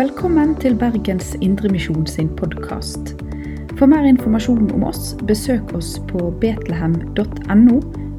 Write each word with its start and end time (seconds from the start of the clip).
Velkommen 0.00 0.54
til 0.56 0.78
Bergens 0.80 1.34
Indremisjon 1.44 2.06
sin 2.08 2.28
podkast. 2.36 3.10
For 3.76 3.84
mer 3.84 4.06
informasjon 4.08 4.70
om 4.72 4.86
oss, 4.88 5.10
besøk 5.28 5.74
oss 5.76 5.90
på 6.08 6.30
betlehem.no, 6.40 7.74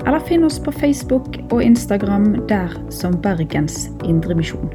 eller 0.06 0.22
finn 0.28 0.46
oss 0.46 0.60
på 0.62 0.76
Facebook 0.78 1.40
og 1.50 1.64
Instagram 1.66 2.36
der 2.46 2.78
som 2.94 3.18
Bergens 3.26 3.90
Indremisjon. 4.06 4.70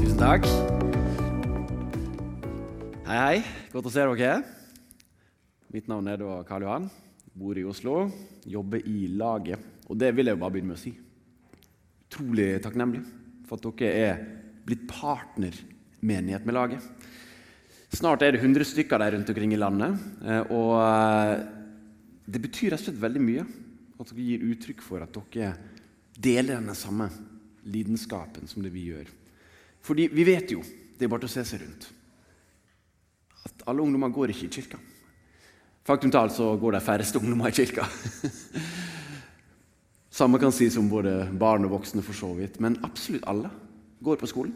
Tusen 0.00 0.18
takk. 0.24 0.48
Hei, 3.12 3.20
hei. 3.20 3.38
Godt 3.76 3.92
å 3.92 3.98
se 3.98 4.12
dere. 4.16 4.53
Mitt 5.74 5.88
navn 5.90 6.06
er 6.06 6.20
da 6.20 6.36
Karl 6.46 6.62
Johan. 6.62 6.84
Bor 7.34 7.58
i 7.58 7.64
Oslo. 7.66 8.04
Jobber 8.46 8.84
i 8.86 9.08
laget. 9.10 9.58
Og 9.90 9.98
det 9.98 10.12
vil 10.14 10.30
jeg 10.30 10.36
jo 10.36 10.42
bare 10.44 10.54
begynne 10.54 10.70
med 10.70 10.78
å 10.78 10.82
si. 10.84 10.92
Utrolig 12.06 12.46
takknemlig 12.62 13.00
for 13.48 13.58
at 13.58 13.80
dere 13.80 14.04
er 14.04 14.20
blitt 14.64 14.84
partnermenighet 14.86 16.46
med 16.46 16.54
laget. 16.54 16.86
Snart 17.90 18.22
er 18.22 18.36
det 18.36 18.44
100 18.44 18.68
stykker 18.70 19.02
der 19.02 19.16
rundt 19.16 19.34
omkring 19.34 19.56
i 19.56 19.58
landet. 19.58 19.98
eh, 20.22 20.46
Og 20.54 20.78
eh, 20.78 21.42
det 22.30 22.44
betyr 22.46 22.70
rett 22.70 22.80
og 22.80 22.86
slett 22.86 23.02
veldig 23.02 23.26
mye 23.26 23.42
at 23.42 24.14
dere 24.14 24.30
gir 24.30 24.46
uttrykk 24.54 24.80
for 24.82 25.02
at 25.02 25.20
dere 25.34 25.56
deler 26.14 26.54
denne 26.54 26.78
samme 26.78 27.10
lidenskapen 27.66 28.46
som 28.46 28.62
det 28.62 28.70
vi 28.70 28.92
gjør. 28.94 29.10
Fordi 29.82 30.06
vi 30.06 30.30
vet 30.30 30.54
jo, 30.54 30.62
det 30.62 31.02
er 31.02 31.10
bare 31.10 31.26
til 31.26 31.34
å 31.34 31.34
se 31.34 31.48
seg 31.50 31.66
rundt, 31.66 31.90
at 33.42 33.66
alle 33.66 33.82
ungdommer 33.82 34.14
går 34.14 34.30
ikke 34.30 34.46
i 34.46 34.54
kirka. 34.54 34.78
Faktum 35.84 36.12
talt 36.12 36.32
så 36.32 36.54
går 36.56 36.78
de 36.78 36.80
færreste 36.80 37.20
ungdommer 37.20 37.50
i 37.50 37.56
kirka. 37.56 37.84
Samme 40.18 40.38
kan 40.40 40.54
sies 40.54 40.78
om 40.80 40.86
både 40.88 41.26
barn 41.36 41.66
og 41.66 41.74
voksne, 41.74 42.02
for 42.06 42.16
så 42.16 42.30
vidt. 42.38 42.60
Men 42.62 42.78
absolutt 42.86 43.26
alle 43.28 43.50
går 44.04 44.16
på 44.20 44.30
skolen. 44.30 44.54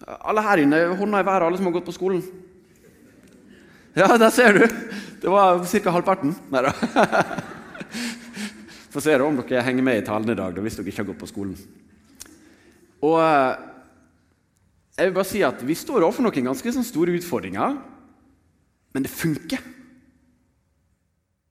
Alle 0.00 0.42
her 0.42 0.62
inne, 0.62 0.80
hånda 0.96 1.20
i 1.20 1.26
været, 1.28 1.46
alle 1.46 1.60
som 1.60 1.68
har 1.68 1.76
gått 1.76 1.86
på 1.86 1.94
skolen. 1.94 2.22
Ja, 3.94 4.16
der 4.16 4.30
ser 4.34 4.56
du! 4.56 4.64
Det 5.20 5.28
var 5.30 5.60
ca. 5.62 5.92
halvparten. 5.92 6.34
Nei 6.50 6.62
da. 6.64 6.72
Få 8.90 9.02
se 9.04 9.14
om 9.22 9.36
dere 9.42 9.62
henger 9.62 9.86
med 9.86 10.00
i 10.00 10.06
talen 10.06 10.32
i 10.32 10.38
dag, 10.38 10.56
hvis 10.64 10.80
dere 10.80 10.90
ikke 10.90 11.04
har 11.04 11.10
gått 11.12 11.20
på 11.20 11.30
skolen. 11.30 11.54
Og 13.06 13.20
eh, 13.22 13.60
jeg 14.96 15.10
vil 15.10 15.16
bare 15.16 15.28
si 15.28 15.44
at 15.46 15.62
Vi 15.64 15.76
står 15.78 16.02
overfor 16.02 16.26
noen 16.26 16.50
ganske 16.50 16.72
sånn 16.74 16.86
store 16.88 17.14
utfordringer, 17.20 17.76
men 18.92 19.06
det 19.06 19.12
funker. 19.12 19.62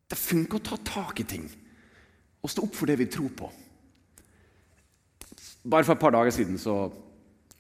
Det 0.10 0.18
funker 0.18 0.58
å 0.60 0.66
ta 0.66 0.78
tak 0.84 1.22
i 1.22 1.28
ting 1.30 1.46
og 2.40 2.52
stå 2.52 2.64
opp 2.64 2.76
for 2.78 2.88
det 2.88 2.96
vi 3.02 3.10
tror 3.12 3.32
på. 3.36 3.50
Bare 5.70 5.84
for 5.84 5.94
et 5.94 6.02
par 6.02 6.14
dager 6.16 6.32
siden 6.32 6.58
så, 6.62 6.76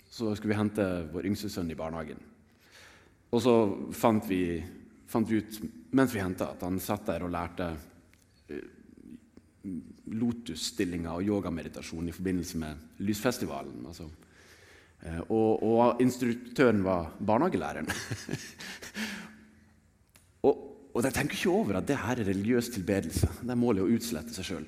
så 0.09 0.31
skulle 0.35 0.53
vi 0.53 0.59
hente 0.59 0.85
vår 1.11 1.27
yngste 1.27 1.51
sønn 1.51 1.71
i 1.71 1.77
barnehagen. 1.77 2.21
Og 3.29 3.43
så 3.43 3.53
fant 3.93 4.25
vi, 4.29 4.63
fant 5.11 5.27
vi 5.29 5.41
ut 5.43 5.59
mens 5.93 6.13
vi 6.15 6.23
henta, 6.23 6.53
at 6.53 6.63
han 6.65 6.79
satt 6.81 7.09
der 7.09 7.25
og 7.25 7.33
lærte 7.33 7.67
eh, 8.49 8.63
lotusstillinger 10.15 11.11
og 11.19 11.27
yogameditasjon 11.27 12.07
i 12.09 12.15
forbindelse 12.15 12.61
med 12.61 13.03
Lysfestivalen. 13.05 13.83
Altså. 13.89 14.07
Eh, 15.03 15.19
Og, 15.27 15.63
og 15.63 16.01
instruktøren 16.01 16.83
var 16.87 17.11
barnehagelæreren. 17.19 17.89
og, 20.45 20.61
og 20.93 21.03
de 21.05 21.11
tenker 21.13 21.37
ikke 21.37 21.53
over 21.53 21.79
at 21.79 21.87
det 21.89 21.99
her 21.99 22.21
er 22.21 22.29
religiøs 22.31 22.71
tilbedelse. 22.75 23.29
Det 23.41 23.53
er 23.53 23.59
målet 23.59 23.85
å 23.85 23.91
utslette 23.91 24.33
seg 24.35 24.47
sjøl, 24.47 24.67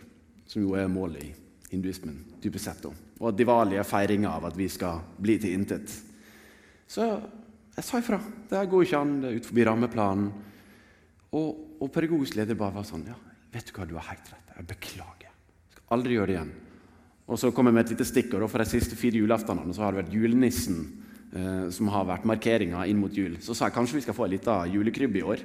som 0.50 0.64
jo 0.64 0.76
er 0.80 0.92
målet 0.92 1.26
i 1.26 1.32
hinduismen. 1.72 2.20
typisk 2.42 2.66
sett. 2.66 2.86
Og 2.86 3.28
at 3.30 3.38
Diwali 3.38 3.78
er 3.80 3.88
feiringa 3.88 4.34
av 4.36 4.50
at 4.50 4.58
vi 4.58 4.68
skal 4.70 5.02
bli 5.18 5.38
til 5.40 5.56
intet. 5.56 5.94
Så 6.88 7.08
jeg 7.76 7.88
sa 7.88 8.00
ifra. 8.02 8.20
Det 8.50 8.58
her 8.58 8.68
går 8.68 8.84
ikke 8.86 9.00
an, 9.00 9.20
det 9.22 9.30
er 9.30 9.38
ut 9.40 9.48
forbi 9.48 9.66
rammeplanen. 9.68 10.32
Og, 11.32 11.78
og 11.80 11.92
pedagogisk 11.94 12.36
leder 12.36 12.58
bare 12.60 12.76
var 12.76 12.88
sånn 12.88 13.06
Ja, 13.08 13.16
vet 13.54 13.70
du 13.70 13.78
hva, 13.78 13.88
du 13.88 13.96
har 13.96 14.10
helt 14.10 14.34
rett. 14.34 14.52
Jeg 14.58 14.68
beklager. 14.68 15.30
Jeg 15.32 15.78
skal 15.78 15.96
aldri 15.96 16.18
gjøre 16.18 16.28
det 16.28 16.36
igjen. 16.36 16.52
Og 17.32 17.40
så 17.40 17.54
kom 17.56 17.70
jeg 17.70 17.78
med 17.78 17.86
et 17.86 17.94
lite 17.94 18.08
stikkord. 18.10 18.44
og 18.44 18.52
For 18.52 18.60
de 18.60 18.68
siste 18.68 18.98
fire 19.00 19.22
julaftenene 19.22 19.74
så 19.74 19.86
har 19.86 19.96
det 19.96 20.04
vært 20.04 20.18
julenissen 20.18 20.84
som 21.72 21.88
har 21.88 22.04
vært 22.10 22.26
markeringa 22.28 22.82
inn 22.92 22.98
mot 23.00 23.14
jul. 23.16 23.38
Så 23.40 23.56
sa 23.56 23.70
jeg 23.70 23.76
kanskje 23.78 23.96
vi 23.96 24.02
skal 24.04 24.16
få 24.18 24.26
ei 24.26 24.34
lita 24.34 24.58
julekrybbe 24.68 25.22
i 25.22 25.24
år. 25.24 25.44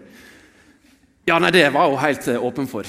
Ja, 1.26 1.40
nei, 1.42 1.48
det 1.50 1.64
var 1.74 1.88
hun 1.90 1.98
helt 1.98 2.28
eh, 2.30 2.38
åpen 2.38 2.68
for. 2.70 2.86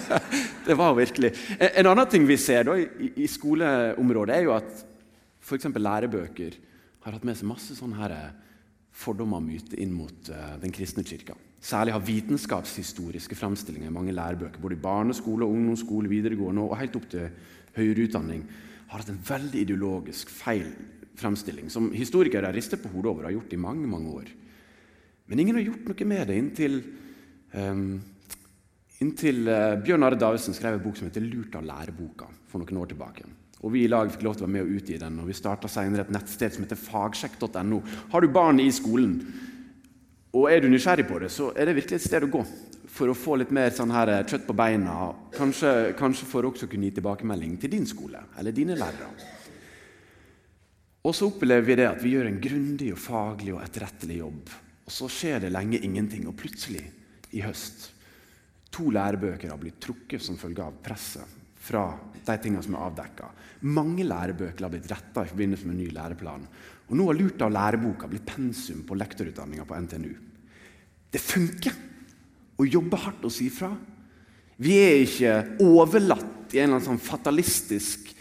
det 0.66 0.74
var 0.78 0.94
hun 0.94 0.96
virkelig. 0.96 1.34
En, 1.58 1.74
en 1.82 1.88
annen 1.90 2.08
ting 2.08 2.24
vi 2.24 2.38
ser 2.40 2.64
da, 2.64 2.76
i, 2.80 3.26
skoleområdet, 3.28 4.32
er 4.32 4.46
jo 4.46 4.54
at 4.56 4.78
f.eks. 5.44 5.68
lærebøker 5.76 6.56
har 7.04 7.18
hatt 7.18 7.26
med 7.28 7.36
seg 7.36 7.50
masse 7.50 7.76
sånne 7.76 7.98
her 8.00 8.14
eh, 8.16 8.30
fordommer 8.96 9.42
og 9.42 9.44
myter 9.44 9.82
inn 9.84 9.92
mot 9.92 10.32
eh, 10.32 10.54
den 10.62 10.72
kristne 10.72 11.04
kirka. 11.04 11.36
Særlig 11.60 11.92
har 11.92 12.06
vitenskapshistoriske 12.06 13.36
framstillinger 13.36 13.92
i 13.92 13.96
mange 13.98 14.16
lærebøker, 14.16 14.62
både 14.62 14.78
i 14.78 14.84
barneskole, 14.88 15.44
ungdomsskole, 15.44 16.08
videregående 16.08 16.64
og 16.64 16.78
helt 16.80 16.96
opp 16.96 17.10
til 17.12 17.28
høyere 17.76 18.08
utdanning, 18.08 18.46
har 18.88 19.04
hatt 19.04 19.12
en 19.12 19.20
veldig 19.34 19.66
ideologisk 19.66 20.32
feil 20.32 20.72
framstilling, 21.16 21.70
som 21.72 21.90
historikere 21.94 22.52
rister 22.54 22.80
på 22.80 22.90
hodet 22.92 23.10
over 23.10 23.24
og 23.24 23.30
har 23.30 23.38
gjort 23.38 23.56
i 23.56 23.62
mange 23.62 23.88
mange 23.90 24.12
år. 24.12 24.28
Men 25.26 25.42
ingen 25.42 25.58
har 25.58 25.66
gjort 25.66 25.88
noe 25.90 26.06
med 26.06 26.28
det 26.28 26.36
inntil, 26.38 26.76
um, 27.56 27.88
inntil 29.02 29.42
uh, 29.48 29.74
Bjørn 29.82 30.06
Are 30.06 30.18
Davidsen 30.20 30.54
skrev 30.54 30.76
en 30.76 30.84
bok 30.84 30.98
som 30.98 31.08
heter 31.08 31.24
'Lurt 31.24 31.58
av 31.58 31.66
læreboka' 31.66 32.30
for 32.46 32.62
noen 32.62 32.82
år 32.82 32.92
tilbake. 32.92 33.26
Og 33.64 33.72
Vi 33.72 33.84
i 33.84 33.88
lag 33.88 34.10
fikk 34.12 34.22
lov 34.22 34.36
til 34.36 34.44
å 34.44 34.46
være 34.46 34.52
med 34.52 34.66
og 34.68 34.78
utgi 34.78 34.98
den, 35.00 35.18
og 35.18 35.26
vi 35.26 35.34
starta 35.34 35.68
senere 35.68 36.04
et 36.04 36.12
nettsted 36.12 36.52
som 36.52 36.62
heter 36.62 36.76
fagsjekk.no. 36.76 37.82
Har 38.12 38.20
du 38.20 38.28
barn 38.28 38.60
i 38.60 38.70
skolen, 38.70 39.16
og 40.36 40.50
er 40.52 40.60
du 40.60 40.68
nysgjerrig 40.68 41.06
på 41.08 41.18
det, 41.18 41.30
så 41.32 41.50
er 41.56 41.66
det 41.66 41.78
virkelig 41.78 41.96
et 41.96 42.06
sted 42.06 42.22
å 42.22 42.30
gå 42.30 42.44
for 42.96 43.10
å 43.10 43.16
få 43.16 43.38
litt 43.40 43.50
mer 43.50 43.72
sånn 43.74 43.90
her 43.90 44.12
kjøtt 44.28 44.46
på 44.46 44.56
beina. 44.56 45.12
Kanskje, 45.34 45.72
kanskje 45.98 46.28
for 46.28 46.48
også 46.48 46.68
kunne 46.70 46.88
gi 46.88 46.98
tilbakemelding 46.98 47.56
til 47.60 47.72
din 47.72 47.88
skole 47.88 48.20
eller 48.38 48.54
dine 48.56 48.76
lærere. 48.78 49.08
Og 51.06 51.14
så 51.14 51.28
opplever 51.30 51.62
vi 51.62 51.76
det 51.78 51.86
at 51.86 52.02
vi 52.02 52.16
gjør 52.16 52.26
en 52.26 52.40
grundig 52.42 52.90
og 52.94 52.98
faglig 52.98 53.52
og 53.54 53.62
etterrettelig 53.62 54.18
jobb. 54.18 54.54
Og 54.86 54.94
så 54.94 55.08
skjer 55.10 55.44
det 55.44 55.52
lenge 55.54 55.78
ingenting, 55.86 56.26
og 56.26 56.34
plutselig, 56.38 56.82
i 57.34 57.42
høst, 57.44 57.90
to 58.74 58.90
lærebøker 58.94 59.50
har 59.52 59.60
blitt 59.60 59.78
trukket 59.82 60.22
som 60.22 60.38
følge 60.38 60.64
av 60.64 60.78
presset 60.82 61.34
fra 61.66 61.88
de 62.26 62.36
tingene 62.42 62.62
som 62.62 62.76
er 62.76 62.86
avdekka. 62.86 63.28
Mange 63.70 64.06
lærebøker 64.06 64.66
har 64.66 64.72
blitt 64.72 64.90
retta 64.90 65.24
i 65.24 65.30
forbindelse 65.30 65.68
med 65.68 65.78
ny 65.78 65.88
læreplan. 65.94 66.46
Og 66.86 66.98
nå 66.98 67.06
har 67.08 67.18
Lurt 67.18 67.42
av 67.42 67.54
læreboka 67.54 68.10
blitt 68.10 68.26
pensum 68.28 68.82
på 68.86 68.98
lektorutdanninga 68.98 69.66
på 69.66 69.78
NTNU. 69.86 70.12
Det 71.10 71.22
funker 71.22 71.78
å 72.58 72.66
jobbe 72.66 73.00
hardt 73.02 73.26
og 73.26 73.34
si 73.34 73.48
fra. 73.52 73.70
Vi 74.62 74.76
er 74.80 75.02
ikke 75.04 75.34
overlatt 75.66 76.54
i 76.54 76.60
en 76.60 76.68
eller 76.68 76.78
annen 76.78 76.86
sånn 76.86 77.02
fatalistisk 77.02 78.12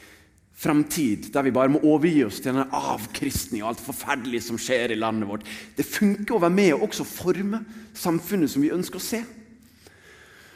framtid 0.55 1.29
der 1.33 1.45
vi 1.45 1.53
bare 1.55 1.71
må 1.71 1.81
overgi 1.83 2.23
oss 2.25 2.39
til 2.39 2.53
denne 2.53 2.67
avkristning 2.71 3.63
og 3.63 3.73
alt 3.73 3.83
forferdelige 3.83 4.47
som 4.47 4.59
skjer 4.61 4.93
i 4.95 4.99
landet 4.99 5.29
vårt. 5.29 5.47
Det 5.75 5.87
funker 5.87 6.37
å 6.37 6.43
være 6.43 6.55
med 6.55 6.75
og 6.77 6.87
også 6.89 7.07
forme 7.07 7.63
samfunnet 7.95 8.51
som 8.51 8.63
vi 8.63 8.73
ønsker 8.75 9.01
å 9.01 9.03
se. 9.03 9.23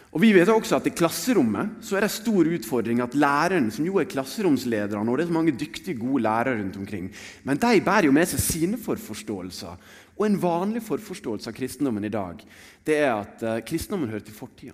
Og 0.10 0.24
vi 0.24 0.32
vet 0.34 0.50
også 0.50 0.80
at 0.80 0.88
I 0.90 0.94
klasserommet 0.98 1.84
så 1.86 1.98
er 1.98 2.08
det 2.08 2.16
stor 2.16 2.48
utfordring 2.50 3.02
at 3.04 3.14
læreren, 3.14 3.68
som 3.70 3.86
jo 3.86 4.00
er 4.02 4.10
klasseromslederne, 4.10 5.06
og 5.06 5.20
det 5.20 5.28
er 5.28 5.30
så 5.30 5.36
mange 5.36 5.54
dyktige, 5.54 6.00
gode 6.00 6.24
lærere 6.26 6.58
rundt 6.58 6.80
omkring, 6.82 7.12
men 7.46 7.62
de 7.62 7.82
bærer 7.86 8.08
jo 8.10 8.16
med 8.16 8.26
seg 8.32 8.42
sine 8.42 8.80
forforståelser. 8.82 9.78
Og 10.18 10.26
en 10.26 10.40
vanlig 10.42 10.82
forforståelse 10.88 11.52
av 11.52 11.56
kristendommen 11.56 12.08
i 12.08 12.12
dag 12.14 12.42
det 12.88 12.98
er 12.98 13.12
at 13.14 13.46
uh, 13.46 13.60
kristendommen 13.62 14.10
hører 14.10 14.26
til 14.26 14.36
fortida. 14.36 14.74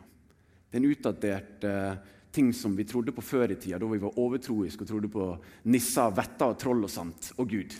Det 0.71 0.79
er 0.79 0.81
en 0.81 0.93
utdatert 0.93 1.67
uh, 1.67 2.14
ting 2.35 2.51
som 2.53 2.75
vi 2.75 2.85
trodde 2.87 3.13
på 3.15 3.23
før 3.23 3.53
i 3.53 3.57
tida, 3.59 3.79
da 3.79 3.87
vi 3.89 4.01
var 4.03 4.19
overtroiske 4.19 4.83
og 4.83 4.89
trodde 4.89 5.11
på 5.11 5.29
nisser, 5.71 6.11
vetter, 6.15 6.57
troll 6.59 6.83
og 6.83 6.91
sant, 6.91 7.31
og 7.39 7.47
Gud. 7.49 7.75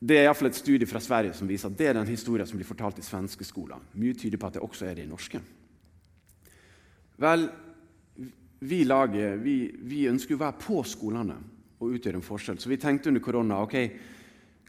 Det 0.00 0.16
er 0.16 0.30
i 0.30 0.34
fall 0.36 0.48
et 0.48 0.56
studie 0.56 0.88
fra 0.88 1.00
Sverige 1.04 1.34
som 1.36 1.48
viser 1.48 1.68
at 1.68 1.76
det 1.76 1.88
er 1.90 1.98
den 1.98 2.08
historien 2.08 2.48
som 2.48 2.56
blir 2.56 2.68
fortalt 2.68 3.00
i 3.02 3.04
svenske 3.04 3.44
skoler. 3.44 3.82
Mye 4.00 4.16
tyder 4.16 4.40
på 4.40 4.48
at 4.48 4.56
det 4.56 4.62
også 4.64 4.86
er 4.88 4.96
det 4.96 5.04
i 5.04 5.10
norske. 5.10 5.40
Vel, 7.20 7.44
vi 8.64 8.78
laget, 8.86 9.42
vi, 9.44 9.56
vi 9.84 10.06
ønsker 10.08 10.38
å 10.38 10.40
være 10.40 10.60
på 10.62 10.80
skolene 10.88 11.36
og 11.80 11.96
utgjøre 11.96 12.20
en 12.20 12.24
forskjell. 12.24 12.60
Så 12.60 12.72
vi 12.72 12.80
tenkte 12.80 13.12
under 13.12 13.24
korona 13.24 13.60
ok, 13.64 13.76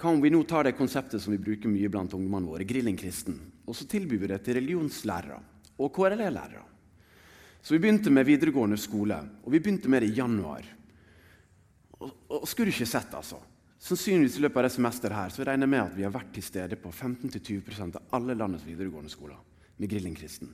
hva 0.01 0.11
om 0.11 0.19
vi 0.23 0.33
nå 0.33 0.41
tar 0.49 0.67
det 0.67 0.75
konseptet 0.75 1.23
som 1.23 1.31
vi 1.35 1.39
bruker 1.39 1.71
mye 1.71 1.91
blant 1.91 2.11
ungdommene 2.17 2.51
våre, 2.51 2.67
grilling 2.67 2.99
kristen, 2.99 3.39
og 3.67 3.77
så 3.77 3.87
tilbyr 3.87 4.23
vi 4.23 4.31
det 4.33 4.41
til 4.43 4.59
religionslærere 4.59 5.39
og 5.79 5.95
KRLE-lærere. 5.95 6.70
Så 7.61 7.75
vi 7.75 7.79
begynte 7.79 8.13
med 8.13 8.25
videregående 8.25 8.77
skole, 8.81 9.17
og 9.45 9.53
vi 9.53 9.59
begynte 9.61 9.89
med 9.89 10.01
det 10.01 10.11
i 10.11 10.17
januar. 10.17 10.65
Og, 12.01 12.09
og 12.33 12.47
skulle 12.49 12.71
du 12.71 12.75
ikke 12.75 12.89
sett, 12.89 13.13
altså. 13.13 13.37
Sannsynligvis 13.81 14.37
i 14.37 14.43
løpet 14.45 14.61
av 14.61 14.65
det 14.67 14.73
semesteret 14.75 15.17
her, 15.17 15.31
så 15.33 15.45
regner 15.45 15.65
jeg 15.65 15.73
med 15.73 15.83
at 15.83 15.95
vi 15.97 16.05
har 16.05 16.13
vært 16.13 16.33
til 16.35 16.45
stede 16.45 16.77
på 16.77 16.91
15-20% 16.93 17.97
av 17.97 18.17
alle 18.17 18.37
landets 18.37 18.65
videregående 18.65 19.13
skoler. 19.13 19.37
med 19.77 19.89
Grilling-kristen. 19.89 20.49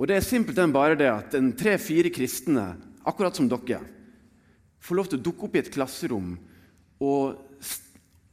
Og 0.00 0.08
det 0.08 0.16
er 0.16 0.24
simpelthen 0.24 0.72
bare 0.72 0.96
det 0.96 1.10
at 1.12 1.34
en 1.36 1.50
tre-fire 1.52 2.08
kristne, 2.08 2.64
akkurat 3.04 3.36
som 3.36 3.48
dere, 3.50 3.82
får 4.80 4.96
lov 4.96 5.10
til 5.10 5.20
å 5.20 5.24
dukke 5.26 5.44
opp 5.46 5.56
i 5.56 5.60
et 5.60 5.72
klasserom 5.72 6.30
og, 7.04 7.36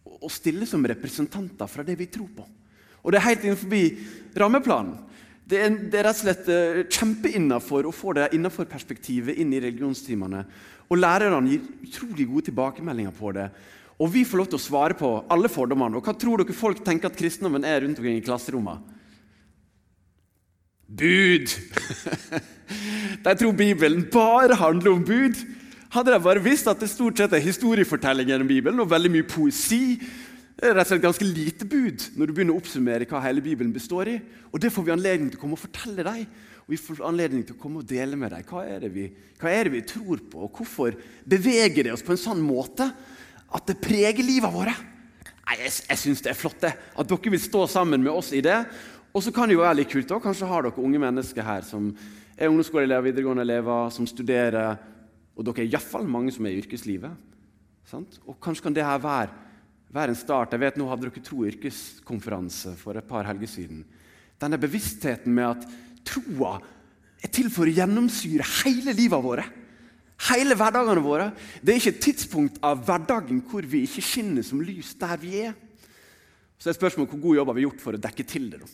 og 0.08 0.32
stille 0.32 0.66
som 0.70 0.88
representanter 0.88 1.68
fra 1.68 1.84
det 1.84 1.98
vi 2.00 2.08
tror 2.08 2.32
på. 2.38 2.48
Og 3.04 3.12
det 3.12 3.20
er 3.20 3.28
helt 3.28 3.46
innenfor 3.48 4.40
rammeplanen. 4.40 4.96
Det 5.50 5.58
er, 5.58 5.74
det 5.90 5.98
er 5.98 6.06
rett 6.06 6.20
og 6.20 6.22
slett 6.22 6.50
uh, 6.52 6.82
kjempeinnafor 6.94 7.88
å 7.90 7.96
få 7.96 8.14
det 8.18 8.28
innafor 8.38 8.68
perspektivet 8.70 9.40
inn 9.42 9.54
i 9.56 9.62
religionstimene. 9.64 10.44
Og 10.90 11.00
lærerne 11.00 11.42
gir 11.50 11.66
utrolig 11.88 12.28
gode 12.30 12.50
tilbakemeldinger 12.50 13.16
på 13.18 13.34
det. 13.38 13.48
Og 14.00 14.12
vi 14.14 14.24
får 14.28 14.40
lov 14.40 14.52
til 14.52 14.60
å 14.60 14.64
svare 14.64 14.96
på 14.98 15.10
alle 15.32 15.50
fordommene. 15.52 15.98
Og 15.98 16.06
hva 16.06 16.14
tror 16.16 16.40
dere 16.40 16.56
folk 16.56 16.84
tenker 16.86 17.10
at 17.10 17.18
kristendommen 17.20 17.66
er 17.68 17.82
rundt 17.84 18.00
omkring 18.00 18.20
i 18.20 18.26
klasserommene? 18.26 18.98
Bud! 20.90 21.52
de 23.26 23.34
tror 23.38 23.58
Bibelen 23.58 24.06
bare 24.14 24.58
handler 24.58 24.96
om 24.96 25.04
bud. 25.06 25.42
Hadde 25.94 26.14
de 26.14 26.22
bare 26.22 26.46
visst 26.46 26.70
at 26.70 26.82
det 26.82 26.90
stort 26.90 27.18
sett 27.18 27.34
er 27.34 27.44
historiefortellinger 27.44 28.36
gjennom 28.36 28.50
Bibelen 28.50 28.82
og 28.82 28.90
veldig 28.90 29.12
mye 29.14 29.28
poesi, 29.30 29.98
det 30.60 30.68
er 30.68 30.76
rett 30.76 30.90
og 30.90 30.92
slett 30.92 31.04
ganske 31.06 31.26
lite 31.28 31.66
bud 31.70 32.06
når 32.20 32.28
du 32.28 32.34
begynner 32.36 32.56
å 32.58 32.60
oppsummere 32.60 33.06
hva 33.08 33.22
hele 33.24 33.44
Bibelen 33.44 33.72
består 33.72 34.10
i. 34.12 34.18
Og 34.52 34.60
Det 34.60 34.72
får 34.76 34.86
vi 34.86 34.92
anledning 34.92 35.30
til 35.32 35.40
å 35.40 35.44
komme 35.44 35.56
og 35.56 35.62
fortelle 35.62 36.04
deg, 36.04 36.26
og 36.66 36.74
vi 36.74 36.80
får 36.84 37.00
anledning 37.08 37.46
til 37.48 37.56
å 37.56 37.62
komme 37.62 37.80
og 37.80 37.88
dele 37.88 38.20
med 38.20 38.34
deg. 38.36 38.44
Hva 38.50 38.66
er 38.68 38.84
det 38.84 38.92
vi, 38.92 39.06
er 39.40 39.70
det 39.70 39.74
vi 39.78 39.86
tror 39.88 40.20
på, 40.20 40.44
og 40.44 40.60
hvorfor 40.60 41.00
beveger 41.24 41.88
det 41.88 41.96
oss 41.96 42.04
på 42.04 42.12
en 42.16 42.20
sånn 42.20 42.44
måte 42.44 42.90
at 43.56 43.72
det 43.72 43.80
preger 43.80 44.26
livet 44.26 44.52
vårt? 44.52 44.84
Nei, 45.48 45.58
Jeg, 45.64 45.74
jeg 45.88 46.04
syns 46.04 46.22
det 46.28 46.34
er 46.34 46.38
flott 46.38 46.60
det, 46.62 46.76
at 46.76 47.10
dere 47.10 47.34
vil 47.34 47.42
stå 47.42 47.66
sammen 47.72 48.04
med 48.04 48.12
oss 48.12 48.36
i 48.36 48.44
det. 48.44 48.60
Og 49.16 49.24
så 49.26 49.32
kan 49.34 49.50
det 49.50 49.56
jo 49.56 49.64
være 49.64 49.80
litt 49.80 49.90
kult. 49.90 50.12
Kanskje 50.22 50.50
har 50.52 50.68
dere 50.68 50.84
unge 50.84 51.02
mennesker 51.02 51.46
her 51.46 51.64
som 51.66 51.90
er 52.38 52.52
ungdomsskoleelever, 52.52 53.08
videregående 53.08 53.48
elever, 53.48 53.90
som 53.96 54.06
studerer. 54.06 54.76
Og 55.40 55.48
dere 55.48 55.64
er 55.64 55.72
iallfall 55.72 56.06
mange 56.06 56.36
som 56.36 56.46
er 56.46 56.54
i 56.54 56.62
yrkeslivet. 56.62 57.16
Sant? 57.90 58.20
Og 58.28 58.38
kanskje 58.44 58.68
kan 58.68 58.76
det 58.76 58.86
her 58.86 59.02
være, 59.02 59.48
være, 59.94 60.14
en 60.14 60.20
start. 60.20 60.54
Jeg 60.54 60.64
vet 60.64 60.80
Nå 60.80 60.88
hadde 60.90 61.08
dere 61.08 61.24
Tro 61.26 61.46
yrkeskonferanse 61.50 62.76
for 62.80 62.98
et 63.00 63.08
par 63.08 63.28
helger 63.30 63.50
siden. 63.50 63.86
Denne 64.40 64.60
bevisstheten 64.62 65.34
med 65.36 65.48
at 65.50 65.66
troa 66.08 66.58
er 67.20 67.32
til 67.36 67.50
for 67.52 67.68
å 67.68 67.74
gjennomsyre 67.74 68.46
hele 68.64 68.94
livet 68.96 69.24
vårt. 69.24 69.56
Hele 70.30 70.56
hverdagene 70.60 71.04
våre. 71.04 71.30
Det 71.62 71.74
er 71.74 71.80
ikke 71.80 71.96
et 71.96 72.06
tidspunkt 72.10 72.60
av 72.66 72.84
hverdagen 72.88 73.40
hvor 73.48 73.66
vi 73.68 73.86
ikke 73.88 74.04
skinner 74.04 74.44
som 74.46 74.62
lys 74.64 74.94
der 75.00 75.20
vi 75.20 75.34
er. 75.48 75.58
Så 76.60 76.72
er 76.72 76.76
spørsmålet 76.76 77.14
hvor 77.14 77.24
god 77.24 77.40
jobb 77.40 77.52
har 77.52 77.58
vi 77.58 77.66
gjort 77.68 77.84
for 77.84 77.96
å 77.96 78.04
dekke 78.04 78.28
til 78.28 78.50
det. 78.52 78.62
da 78.64 78.72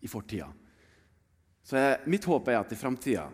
i 0.00 0.08
fortida. 0.10 0.48
Så 1.64 1.78
jeg, 1.78 2.00
Mitt 2.10 2.26
håp 2.28 2.48
er 2.48 2.60
at 2.60 2.72
i 2.72 2.78
framtida 2.78 3.28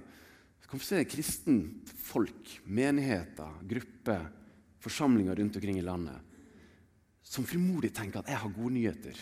kan 0.65 0.81
vi 0.81 0.87
se 0.87 1.05
kristen 1.07 1.59
folk, 2.03 2.57
menigheter, 2.67 3.61
grupper, 3.69 4.25
forsamlinger 4.83 5.37
rundt 5.39 5.59
omkring 5.61 5.79
i 5.79 5.85
landet 5.87 6.34
som 7.25 7.47
frimodig 7.49 7.93
tenker 7.97 8.21
at 8.21 8.31
jeg 8.31 8.41
har 8.41 8.53
gode 8.55 8.75
nyheter 8.77 9.19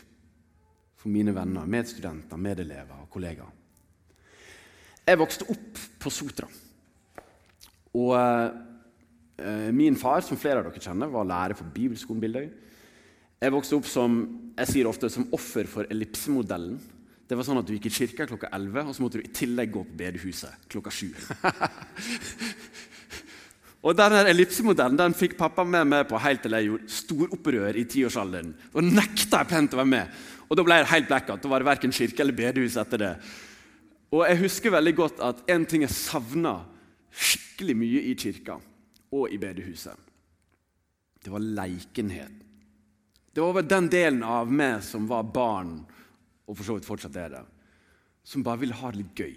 for 0.99 1.11
mine 1.13 1.35
venner, 1.35 1.67
medstudenter, 1.67 2.39
medelever 2.39 3.03
og 3.03 3.09
kollegaer. 3.11 3.59
Jeg 5.03 5.19
vokste 5.19 5.49
opp 5.51 5.81
på 6.03 6.13
Sotra. 6.15 6.47
Og 7.99 8.13
eh, 8.15 9.71
Min 9.75 9.97
far 9.99 10.23
som 10.23 10.39
flere 10.39 10.61
av 10.61 10.69
dere 10.69 10.83
kjenner, 10.83 11.11
var 11.11 11.27
lærer 11.27 11.59
for 11.59 11.67
Bibelskolen 11.75 12.23
Bildøy. 12.23 12.47
Jeg 13.43 13.55
vokste 13.55 13.79
opp 13.81 13.89
som 13.91 14.21
jeg 14.55 14.71
sier 14.71 14.87
ofte, 14.87 15.11
som 15.11 15.27
offer 15.35 15.67
for 15.67 15.89
ellipsemodellen 15.91 16.79
det 17.33 17.39
var 17.39 17.47
sånn 17.49 17.63
at 17.63 17.65
Du 17.65 17.73
gikk 17.73 17.87
i 17.89 17.95
kirka 17.95 18.27
klokka 18.29 18.51
11, 18.53 18.91
og 18.91 18.97
så 18.97 19.05
måtte 19.05 19.21
du 19.21 19.25
i 19.25 19.33
tillegg 19.33 19.71
gå 19.73 19.87
på 19.89 19.95
bedehuset 19.97 20.67
klokka 20.69 20.93
7. 20.93 21.07
og 23.83 23.97
denne 23.99 24.23
Ellipsemodellen 24.31 24.99
den 24.99 25.15
fikk 25.19 25.35
pappa 25.39 25.65
med 25.67 25.89
meg 25.91 26.05
på 26.11 26.21
helt 26.23 26.45
til 26.45 26.55
jeg 26.55 26.69
gjorde 26.69 26.97
storopprør 26.97 27.79
i 27.81 27.87
tiårsalderen. 27.91 28.53
Da 28.71 28.85
nekta 28.87 29.41
jeg 29.43 29.51
plent 29.51 29.75
å 29.75 29.81
være 29.81 29.91
med. 29.91 30.21
Og 30.47 30.59
Da 30.59 30.65
ble 30.67 30.77
jeg 30.79 30.91
helt 30.93 31.09
blackout. 31.09 31.43
Da 31.43 31.51
var 31.51 31.63
det 31.63 31.67
verken 31.67 31.95
kirke 31.97 32.23
eller 32.23 32.37
bedehus 32.37 32.77
etter 32.79 33.01
det. 33.01 33.15
Og 34.13 34.23
Jeg 34.29 34.43
husker 34.45 34.77
veldig 34.77 34.95
godt 34.95 35.23
at 35.25 35.43
en 35.51 35.67
ting 35.67 35.83
jeg 35.83 35.91
savna 35.97 36.61
skikkelig 37.11 37.77
mye 37.77 38.05
i 38.07 38.15
kirka 38.15 38.61
og 39.13 39.33
i 39.33 39.39
bedehuset, 39.41 39.97
det 41.23 41.31
var 41.31 41.43
leikenhet. 41.43 42.39
Det 43.33 43.41
var 43.41 43.65
den 43.65 43.89
delen 43.93 44.23
av 44.25 44.51
meg 44.53 44.81
som 44.85 45.05
var 45.09 45.25
barn 45.25 45.81
og 46.47 46.57
for 46.57 46.67
så 46.67 46.77
vidt 46.77 46.89
fortsatt 46.89 47.17
er 47.17 47.35
det, 47.37 47.43
som 48.25 48.45
bare 48.45 48.61
ville 48.63 48.77
ha 48.77 48.91
det 48.93 49.03
litt 49.03 49.21
gøy. 49.23 49.37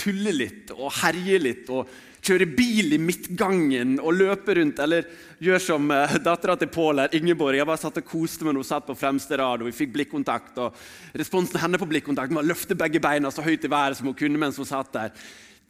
Tulle 0.00 0.32
litt 0.32 0.72
og 0.74 0.88
herje 1.02 1.38
litt 1.42 1.70
og 1.70 1.90
kjøre 2.24 2.46
bil 2.52 2.94
i 2.94 3.00
midtgangen 3.00 3.96
og 4.00 4.14
løpe 4.16 4.56
rundt. 4.58 4.80
Eller 4.84 5.08
gjøre 5.42 5.62
som 5.64 5.90
uh, 5.92 6.16
dattera 6.22 6.56
til 6.60 6.70
Pål 6.72 7.04
her, 7.04 7.16
Ingeborg. 7.16 7.58
Jeg 7.58 7.68
bare 7.68 7.80
satt 7.80 8.00
og 8.02 8.08
koste 8.08 8.46
meg 8.46 8.54
når 8.54 8.64
hun 8.64 8.70
satt 8.70 8.88
på 8.88 8.98
fremste 8.98 9.38
rad, 9.40 9.62
og 9.62 9.70
vi 9.70 9.76
fikk 9.76 9.94
blikkontakt. 9.96 10.58
og 10.60 11.16
Responsen 11.16 11.60
henne 11.62 11.80
på 11.80 11.88
blikkontakten 11.90 12.36
var 12.36 12.46
å 12.46 12.50
løfte 12.52 12.78
begge 12.78 13.02
beina 13.02 13.32
så 13.32 13.44
høyt 13.46 13.64
i 13.66 13.72
været 13.72 14.00
som 14.00 14.10
hun 14.10 14.18
kunne 14.18 14.40
mens 14.40 14.60
hun 14.60 14.68
satt 14.68 14.92
der. 14.96 15.14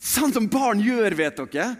Sånn 0.00 0.32
som 0.34 0.48
barn 0.50 0.80
gjør, 0.82 1.16
vet 1.18 1.42
dere. 1.54 1.74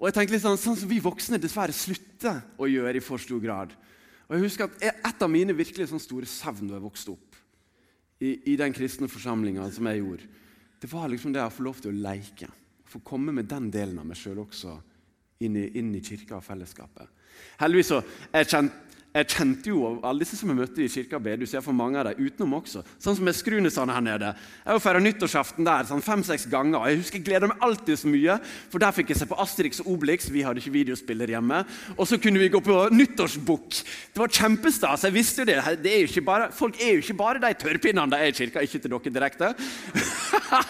Og 0.00 0.08
jeg 0.08 0.16
tenkte 0.16 0.34
litt 0.34 0.42
sånn, 0.42 0.58
sånn 0.58 0.78
som 0.80 0.90
vi 0.90 1.02
voksne 1.02 1.38
dessverre 1.38 1.74
slutter 1.76 2.40
å 2.58 2.66
gjøre 2.66 2.98
i 2.98 3.04
for 3.04 3.22
stor 3.22 3.38
grad. 3.42 3.74
Og 4.26 4.34
jeg 4.34 4.46
husker 4.46 4.66
at 4.66 4.88
Et 5.12 5.22
av 5.22 5.30
mine 5.30 5.54
virkelig 5.54 5.90
sånn 5.90 6.02
store 6.02 6.26
savn 6.26 6.70
da 6.70 6.78
jeg 6.78 6.86
vokste 6.86 7.12
opp, 7.12 7.36
i, 8.22 8.52
i 8.52 8.56
den 8.58 8.74
kristne 8.74 9.10
forsamlinga 9.10 9.66
som 9.74 9.86
jeg 9.90 9.98
gjorde, 9.98 10.26
det 10.82 10.90
var 10.90 11.08
liksom 11.10 11.34
det 11.34 11.42
å 11.42 11.52
få 11.52 11.66
lov 11.66 11.78
til 11.82 11.90
å 11.92 12.02
leke. 12.06 12.48
Få 12.92 13.00
komme 13.06 13.32
med 13.32 13.48
den 13.48 13.70
delen 13.72 14.00
av 14.02 14.08
meg 14.08 14.18
sjøl 14.20 14.42
også 14.44 14.76
inn 15.42 15.56
i, 15.56 15.66
inn 15.80 15.94
i 15.96 16.02
kirka 16.04 16.36
og 16.38 16.44
fellesskapet. 16.44 17.08
Heldigvis 17.62 17.92
så 17.94 18.00
jeg 18.34 18.50
kjent 18.52 18.91
jeg 19.12 19.28
kjente 19.28 19.68
jo 19.68 19.98
alle 20.00 20.22
disse 20.22 20.38
som 20.38 20.48
jeg 20.48 20.56
møtte 20.56 20.80
i 20.80 20.88
kirka 20.88 21.18
bedehus, 21.20 21.52
for 21.60 21.76
mange 21.76 22.00
av 22.00 22.06
dem 22.08 22.24
utenom 22.24 22.54
også. 22.62 22.80
Sånn 22.96 23.18
som 23.18 23.26
med 23.28 23.36
Skrunesand 23.36 23.92
her 23.92 24.04
nede. 24.04 24.30
Jeg 24.64 24.80
feira 24.80 25.02
nyttårsaften 25.04 25.66
der 25.66 25.84
sånn 25.84 26.00
fem-seks 26.04 26.46
ganger. 26.48 26.86
Jeg 26.88 27.02
husker 27.02 27.20
jeg 27.20 27.26
gleder 27.26 27.50
meg 27.50 27.66
alltid 27.66 28.00
så 28.00 28.08
mye, 28.08 28.38
for 28.72 28.80
der 28.80 28.94
fikk 28.96 29.12
jeg 29.12 29.20
se 29.20 29.28
på 29.28 29.36
Asterix 29.44 29.82
og 29.84 29.90
Obelix. 29.92 30.30
Vi 30.32 30.44
hadde 30.46 30.62
ikke 30.62 30.72
videospiller 30.78 31.34
hjemme. 31.34 31.58
Og 31.98 32.08
så 32.08 32.16
kunne 32.16 32.40
vi 32.40 32.48
gå 32.54 32.62
på 32.64 32.78
nyttårsbukk. 32.94 33.82
Det 34.14 34.22
var 34.22 34.32
kjempestas. 34.32 35.04
Jeg 35.04 35.16
visste 35.18 35.44
jo 35.44 35.50
det. 35.50 35.58
det 35.84 35.92
er 35.92 36.08
jo 36.08 36.24
bare, 36.24 36.48
folk 36.56 36.80
er 36.80 36.96
jo 36.96 37.04
ikke 37.04 37.18
bare 37.20 37.44
de 37.44 37.52
tørrpinnene 37.66 38.16
de 38.16 38.22
er 38.22 38.32
i 38.32 38.38
kirka. 38.40 38.64
Ikke 38.64 38.80
til 38.80 38.96
dere 38.96 39.14
direkte. 39.18 39.52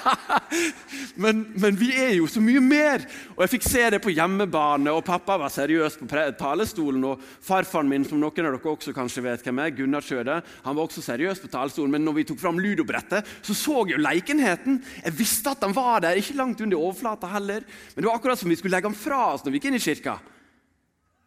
men, 1.23 1.47
men, 1.55 1.79
vi 1.79 1.93
er 1.95 2.17
jo 2.19 2.27
så 2.27 2.43
mye 2.43 2.65
mer. 2.65 3.07
Og 3.37 3.47
jeg 3.47 3.55
fikk 3.55 3.71
se 3.71 3.87
det 3.95 4.03
på 4.03 4.17
hjemmebane, 4.19 4.91
og 4.91 5.07
pappa 5.07 5.39
var 5.39 5.55
seriøs 5.55 6.03
på 6.03 6.11
talerstolen, 6.43 7.07
og 7.07 7.23
farfaren 7.47 7.87
min 7.87 8.11
som 8.11 8.19
nå 8.19 8.32
noen 8.33 8.49
av 8.49 8.57
dere 8.57 8.73
også 8.73 8.95
kanskje 8.97 9.25
vet 9.27 9.45
hvem 9.45 9.61
er, 9.63 9.75
Gunnar 9.77 10.05
Sjøde. 10.05 10.39
Han 10.65 10.77
var 10.79 10.87
også 10.87 11.05
seriøs 11.05 11.43
på 11.43 11.51
talerstolen, 11.53 11.93
men 11.93 12.07
når 12.07 12.17
vi 12.17 12.25
tok 12.31 12.41
fram 12.41 12.61
ludobrettet, 12.63 13.29
så 13.45 13.57
så 13.57 13.83
jeg 13.83 13.97
jo 13.97 14.03
leikenheten. 14.03 14.81
Jeg 15.05 15.17
visste 15.19 15.53
at 15.53 15.63
han 15.67 15.77
var 15.77 16.03
der, 16.05 16.21
ikke 16.21 16.39
langt 16.39 16.63
under 16.65 16.81
overflata 16.81 17.31
heller. 17.35 17.67
Men 17.95 18.01
det 18.01 18.09
var 18.09 18.17
akkurat 18.19 18.41
som 18.41 18.53
vi 18.53 18.57
skulle 18.61 18.77
legge 18.77 18.91
ham 18.91 18.97
fra 18.97 19.35
oss 19.35 19.45
når 19.45 19.55
vi 19.55 19.61
gikk 19.61 19.71
inn 19.71 19.79
i 19.79 19.85
kirka. 19.85 20.17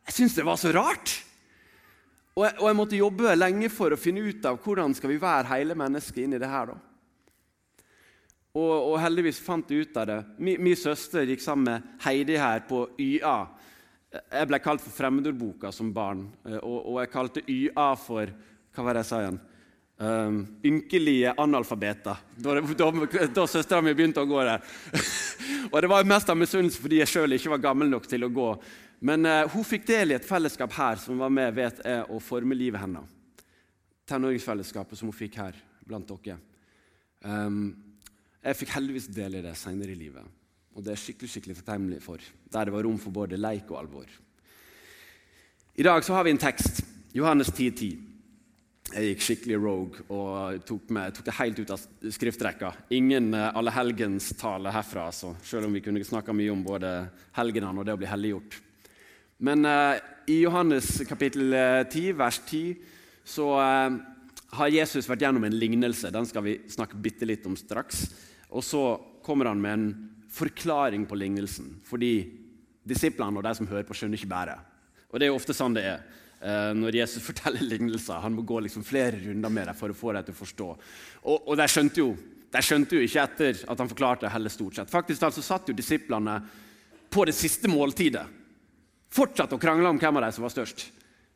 Jeg 0.05 0.17
syntes 0.17 0.37
det 0.37 0.47
var 0.49 0.59
så 0.61 0.73
rart. 0.75 1.13
Og 2.35 2.43
jeg, 2.43 2.57
og 2.59 2.67
jeg, 2.67 2.77
måtte 2.81 2.99
jobbe 2.99 3.37
lenge 3.37 3.69
for 3.71 3.93
å 3.95 3.99
finne 3.99 4.25
ut 4.25 4.45
av 4.49 4.59
hvordan 4.63 4.93
skal 4.97 5.13
vi 5.13 5.21
være 5.21 5.53
hele 5.53 5.77
mennesket 5.79 6.25
inni 6.25 6.41
det 6.41 6.51
her. 6.51 6.73
da. 6.73 6.81
Og, 8.55 8.71
og, 8.71 8.95
heldigvis 9.03 9.41
fant 9.43 9.71
jeg 9.71 9.87
ut 9.87 9.97
av 9.99 10.07
det. 10.07 10.17
Min, 10.39 10.61
min 10.63 10.79
søster 10.79 11.27
gikk 11.27 11.43
sammen 11.43 11.67
med 11.67 12.03
Heidi 12.05 12.37
her 12.39 12.63
på 12.67 12.85
YA 12.99 13.37
jeg 14.15 14.49
ble 14.49 14.59
kalt 14.63 14.83
for 14.83 14.93
fremmedordboka 14.95 15.71
som 15.73 15.91
barn, 15.93 16.27
eh, 16.47 16.59
og, 16.59 16.77
og, 16.81 17.01
jeg 17.03 17.11
kalte 17.13 17.43
YA 17.49 17.89
for 17.99 18.31
Hva 18.75 18.83
var 18.83 18.97
det 18.97 19.05
jeg 19.05 19.09
sa 19.11 19.19
igjen? 19.23 19.41
Um, 19.95 20.39
ynkelige 20.67 21.31
analfabeter. 21.39 22.17
Da, 22.35 22.55
da, 22.59 22.87
da 23.31 23.45
søstera 23.47 23.79
mi 23.79 23.93
begynte 23.95 24.19
å 24.19 24.27
gå 24.27 24.41
der. 24.43 24.59
og 25.71 25.77
Det 25.79 25.87
var 25.87 26.09
mest 26.09 26.31
av 26.33 26.35
misunnelse 26.35 26.81
fordi 26.83 26.99
jeg 26.99 27.13
sjøl 27.13 27.37
ikke 27.37 27.53
var 27.53 27.61
gammel 27.69 27.87
nok 27.93 28.09
til 28.11 28.27
å 28.27 28.31
gå. 28.35 28.49
Men 29.07 29.23
uh, 29.23 29.45
hun 29.53 29.63
fikk 29.63 29.87
del 29.87 30.11
i 30.11 30.17
et 30.17 30.27
fellesskap 30.27 30.75
her 30.75 30.99
som 30.99 31.23
var 31.23 31.31
med 31.31 31.55
vet 31.55 31.79
jeg, 31.79 32.03
å 32.11 32.19
forme 32.19 32.57
livet 32.59 32.83
hennes. 32.83 33.07
Tenåringsfellesskapet 34.11 34.99
som 34.99 35.07
hun 35.07 35.15
fikk 35.15 35.39
her 35.39 35.55
blant 35.87 36.11
dere. 36.11 36.41
Um, 37.23 37.71
jeg 38.43 38.59
fikk 38.59 38.75
heldigvis 38.75 39.07
del 39.15 39.39
i 39.39 39.45
det 39.47 39.55
senere 39.57 39.95
i 39.95 39.97
livet. 39.97 40.27
Og 40.75 40.83
det 40.83 40.93
er 40.93 40.99
skikkelig 40.99 41.31
skikkelig 41.31 41.55
takknemlig 41.61 42.01
for, 42.03 42.19
der 42.51 42.67
det 42.67 42.73
var 42.75 42.83
rom 42.83 42.97
for 42.99 43.15
både 43.15 43.39
leik 43.39 43.69
og 43.71 43.79
alvor. 43.79 44.09
I 45.75 45.83
dag 45.83 46.03
så 46.03 46.15
har 46.15 46.27
vi 46.27 46.35
en 46.35 46.41
tekst, 46.41 46.83
Johannes 47.15 47.51
10,10. 47.51 47.71
10. 47.79 47.95
Jeg 48.93 49.07
gikk 49.09 49.23
skikkelig 49.25 49.57
rogue 49.57 50.03
og 50.13 50.59
tok, 50.67 50.91
med, 50.93 51.15
tok, 51.15 51.25
det 51.25 51.33
helt 51.39 51.57
ut 51.57 51.71
av 51.73 51.85
skriftrekka. 52.15 52.69
Ingen 52.93 53.33
eh, 53.33 53.47
allehelgenstale 53.57 54.71
herfra, 54.71 55.07
altså, 55.09 55.31
selv 55.43 55.67
om 55.67 55.73
vi 55.73 55.81
kunne 55.83 56.03
snakka 56.05 56.35
mye 56.37 56.53
om 56.53 56.61
både 56.63 56.91
helgenene 57.35 57.81
og 57.81 57.87
det 57.87 57.95
å 57.95 57.99
bli 57.99 58.11
helliggjort. 58.11 58.59
Men 59.37 59.65
eh, 59.67 60.03
i 60.31 60.37
Johannes 60.43 61.01
kapittel 61.09 61.49
10, 61.51 62.05
eh, 62.11 62.15
vers 62.15 62.39
10, 62.45 62.75
så 63.25 63.49
eh, 63.59 63.97
har 64.61 64.75
Jesus 64.77 65.09
vært 65.09 65.25
gjennom 65.25 65.43
en 65.49 65.57
lignelse. 65.59 66.13
Den 66.13 66.29
skal 66.29 66.45
vi 66.45 66.59
snakke 66.71 67.01
bitte 67.01 67.27
litt 67.27 67.45
om 67.49 67.57
straks. 67.59 68.05
Og 68.53 68.63
så 68.63 68.85
kommer 69.25 69.49
han 69.49 69.65
med 69.65 69.75
en 69.75 69.89
forklaring 70.35 71.05
på 71.07 71.17
lignelsen. 71.17 71.77
Fordi 71.87 72.13
disiplene 72.85 73.39
og 73.39 73.45
de 73.45 73.55
som 73.57 73.69
hører 73.69 73.87
på, 73.87 73.95
skjønner 73.97 74.19
ikke 74.19 74.31
bæret. 74.31 74.71
Og 75.09 75.19
det 75.19 75.27
er 75.27 75.31
jo 75.31 75.39
ofte 75.39 75.55
sånn 75.55 75.75
det 75.77 75.85
er 75.87 75.99
eh, 76.41 76.71
når 76.77 76.99
Jesus 76.99 77.25
forteller 77.29 77.63
lignelser. 77.65 78.21
Han 78.23 78.37
må 78.37 78.45
gå 78.47 78.61
liksom 78.65 78.85
flere 78.85 79.19
runder 79.21 79.53
med 79.53 79.69
dem 79.71 79.79
for 79.79 79.93
å 79.93 79.97
få 79.97 80.15
dem 80.15 80.27
til 80.27 80.35
å 80.35 80.41
forstå. 80.41 80.69
Og, 81.23 81.37
og 81.39 81.59
de, 81.59 81.67
skjønte 81.71 82.03
jo, 82.03 82.11
de, 82.51 82.63
skjønte 82.63 82.99
jo, 82.99 83.05
ikke 83.07 83.23
etter 83.23 83.63
at 83.63 83.83
han 83.83 83.91
forklarte 83.91 84.33
heller 84.33 84.53
stort 84.53 84.79
sett. 84.79 84.91
Faktisk 84.91 85.27
altså 85.27 85.45
satt 85.45 85.71
jo 85.71 85.77
disiplene 85.77 86.39
på 87.11 87.25
det 87.27 87.35
siste 87.37 87.71
måltidet. 87.71 88.25
Fortsatt 89.15 89.53
å 89.55 89.61
krangle 89.61 89.87
om 89.87 89.99
hvem 90.01 90.19
av 90.19 90.27
dem 90.27 90.35
som 90.35 90.43
var 90.43 90.51
størst. 90.51 90.89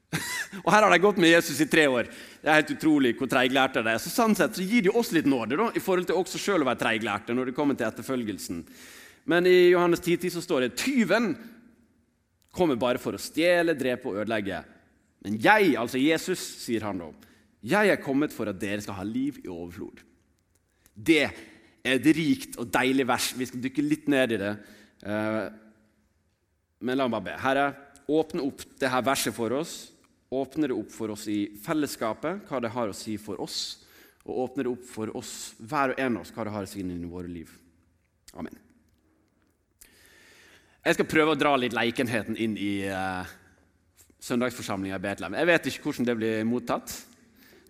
og 0.66 0.72
Her 0.74 0.86
har 0.86 0.94
de 0.94 1.02
gått 1.04 1.20
med 1.22 1.32
Jesus 1.32 1.60
i 1.62 1.68
tre 1.70 1.86
år. 1.90 2.10
Det 2.40 2.50
er 2.50 2.62
helt 2.62 2.74
utrolig 2.74 3.14
hvor 3.20 3.30
treiglærte 3.30 3.84
de 3.86 3.94
er. 3.94 4.02
Så 4.02 4.12
sånn 4.14 4.36
sett 4.38 4.58
så 4.58 4.66
gir 4.66 4.88
de 4.88 4.94
oss 4.96 5.12
litt 5.16 5.30
nåde 5.30 5.60
da, 5.60 5.70
i 5.76 5.84
forhold 5.84 6.10
til 6.10 6.18
også 6.18 6.42
selv 6.42 6.66
å 6.66 6.70
være 6.72 6.82
treiglærte 6.82 7.36
når 7.36 7.52
det 7.52 7.58
kommer 7.58 7.78
til 7.78 7.90
etterfølgelsen. 7.90 8.64
Men 9.30 9.48
i 9.50 9.70
Johannes 9.70 10.02
10, 10.02 10.18
10 10.26 10.36
så 10.38 10.44
står 10.46 10.66
det 10.66 10.76
tyven 10.82 11.34
kommer 12.56 12.80
bare 12.82 13.02
for 13.02 13.14
å 13.14 13.22
stjele, 13.22 13.78
drepe 13.78 14.10
og 14.10 14.24
ødelegge. 14.24 14.64
Men 15.26 15.36
jeg, 15.44 15.76
altså 15.78 16.00
Jesus, 16.02 16.42
sier 16.64 16.88
han 16.88 17.02
da, 17.02 17.12
jeg 17.60 17.92
er 17.92 18.02
kommet 18.02 18.34
for 18.34 18.50
at 18.50 18.60
dere 18.60 18.82
skal 18.82 18.98
ha 19.02 19.06
liv 19.06 19.42
i 19.44 19.50
overflod. 19.52 20.00
Det 20.96 21.26
er 21.28 21.96
et 21.96 22.08
rikt 22.16 22.58
og 22.60 22.72
deilig 22.72 23.06
vers. 23.08 23.30
Vi 23.36 23.48
skal 23.50 23.64
dykke 23.64 23.86
litt 23.86 24.08
ned 24.12 24.36
i 24.36 24.40
det. 24.40 24.54
Eh, 25.04 25.46
men 26.88 27.00
la 27.00 27.08
meg 27.08 27.18
bare 27.18 27.28
be. 27.28 27.38
Herre, 27.44 27.66
åpne 28.10 28.46
opp 28.48 28.64
dette 28.80 29.02
verset 29.06 29.36
for 29.36 29.56
oss. 29.60 29.74
Åpne 30.30 30.70
det 30.70 30.78
opp 30.78 30.92
for 30.94 31.10
oss 31.10 31.26
i 31.32 31.40
fellesskapet, 31.64 32.44
hva 32.46 32.60
det 32.62 32.70
har 32.76 32.92
å 32.92 32.96
si 32.96 33.16
for 33.18 33.42
oss. 33.42 33.80
Og 34.28 34.44
åpner 34.46 34.68
det 34.68 34.74
opp 34.76 34.86
for 34.86 35.10
oss, 35.18 35.56
hver 35.58 35.96
og 35.96 36.02
en 36.02 36.20
av 36.20 36.26
oss, 36.26 36.34
hva 36.36 36.46
det 36.46 36.54
har 36.54 36.68
å 36.68 36.70
si 36.70 36.84
inn 36.84 36.92
i 36.94 37.10
våre 37.10 37.32
liv. 37.32 37.50
Amen. 38.38 38.54
Jeg 40.86 40.96
skal 40.96 41.10
prøve 41.10 41.34
å 41.34 41.40
dra 41.40 41.56
litt 41.58 41.74
leikenheten 41.76 42.38
inn 42.40 42.54
i 42.62 42.74
uh, 42.88 43.26
søndagsforsamlinga 44.22 45.00
i 45.00 45.04
Betlehem. 45.04 45.36
Jeg 45.40 45.50
vet 45.50 45.72
ikke 45.72 45.88
hvordan 45.88 46.08
det 46.08 46.18
blir 46.20 46.46
mottatt. 46.48 46.94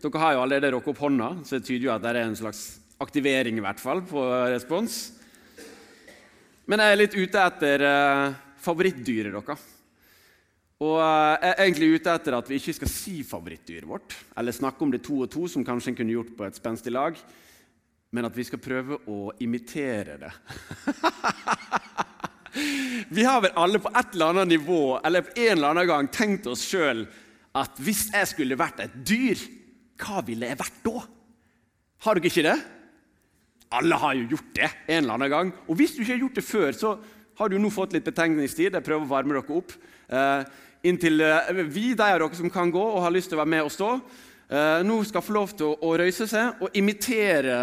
Dere 0.03 0.21
har 0.21 0.35
jo 0.35 0.43
allerede 0.43 0.73
rukket 0.75 0.93
opp 0.93 1.01
hånda, 1.05 1.31
så 1.47 1.57
det 1.57 1.65
tyder 1.67 1.87
jo 1.87 1.95
at 1.95 2.03
det 2.03 2.11
er 2.11 2.21
en 2.25 2.37
slags 2.39 2.61
aktivering 2.99 3.57
i 3.59 3.63
hvert 3.63 3.79
fall 3.79 4.03
på 4.07 4.23
respons. 4.51 4.99
Men 6.69 6.83
jeg 6.83 6.93
er 6.93 6.99
litt 7.01 7.17
ute 7.17 7.43
etter 7.49 7.87
uh, 7.87 8.37
favorittdyret 8.61 9.35
deres. 9.39 9.67
Og 10.79 10.95
uh, 10.95 11.35
jeg 11.35 11.49
er 11.51 11.61
egentlig 11.65 11.89
ute 11.97 12.11
etter 12.15 12.37
at 12.37 12.49
vi 12.49 12.55
ikke 12.59 12.77
skal 12.77 12.91
si 12.91 13.17
favorittdyret 13.27 13.87
vårt, 13.87 14.15
eller 14.39 14.55
snakke 14.55 14.85
om 14.85 14.93
det 14.93 15.01
to 15.03 15.17
og 15.25 15.31
to, 15.31 15.43
som 15.51 15.65
kanskje 15.67 15.91
en 15.91 15.97
kunne 15.99 16.15
gjort 16.15 16.31
på 16.37 16.47
et 16.47 16.59
spenstig 16.59 16.93
lag, 16.95 17.19
men 18.15 18.25
at 18.25 18.37
vi 18.37 18.45
skal 18.47 18.61
prøve 18.63 19.01
å 19.11 19.33
imitere 19.43 20.15
det. 20.21 20.31
Vi 23.09 23.23
har 23.23 23.41
vel 23.43 23.53
alle 23.57 23.79
på 23.81 23.91
et 23.93 24.15
eller 24.15 24.31
annet 24.33 24.49
nivå 24.49 24.81
eller 25.05 25.21
på 25.25 25.35
en 25.37 25.51
eller 25.53 25.69
annen 25.69 25.87
gang 25.89 26.07
tenkt 26.11 26.47
oss 26.49 26.63
sjøl 26.65 27.03
at 27.57 27.77
hvis 27.81 28.07
jeg 28.13 28.29
skulle 28.31 28.57
vært 28.59 28.81
et 28.83 28.95
dyr, 29.05 29.39
hva 30.01 30.23
ville 30.25 30.49
jeg 30.49 30.59
vært 30.59 30.79
da? 30.85 31.03
Har 32.05 32.17
dere 32.17 32.31
ikke 32.31 32.45
det? 32.45 32.57
Alle 33.77 33.99
har 34.01 34.17
jo 34.17 34.27
gjort 34.33 34.51
det 34.57 34.69
en 34.87 35.03
eller 35.03 35.15
annen 35.15 35.33
gang. 35.33 35.53
Og 35.67 35.77
hvis 35.77 35.93
du 35.95 36.01
ikke 36.01 36.15
har 36.15 36.23
gjort 36.23 36.39
det 36.39 36.45
før, 36.45 36.71
så 36.73 36.93
har 37.39 37.51
du 37.51 37.57
nå 37.61 37.71
fått 37.73 37.93
litt 37.95 38.07
betenkningstid. 38.07 38.73
Jeg 38.73 38.85
prøver 38.85 39.05
å 39.05 39.11
varme 39.11 39.35
dere 39.35 39.59
opp. 39.59 39.75
Uh, 40.09 40.41
inntil 40.83 41.21
uh, 41.21 41.51
vi, 41.67 41.93
de 41.93 42.03
av 42.05 42.19
dere 42.19 42.37
som 42.37 42.51
kan 42.51 42.71
gå 42.71 42.81
og 42.83 43.03
har 43.03 43.13
lyst 43.13 43.31
til 43.31 43.39
å 43.39 43.43
være 43.43 43.53
med 43.55 43.67
og 43.67 43.73
stå, 43.73 43.93
uh, 43.99 44.79
nå 44.85 44.99
skal 45.07 45.25
få 45.25 45.35
lov 45.35 45.55
til 45.57 45.73
å, 45.73 45.93
røyse 45.99 46.27
seg 46.29 46.63
og 46.63 46.75
imitere 46.77 47.59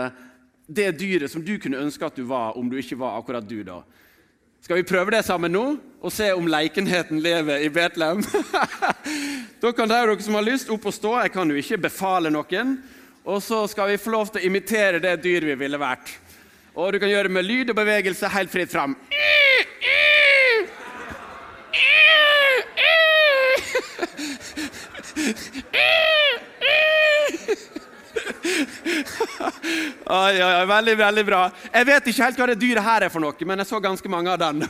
det 0.67 0.91
dyret 0.99 1.31
som 1.31 1.45
du 1.45 1.55
kunne 1.63 1.81
ønske 1.81 2.07
at 2.07 2.17
du 2.19 2.25
var 2.27 2.59
om 2.59 2.69
du 2.71 2.79
ikke 2.81 2.99
var 2.99 3.21
akkurat 3.21 3.47
du. 3.47 3.63
da. 3.65 3.83
Skal 4.61 4.81
vi 4.81 4.89
prøve 4.89 5.15
det 5.15 5.23
sammen 5.27 5.53
nå 5.55 5.65
og 6.03 6.13
se 6.13 6.33
om 6.35 6.49
leikenheten 6.51 7.21
lever 7.23 7.63
i 7.63 7.71
Betlehem? 7.71 8.25
da 9.63 9.73
kan 9.73 9.91
dere 9.91 10.19
som 10.23 10.35
har 10.35 10.47
lyst, 10.47 10.73
opp 10.75 10.89
og 10.91 10.95
stå. 10.95 11.13
Jeg 11.23 11.35
kan 11.37 11.51
jo 11.51 11.61
ikke 11.61 11.85
befale 11.87 12.33
noen. 12.35 12.77
Og 13.27 13.43
så 13.43 13.65
skal 13.71 13.91
vi 13.91 13.99
få 13.99 14.13
lov 14.15 14.29
til 14.31 14.43
å 14.43 14.47
imitere 14.47 15.03
det 15.03 15.17
dyret 15.23 15.53
vi 15.53 15.59
ville 15.65 15.79
vært. 15.79 16.13
Og 16.77 16.93
du 16.93 17.01
kan 17.03 17.11
gjøre 17.11 17.31
det 17.31 17.35
med 17.39 17.47
lyd 17.47 17.71
og 17.73 17.79
bevegelse 17.79 18.31
helt 18.31 18.53
fritt 18.53 18.71
fram. 18.71 18.95
Oi, 30.07 30.43
oi, 30.43 30.53
oi, 30.55 30.67
Veldig 30.67 30.95
veldig 30.99 31.25
bra. 31.27 31.41
Jeg 31.73 31.87
vet 31.89 32.09
ikke 32.11 32.25
helt 32.25 32.39
hva 32.41 32.47
det 32.51 32.59
dyret 32.61 32.85
her 32.87 33.07
er 33.07 33.13
for 33.13 33.23
noe, 33.23 33.49
men 33.49 33.63
jeg 33.63 33.69
så 33.71 33.81
ganske 33.83 34.11
mange 34.13 34.33
av 34.33 34.41
den. 34.43 34.63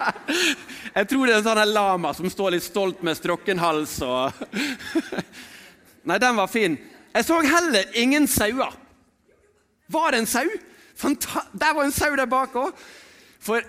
Jeg 0.98 1.06
tror 1.06 1.26
det 1.26 1.34
er 1.34 1.38
en 1.38 1.46
sånn 1.46 1.72
lama 1.72 2.10
som 2.18 2.26
står 2.30 2.56
litt 2.56 2.66
stolt 2.66 3.02
med 3.06 3.14
strokken 3.18 3.60
hals. 3.62 3.92
Og 4.02 4.32
Nei, 6.08 6.18
den 6.18 6.38
var 6.38 6.50
fin. 6.50 6.74
Jeg 7.14 7.26
så 7.26 7.38
heller 7.44 7.98
ingen 7.98 8.26
sauer. 8.30 8.74
Var 9.90 10.12
det 10.12 10.22
en 10.22 10.30
sau? 10.30 10.48
Fanta 10.98 11.44
der 11.52 11.76
var 11.76 11.86
en 11.86 11.94
sau 11.94 12.10
der 12.18 12.28
bak 12.30 12.56
òg. 12.58 12.74
For 13.40 13.64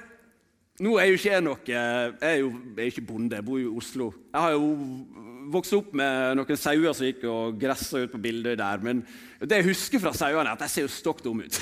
nå 0.82 0.96
er 0.98 1.10
jo 1.10 1.18
ikke 1.18 1.32
jeg 1.32 1.44
noe 1.46 1.60
Jeg 1.68 2.14
er 2.26 2.38
jo 2.42 2.52
jeg 2.52 2.80
er 2.80 2.90
ikke 2.90 3.06
bonde, 3.06 3.38
jeg 3.38 3.46
bor 3.46 3.60
jo 3.62 3.70
i 3.70 3.78
Oslo. 3.82 4.08
Jeg 4.32 4.42
har 4.42 4.56
jo 4.56 4.72
vokst 5.52 5.76
opp 5.76 5.92
med 5.98 6.38
noen 6.40 6.60
sauer 6.60 6.96
som 6.96 7.08
gikk 7.08 7.26
og 7.30 7.60
gressa 7.62 8.02
ut 8.02 8.14
på 8.14 8.22
bildet 8.22 8.60
der. 8.62 8.82
Men 8.84 9.04
det 9.42 9.60
jeg 9.60 9.70
husker 9.72 10.02
fra 10.02 10.14
sauene, 10.16 10.48
er 10.48 10.56
at 10.56 10.64
de 10.64 10.70
ser 10.72 10.88
jo 10.88 10.94
stokk 10.94 11.24
dumme 11.26 11.46
ut. 11.46 11.60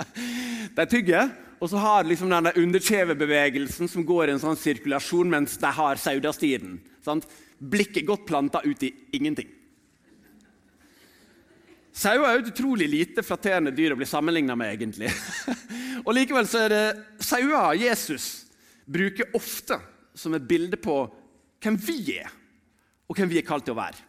de 0.76 0.86
tygger, 0.90 1.32
og 1.62 1.70
så 1.70 1.78
har 1.78 2.08
liksom 2.08 2.32
denne 2.32 2.54
underkjevebevegelsen 2.58 3.90
som 3.90 4.06
går 4.06 4.28
i 4.28 4.36
en 4.36 4.42
sånn 4.42 4.58
sirkulasjon 4.58 5.30
mens 5.30 5.54
de 5.62 5.72
har 5.78 6.00
saudastien. 6.02 6.80
Blikket 7.62 8.08
godt 8.08 8.26
planta 8.26 8.64
ut 8.66 8.82
i 8.82 8.90
ingenting. 9.14 9.50
Sauer 11.92 12.24
er 12.24 12.38
jo 12.38 12.44
et 12.46 12.52
utrolig 12.54 12.86
lite 12.88 13.24
flatterende 13.24 13.72
dyr 13.76 13.92
å 13.92 13.98
bli 14.00 14.08
sammenligna 14.08 14.56
med, 14.56 14.78
egentlig. 14.78 15.10
og 16.06 16.14
Likevel 16.16 16.48
så 16.48 16.64
er 16.64 16.72
det 16.72 16.84
sauer 17.20 17.76
Jesus 17.76 18.28
bruker 18.88 19.36
ofte 19.36 19.76
som 20.16 20.32
et 20.36 20.46
bilde 20.48 20.78
på 20.80 21.02
hvem 21.62 21.76
vi 21.76 22.16
er, 22.16 22.32
og 23.06 23.18
hvem 23.18 23.30
vi 23.30 23.38
er 23.42 23.46
kalt 23.46 23.68
til 23.68 23.76
å 23.76 23.82
være. 23.82 24.08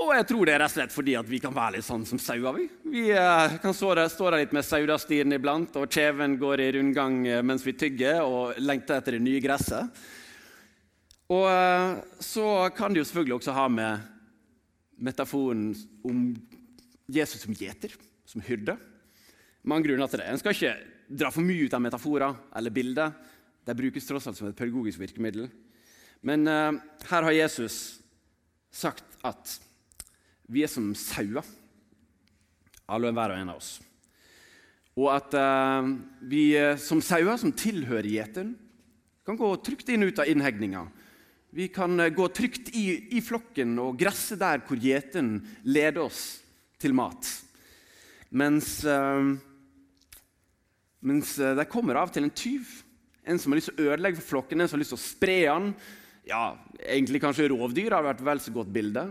Og 0.00 0.08
jeg 0.16 0.24
tror 0.28 0.48
det 0.48 0.54
er 0.54 0.62
rett 0.62 0.72
og 0.72 0.76
slett 0.78 0.94
fordi 0.94 1.14
at 1.18 1.28
vi 1.28 1.38
kan 1.42 1.52
være 1.52 1.76
litt 1.76 1.84
sånn 1.84 2.04
som 2.08 2.20
sauer. 2.20 2.56
Vi, 2.56 2.68
vi 2.94 3.02
eh, 3.12 3.58
kan 3.60 3.74
stå 3.76 3.92
der, 3.98 4.38
litt 4.40 4.54
med 4.56 4.64
saudastiren 4.64 5.36
iblant, 5.36 5.76
og 5.76 5.92
kjeven 5.92 6.38
går 6.40 6.64
i 6.64 6.70
rundgang 6.78 7.18
eh, 7.28 7.42
mens 7.44 7.64
vi 7.66 7.76
tygger 7.76 8.22
og 8.24 8.60
lengter 8.60 9.00
etter 9.00 9.18
det 9.18 9.24
nye 9.24 9.42
gresset. 9.44 10.00
Og 11.32 11.44
eh, 11.48 12.00
så 12.24 12.48
kan 12.76 12.92
det 12.92 13.02
jo 13.02 13.08
selvfølgelig 13.10 13.38
også 13.40 13.56
ha 13.56 13.68
med 13.72 14.11
metaforen 14.96 15.70
om 16.04 16.24
Jesus 17.12 17.44
som 17.44 17.54
gjeter, 17.56 17.94
som 18.28 18.42
hyrde. 18.44 18.76
Mange 19.62 19.88
grunner 19.88 20.10
til 20.10 20.22
det. 20.22 20.28
En 20.30 20.40
skal 20.40 20.56
ikke 20.56 20.74
dra 21.12 21.30
for 21.32 21.44
mye 21.44 21.66
ut 21.66 21.74
av 21.76 21.82
metaforer 21.84 22.36
eller 22.56 22.74
bilder. 22.74 23.12
De 23.66 23.76
brukes 23.78 24.06
tross 24.08 24.26
alt 24.26 24.38
som 24.38 24.48
et 24.48 24.58
pedagogisk 24.58 25.02
virkemiddel. 25.02 25.48
Men 26.22 26.46
uh, 26.46 26.78
her 27.10 27.28
har 27.28 27.36
Jesus 27.36 28.00
sagt 28.72 29.06
at 29.26 29.58
vi 30.52 30.64
er 30.64 30.70
som 30.70 30.90
sauer, 30.98 31.46
alle 32.90 33.08
og 33.08 33.12
enhver 33.12 33.34
og 33.34 33.42
en 33.42 33.52
av 33.54 33.60
oss. 33.60 33.76
Og 34.98 35.08
at 35.14 35.34
uh, 35.38 35.92
vi 36.28 36.52
som 36.82 37.00
sauer 37.04 37.38
som 37.40 37.54
tilhører 37.54 38.10
gjeteren, 38.10 38.56
kan 39.22 39.38
gå 39.38 39.48
trygt 39.62 39.92
inn 39.94 40.02
og 40.02 40.12
ut 40.12 40.20
av 40.22 40.30
innhegninga. 40.30 40.82
Vi 41.52 41.68
kan 41.72 42.00
uh, 42.00 42.08
gå 42.08 42.26
trygt 42.32 42.72
i, 42.72 42.86
i, 43.16 43.22
flokken 43.24 43.76
og 43.82 43.98
gresse 44.00 44.38
der 44.40 44.64
hvor 44.66 44.80
gjeteren 44.80 45.38
leder 45.68 46.06
oss 46.06 46.40
til 46.80 46.96
mat. 46.96 47.28
Mens 48.32 48.78
uh, 48.88 49.36
mens 51.02 51.34
eh, 51.42 51.56
det 51.58 51.70
kommer 51.70 51.98
av 51.98 52.12
til 52.14 52.28
en 52.28 52.34
tyv. 52.34 52.68
En 53.26 53.38
som 53.38 53.52
har 53.52 53.58
lyst 53.58 53.72
til 53.72 53.82
å 53.82 53.92
ødelegge 53.92 54.20
for 54.20 54.36
flokken, 54.36 54.62
en 54.62 54.70
som 54.70 54.78
har 54.78 54.84
lyst 54.84 54.94
til 54.94 55.00
å 55.00 55.02
spre 55.02 55.36
den. 55.48 55.68
Ja, 56.30 56.42
egentlig 56.78 57.22
kanskje 57.22 57.50
rovdyr 57.50 57.96
har 57.96 58.06
vært 58.06 58.22
vel 58.22 58.42
så 58.42 58.54
godt 58.54 58.70
bilde. 58.74 59.04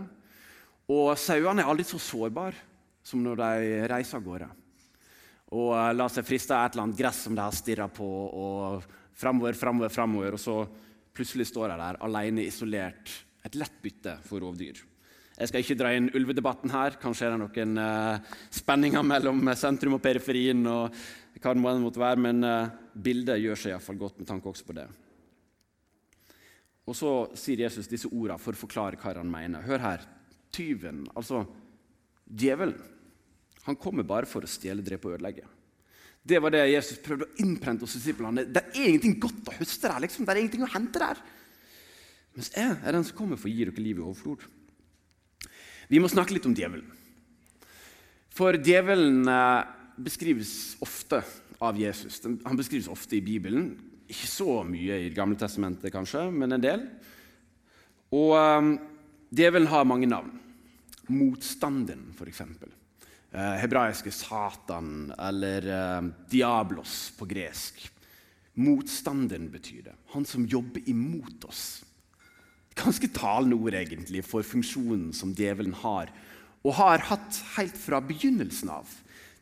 Og 0.92 1.12
sauene 1.20 1.62
er 1.62 1.68
aldri 1.68 1.84
så 1.88 2.00
sårbare 2.00 2.56
som 3.04 3.20
når 3.24 3.40
de 3.40 3.68
reiser 3.92 4.18
av 4.18 4.24
gårde. 4.24 4.48
Og 5.52 5.74
lar 5.74 5.96
la 5.98 6.08
seg 6.08 6.24
friste 6.24 6.56
av 6.56 6.64
et 6.64 6.74
eller 6.74 6.86
annet 6.86 7.00
gress 7.02 7.24
som 7.26 7.36
de 7.36 7.44
har 7.44 7.56
stirra 7.56 7.88
på, 7.92 8.06
og 8.08 8.86
framover, 9.20 9.56
framover, 9.58 9.92
framover. 9.92 10.36
Og 10.38 10.40
så 10.40 10.56
plutselig 11.16 11.48
står 11.50 11.72
jeg 11.72 11.82
der 11.82 12.00
alene, 12.06 12.46
isolert. 12.46 13.12
Et 13.42 13.58
lett 13.58 13.78
bytte 13.82 14.16
for 14.26 14.42
rovdyr. 14.44 14.80
Jeg 15.32 15.48
skal 15.48 15.64
ikke 15.64 15.76
dra 15.80 15.90
inn 15.96 16.10
ulvedebatten 16.14 16.70
her. 16.70 16.98
Kanskje 17.02 17.26
er 17.26 17.34
det 17.34 17.40
noen 17.42 17.80
uh, 17.80 18.34
spenninger 18.52 19.02
mellom 19.06 19.48
sentrum 19.58 19.96
og 19.96 20.02
periferien. 20.04 20.60
og 20.68 20.94
hva 21.42 21.54
det 21.56 21.62
måtte 21.82 22.02
være, 22.02 22.20
men 22.22 22.44
uh, 22.46 22.70
bildet 22.94 23.40
gjør 23.42 23.58
seg 23.58 23.74
iallfall 23.74 23.98
godt 23.98 24.20
med 24.20 24.28
tanke 24.28 24.50
også 24.50 24.68
på 24.68 24.76
det. 24.76 24.86
Og 26.86 26.98
så 26.98 27.12
sier 27.38 27.64
Jesus 27.64 27.90
disse 27.90 28.10
ordene 28.10 28.38
for 28.42 28.54
å 28.54 28.62
forklare 28.62 28.98
hva 29.00 29.16
han 29.18 29.30
mener. 29.30 29.64
Hør 29.66 29.82
her. 29.82 30.08
tyven, 30.52 31.06
altså 31.16 31.46
djevelen, 32.28 32.76
han 33.64 33.76
kommer 33.80 34.04
bare 34.04 34.28
for 34.28 34.44
å 34.44 34.50
stjele, 34.50 34.84
drepe 34.84 35.08
og 35.08 35.14
ødelegge. 35.16 35.46
Det 36.22 36.38
var 36.38 36.54
det 36.54 36.62
Jesus 36.70 37.00
prøvde 37.02 37.26
å 37.26 37.42
innprente 37.42 37.82
hos 37.82 37.96
disiplene. 37.98 38.44
Det 38.46 38.62
er 38.70 38.84
ingenting 38.86 39.16
godt 39.22 39.48
å 39.50 39.56
høste 39.58 39.90
der. 39.90 40.02
liksom. 40.04 40.26
Det 40.26 40.34
er 40.34 40.42
ingenting 40.44 40.64
å 40.66 40.70
hente 40.70 41.02
der. 41.02 41.20
Mens 42.36 42.50
jeg 42.54 42.76
er 42.78 42.94
den 42.94 43.04
som 43.04 43.16
kommer 43.18 43.40
for 43.40 43.50
å 43.50 43.52
gi 43.52 43.66
dere 43.66 43.82
liv 43.84 43.98
i 43.98 44.04
overflod. 44.04 44.44
Vi 45.90 46.00
må 46.00 46.08
snakke 46.08 46.36
litt 46.36 46.46
om 46.48 46.54
djevelen. 46.56 46.86
For 48.32 48.56
djevelen 48.56 49.26
eh, 49.28 49.72
beskrives 50.00 50.76
ofte 50.80 51.20
av 51.62 51.78
Jesus. 51.78 52.22
Han 52.24 52.58
beskrives 52.58 52.88
ofte 52.88 53.18
i 53.18 53.24
Bibelen. 53.24 53.74
Ikke 54.08 54.30
så 54.30 54.62
mye 54.66 55.02
i 55.02 55.10
Det 55.10 55.16
gamle 55.16 55.38
testamentet, 55.40 55.92
kanskje, 55.92 56.28
men 56.32 56.54
en 56.54 56.62
del. 56.62 56.86
Og 58.12 58.34
um, 58.36 58.72
djevelen 59.32 59.70
har 59.72 59.88
mange 59.88 60.08
navn. 60.08 60.32
Motstanden, 61.12 62.10
f.eks. 62.16 62.42
Eh, 63.32 63.54
hebraiske 63.62 64.10
Satan 64.12 65.12
eller 65.18 65.66
eh, 65.68 66.02
Diablos 66.28 67.12
på 67.16 67.24
gresk. 67.24 67.78
Motstanderen 68.54 69.48
betyr 69.50 69.86
det. 69.86 69.94
Han 70.12 70.26
som 70.28 70.44
jobber 70.46 70.84
imot 70.84 71.44
oss. 71.48 71.80
Ganske 72.76 73.08
talende 73.08 73.56
ord 73.56 73.72
egentlig 73.76 74.20
for 74.24 74.44
funksjonen 74.44 75.14
som 75.16 75.32
djevelen 75.36 75.72
har, 75.80 76.12
og 76.60 76.76
har 76.76 77.04
hatt 77.08 77.40
helt 77.56 77.76
fra 77.76 78.02
begynnelsen 78.04 78.68
av. 78.72 78.92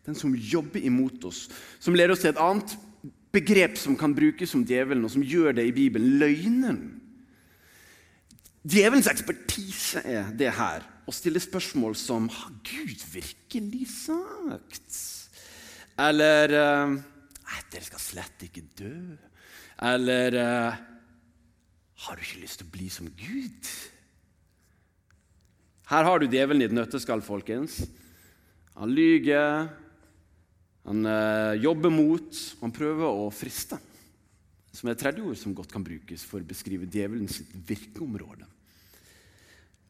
Den 0.06 0.14
som 0.14 0.34
jobber 0.38 0.86
imot 0.86 1.26
oss, 1.26 1.48
som 1.82 1.94
leder 1.94 2.14
oss 2.14 2.22
til 2.22 2.30
et 2.30 2.42
annet 2.42 2.76
begrep 3.34 3.74
som 3.78 3.98
kan 3.98 4.14
brukes 4.14 4.54
som 4.54 4.62
djevelen, 4.66 5.04
og 5.04 5.10
som 5.10 5.26
gjør 5.26 5.58
det 5.58 5.66
i 5.66 5.74
Bibelen 5.74 6.18
løgnen. 6.22 6.99
Djevelens 8.60 9.08
ekspertise 9.08 10.02
er 10.04 10.32
det 10.36 10.50
her 10.52 10.84
å 11.08 11.14
stille 11.14 11.40
spørsmål 11.40 11.94
som 11.96 12.28
Har 12.28 12.52
Gud 12.66 13.04
virkelig 13.14 13.86
sagt? 13.94 14.98
Eller 16.00 16.52
Nei, 16.52 17.62
dere 17.72 17.86
skal 17.86 18.02
slett 18.02 18.44
ikke 18.46 18.66
dø. 18.78 18.92
Eller 19.80 20.36
Har 22.04 22.16
du 22.16 22.22
ikke 22.24 22.42
lyst 22.44 22.60
til 22.60 22.68
å 22.68 22.74
bli 22.76 22.90
som 22.92 23.08
Gud? 23.08 23.72
Her 25.90 26.06
har 26.06 26.20
du 26.20 26.28
djevelen 26.30 26.62
i 26.62 26.68
et 26.68 26.74
nøtteskall, 26.76 27.24
folkens. 27.26 27.80
Han 28.78 28.92
lyger, 28.94 29.66
han 30.86 31.06
øh, 31.06 31.56
jobber 31.64 31.90
mot, 31.90 32.42
han 32.60 32.72
prøver 32.76 33.08
å 33.08 33.26
friste. 33.34 33.80
Som 34.72 34.88
er 34.88 34.94
et 34.94 35.02
tredje 35.02 35.24
ord 35.26 35.38
som 35.38 35.54
godt 35.56 35.72
kan 35.72 35.84
brukes 35.84 36.22
for 36.26 36.42
å 36.42 36.46
beskrive 36.46 36.88
djevelens 36.90 37.40
virkeområde. 37.66 38.46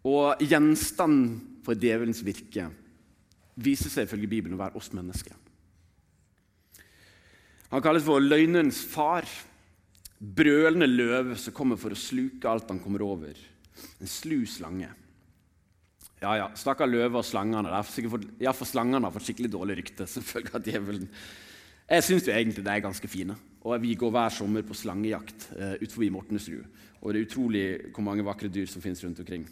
Og 0.09 0.41
gjenstand 0.41 1.61
for 1.67 1.77
djevelens 1.77 2.23
virke 2.25 2.71
viser 3.61 3.93
seg 3.93 4.07
ifølge 4.07 4.31
Bibelen 4.31 4.57
å 4.57 4.63
være 4.63 4.81
oss 4.81 4.89
mennesker. 4.97 5.37
Han 7.71 7.85
kalles 7.85 8.07
for 8.07 8.23
løgnens 8.23 8.81
far. 8.89 9.29
Brølende 10.21 10.89
løve 10.89 11.37
som 11.41 11.55
kommer 11.57 11.79
for 11.81 11.95
å 11.95 11.99
sluke 11.99 12.49
alt 12.49 12.69
han 12.73 12.81
kommer 12.83 13.05
over. 13.07 13.37
En 14.01 14.11
slu 14.11 14.43
slange. 14.49 14.89
Ja, 16.21 16.35
ja, 16.37 16.49
Stakkar 16.59 16.91
løve 16.91 17.23
og 17.23 17.25
slangene. 17.25 17.71
Iallfall 17.73 18.69
slangene 18.69 19.07
har 19.07 19.15
fått 19.15 19.31
skikkelig 19.31 19.53
dårlig 19.55 19.79
rykte 19.79 20.09
som 20.11 20.25
følge 20.25 20.53
av 20.57 20.67
djevelen. 20.67 21.07
Jeg 21.91 22.07
syns 22.07 22.29
egentlig 22.29 22.65
de 22.67 22.75
er 22.75 22.85
ganske 22.85 23.09
fine. 23.11 23.37
Og 23.61 23.83
Vi 23.83 23.95
går 23.95 24.11
hver 24.11 24.33
sommer 24.33 24.63
på 24.65 24.75
slangejakt 24.75 25.51
uh, 25.53 25.75
utenfor 25.81 26.11
Mortensrud. 26.11 26.65
Og 27.01 27.13
det 27.13 27.21
er 27.21 27.27
utrolig 27.27 27.65
hvor 27.93 28.05
mange 28.05 28.25
vakre 28.25 28.49
dyr 28.49 28.67
som 28.67 28.83
finnes 28.83 29.05
rundt 29.05 29.21
omkring. 29.21 29.47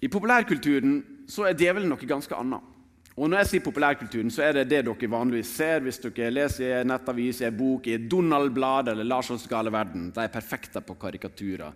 I 0.00 0.08
populærkulturen 0.08 0.98
så 1.28 1.48
er 1.48 1.56
djevelen 1.56 1.88
noe 1.88 2.08
ganske 2.08 2.36
annet. 2.36 2.72
Og 3.16 3.30
når 3.32 3.40
jeg 3.40 3.48
sier 3.48 3.64
populærkulturen, 3.64 4.30
så 4.30 4.42
er 4.44 4.58
det 4.58 4.66
det 4.68 4.82
dere 4.84 5.08
vanligvis 5.08 5.54
ser 5.56 5.80
hvis 5.80 6.02
dere 6.02 6.28
leser 6.34 6.82
i 6.82 6.84
nettavis, 6.84 7.40
i 7.40 7.48
bok, 7.48 7.88
i 7.88 7.96
Donald-blad 7.96 8.92
eller 8.92 9.08
Larssons 9.08 9.48
gale 9.48 9.72
verden. 9.72 10.10
De 10.12 10.20
er 10.20 10.32
perfekte 10.32 10.82
på 10.84 10.98
karikaturer 11.00 11.72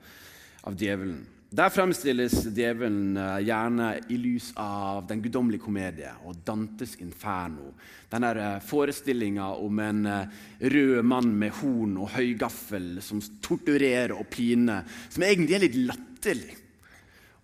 av 0.69 0.77
djevelen. 0.77 1.23
Der 1.51 1.67
fremstilles 1.75 2.45
djevelen 2.55 3.17
eh, 3.19 3.41
gjerne 3.43 3.89
i 4.15 4.17
lys 4.23 4.53
av 4.63 5.03
Den 5.09 5.19
guddommelige 5.19 5.65
komedie 5.65 6.13
og 6.23 6.45
Dantes 6.47 6.93
Inferno. 7.03 7.73
Denne 8.07 8.29
eh, 8.39 8.61
forestillinga 8.63 9.49
om 9.59 9.81
en 9.83 10.05
eh, 10.07 10.37
rød 10.71 11.01
mann 11.11 11.33
med 11.41 11.51
horn 11.59 11.97
og 11.99 12.13
høygaffel 12.15 13.01
som 13.03 13.19
torturerer 13.43 14.15
og 14.15 14.29
piner, 14.31 14.87
som 15.11 15.25
egentlig 15.27 15.57
er 15.57 15.65
litt 15.65 15.79
latterlig. 15.89 16.55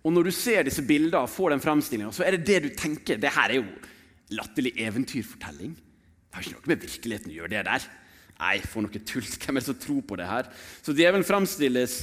Og 0.07 0.15
Når 0.15 0.29
du 0.29 0.31
ser 0.37 0.63
disse 0.63 0.85
bildene 0.87 1.25
og 1.25 1.33
får 1.33 1.57
den 1.57 1.65
fremstillinga, 1.65 2.13
så 2.15 2.23
er 2.23 2.37
det 2.37 2.47
det 2.47 2.61
du 2.63 2.69
tenker. 2.79 3.19
Det 3.19 3.33
her 3.35 3.57
er 3.57 3.59
jo 3.59 3.65
latterlig 4.39 4.71
eventyrfortelling. 4.85 5.73
Det 5.75 6.39
har 6.39 6.47
ikke 6.47 6.55
noe 6.55 6.71
med 6.71 6.87
virkeligheten 6.87 7.35
å 7.35 7.37
gjøre, 7.41 7.51
det 7.57 7.65
der. 7.67 7.91
Nei, 8.37 8.55
for 8.63 8.87
noe 8.87 9.03
tull. 9.03 9.27
Hvem 9.27 9.59
er 9.59 9.65
det 9.65 9.67
som 9.67 9.81
tror 9.83 9.99
på 10.07 10.15
det 10.15 10.31
her? 10.31 10.47
Så 10.79 10.95
djevelen 10.95 11.27
fremstilles 11.27 11.99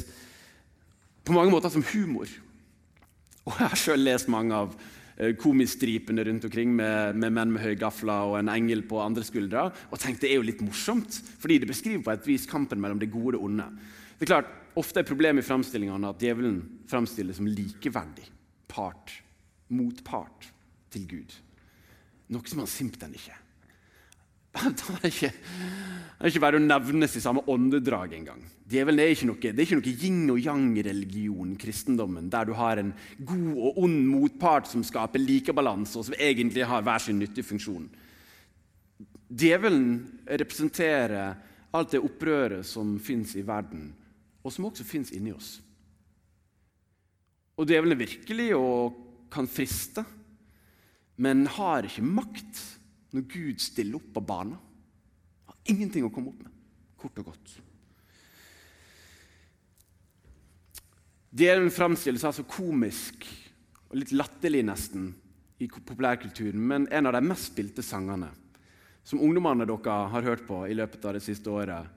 på 1.24 1.36
mange 1.36 1.52
måter 1.52 1.72
som 1.72 1.84
humor. 1.94 2.28
Og 3.44 3.56
Jeg 3.58 3.68
har 3.68 3.80
selv 3.80 4.04
lest 4.04 4.28
mange 4.32 4.56
av 4.56 4.74
eh, 5.16 5.34
komistripene 5.40 6.24
rundt 6.24 6.46
omkring 6.48 6.72
med, 6.76 7.16
med 7.16 7.34
menn 7.36 7.52
med 7.52 7.64
høye 7.64 7.78
gafler 7.80 8.30
og 8.30 8.38
en 8.40 8.52
engel 8.52 8.84
på 8.88 9.00
andre 9.02 9.24
skuldre 9.26 9.68
og 9.70 10.00
tenkte 10.00 10.26
det 10.26 10.34
er 10.34 10.40
jo 10.40 10.48
litt 10.48 10.64
morsomt, 10.64 11.20
fordi 11.40 11.60
det 11.60 11.70
beskriver 11.70 12.04
på 12.04 12.14
et 12.14 12.28
vis 12.28 12.48
kampen 12.50 12.80
mellom 12.80 13.00
det 13.00 13.12
gode 13.12 13.34
og 13.34 13.38
det 13.38 13.44
onde. 13.48 13.70
Det 14.14 14.26
er 14.26 14.32
klart, 14.36 14.52
Ofte 14.74 15.04
er 15.04 15.06
problemet 15.06 15.44
i 15.44 15.46
framstillingene 15.46 16.08
at 16.10 16.22
djevelen 16.22 16.56
framstilles 16.90 17.38
som 17.38 17.46
likeverdig 17.46 18.26
part, 18.66 19.12
motpart 19.70 20.48
til 20.90 21.06
Gud. 21.06 21.36
Noe 22.34 22.50
som 22.50 22.64
han 22.64 22.70
simpelthen 22.70 23.14
ikke 23.14 23.43
det 24.54 24.98
er 25.00 25.08
ikke, 25.10 25.30
ikke 26.30 26.42
bare 26.42 26.60
å 26.60 26.62
nevnes 26.62 27.16
i 27.18 27.22
samme 27.22 27.42
åndedrag 27.50 28.14
engang. 28.16 28.42
Djevelen 28.70 29.02
er 29.02 29.12
ikke 29.12 29.28
noe, 29.28 29.40
det 29.42 29.52
er 29.52 29.66
ikke 29.66 29.80
noe 29.80 29.94
yin 30.04 30.30
og 30.32 30.40
yang-religion, 30.40 31.56
kristendommen, 31.60 32.30
der 32.32 32.48
du 32.48 32.54
har 32.56 32.80
en 32.80 32.94
god 33.18 33.50
og 33.58 33.82
ond 33.84 33.98
motpart 34.08 34.70
som 34.70 34.84
skaper 34.86 35.22
likebalanse, 35.22 35.98
og 35.98 36.08
som 36.08 36.16
egentlig 36.18 36.64
har 36.70 36.86
hver 36.86 37.02
sin 37.02 37.20
nyttige 37.20 37.46
funksjon. 37.50 37.90
Djevelen 39.34 39.88
representerer 40.30 41.34
alt 41.74 41.92
det 41.92 42.02
opprøret 42.06 42.66
som 42.66 42.96
fins 43.02 43.34
i 43.36 43.44
verden, 43.46 43.88
og 44.44 44.52
som 44.54 44.68
også 44.70 44.86
fins 44.86 45.10
inni 45.16 45.34
oss. 45.34 45.56
Og 47.58 47.66
djevelen 47.68 47.94
er 47.94 48.04
virkelig 48.04 48.48
og 48.56 49.00
kan 49.34 49.48
friste, 49.50 50.04
men 51.16 51.44
har 51.58 51.86
ikke 51.86 52.06
makt 52.06 52.62
når 53.14 53.26
Gud 53.30 53.62
stiller 53.62 54.00
opp 54.00 54.10
på 54.16 54.22
banen. 54.26 54.58
Har 55.46 55.70
ingenting 55.70 56.06
å 56.06 56.12
komme 56.12 56.32
opp 56.32 56.42
med, 56.42 56.52
kort 56.98 57.20
og 57.22 57.30
godt. 57.30 57.54
Djevelen 61.34 61.72
framstilles 61.74 62.24
altså 62.26 62.44
komisk 62.46 63.26
og 63.90 63.98
litt 63.98 64.14
latterlig 64.14 64.62
nesten 64.66 65.08
i 65.62 65.68
populærkulturen, 65.70 66.58
men 66.58 66.86
en 66.94 67.10
av 67.10 67.16
de 67.16 67.22
mest 67.26 67.52
spilte 67.52 67.82
sangene 67.82 68.30
som 69.04 69.20
ungdommene 69.20 69.66
dere 69.68 69.96
har 70.10 70.26
hørt 70.26 70.46
på 70.48 70.62
i 70.66 70.76
løpet 70.76 71.02
av 71.04 71.16
det 71.16 71.22
siste 71.24 71.50
året, 71.52 71.90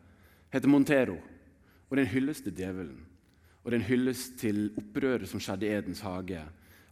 heter 0.52 0.70
Montero. 0.70 1.16
Og 1.88 1.96
det 1.96 2.02
er 2.02 2.08
en 2.08 2.16
hyllest 2.16 2.44
til 2.44 2.58
djevelen. 2.58 2.98
Og 3.64 3.70
det 3.70 3.78
er 3.78 3.82
en 3.82 3.90
hyllest 3.90 4.36
til 4.42 4.60
opprøret 4.80 5.30
som 5.30 5.42
skjedde 5.44 5.68
i 5.68 5.72
Edens 5.76 6.02
hage. 6.04 6.42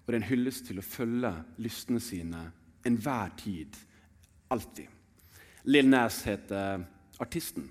Og 0.06 0.08
det 0.08 0.16
er 0.16 0.22
en 0.22 0.30
hyllest 0.30 0.70
til 0.70 0.80
å 0.80 0.86
følge 0.86 1.34
lystene 1.66 2.02
sine 2.04 2.46
enhver 2.88 3.34
tid 3.42 3.76
Alltid. 4.54 4.88
Lill 5.66 5.90
Næss 5.90 6.22
heter 6.28 6.84
artisten 7.22 7.70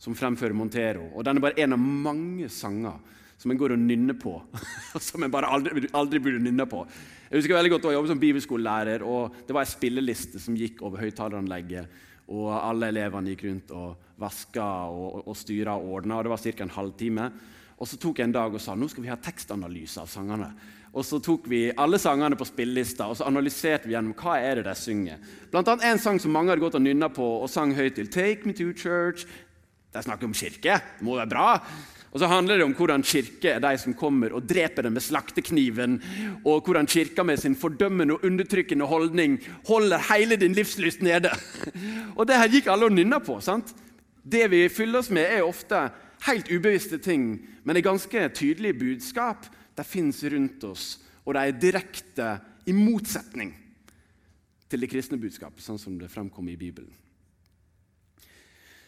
som 0.00 0.16
fremfører 0.16 0.56
Montero. 0.56 1.10
og 1.14 1.24
Den 1.24 1.36
er 1.36 1.44
bare 1.44 1.60
en 1.60 1.76
av 1.76 1.80
mange 1.80 2.48
sanger 2.48 2.98
som 3.40 3.52
en 3.52 3.58
går 3.60 3.72
og 3.72 3.80
nynner 3.80 4.16
på. 4.20 4.34
som 5.08 5.22
en 5.24 5.32
bare 5.32 5.48
aldri, 5.48 5.86
aldri 5.96 6.20
burde 6.20 6.42
nynne 6.44 6.66
på. 6.68 6.84
Jeg 7.30 7.40
husker 7.40 7.56
veldig 7.56 7.72
godt 7.76 7.88
å 7.88 7.94
jobbe 7.94 8.10
som 8.10 8.20
bibelskolelærer, 8.20 9.04
og 9.06 9.36
Det 9.46 9.56
var 9.56 9.64
ei 9.64 9.70
spilleliste 9.72 10.40
som 10.42 10.56
gikk 10.56 10.82
over 10.84 11.04
høyttaleranlegget. 11.04 12.00
og 12.28 12.50
Alle 12.56 12.90
elevene 12.92 13.32
gikk 13.32 13.46
rundt 13.48 13.72
og 13.76 14.10
vaska 14.20 14.66
og, 14.92 15.22
og 15.28 15.36
styra 15.36 15.76
og 15.76 15.96
ordna. 16.00 16.22
Det 16.22 16.32
var 16.32 16.44
ca. 16.44 16.62
en 16.64 16.76
halvtime. 16.76 17.30
Og 17.80 17.88
Så 17.88 17.96
tok 17.96 18.20
jeg 18.20 18.28
en 18.28 18.36
dag 18.36 18.52
og 18.52 18.60
sa 18.60 18.74
nå 18.76 18.88
skal 18.92 19.06
vi 19.06 19.12
ha 19.12 19.16
tekstanalyse 19.16 20.02
av 20.02 20.08
sangene. 20.12 20.50
Og 20.90 21.06
så 21.06 21.20
tok 21.22 21.44
vi 21.50 21.68
alle 21.78 22.00
sangene 22.02 22.38
på 22.38 22.48
spillelista 22.48 23.06
og 23.06 23.18
så 23.18 23.28
analyserte 23.28 23.86
vi 23.86 23.94
gjennom 23.94 24.16
hva 24.18 24.40
er 24.42 24.58
det 24.58 24.66
de 24.66 24.74
synger. 24.78 25.20
Blant 25.52 25.70
annet 25.70 25.86
en 25.86 26.02
sang 26.02 26.18
som 26.22 26.34
mange 26.34 26.50
hadde 26.50 26.64
gått 26.64 26.78
og 26.80 26.82
nynna 26.82 27.10
på 27.14 27.28
og 27.44 27.50
sang 27.50 27.76
høyt 27.76 27.94
til. 27.98 28.10
Take 28.10 28.48
me 28.48 28.56
to 28.56 28.72
church. 28.74 29.26
De 29.94 30.02
snakker 30.02 30.26
om 30.26 30.34
kirke. 30.34 30.80
Det 30.82 31.06
må 31.06 31.14
være 31.18 31.30
bra. 31.30 31.48
Og 32.10 32.18
så 32.18 32.26
handler 32.26 32.58
det 32.58 32.66
om 32.66 32.72
hvordan 32.74 33.04
kirke 33.06 33.52
er 33.54 33.62
de 33.62 33.70
som 33.78 33.94
kommer 33.94 34.32
og 34.34 34.48
dreper 34.50 34.82
dem 34.82 34.96
med 34.98 35.04
slaktekniven, 35.04 36.00
og 36.42 36.66
hvordan 36.66 36.88
kirka 36.90 37.22
med 37.22 37.38
sin 37.38 37.54
fordømmende 37.54 38.16
og 38.16 38.24
undertrykkende 38.26 38.88
holdning 38.90 39.38
holder 39.68 40.02
hele 40.10 40.38
din 40.40 40.56
livslyst 40.58 41.04
nede. 41.06 41.30
Og 42.18 42.26
det 42.26 42.36
her 42.36 42.50
gikk 42.50 42.66
alle 42.66 42.90
og 42.90 42.92
nynna 42.92 43.20
på. 43.22 43.38
sant? 43.40 43.70
Det 44.26 44.50
vi 44.50 44.68
fyller 44.68 44.98
oss 44.98 45.10
med, 45.10 45.22
er 45.22 45.46
ofte 45.46 45.86
helt 46.26 46.50
ubevisste 46.50 46.98
ting, 46.98 47.46
men 47.64 47.74
det 47.74 47.80
er 47.80 47.90
ganske 47.92 48.28
tydelige 48.34 48.74
budskap 48.74 49.46
de 49.80 49.88
fins 49.88 50.22
rundt 50.32 50.64
oss, 50.68 50.86
og 51.24 51.34
de 51.36 51.42
er 51.46 51.60
direkte 51.60 52.30
i 52.68 52.74
motsetning 52.76 53.54
til 54.70 54.82
det 54.82 54.90
kristne 54.90 55.18
budskapet, 55.20 55.62
sånn 55.64 55.80
som 55.80 55.96
det 55.98 56.10
fremkommer 56.12 56.52
i 56.52 56.60
Bibelen. 56.60 56.92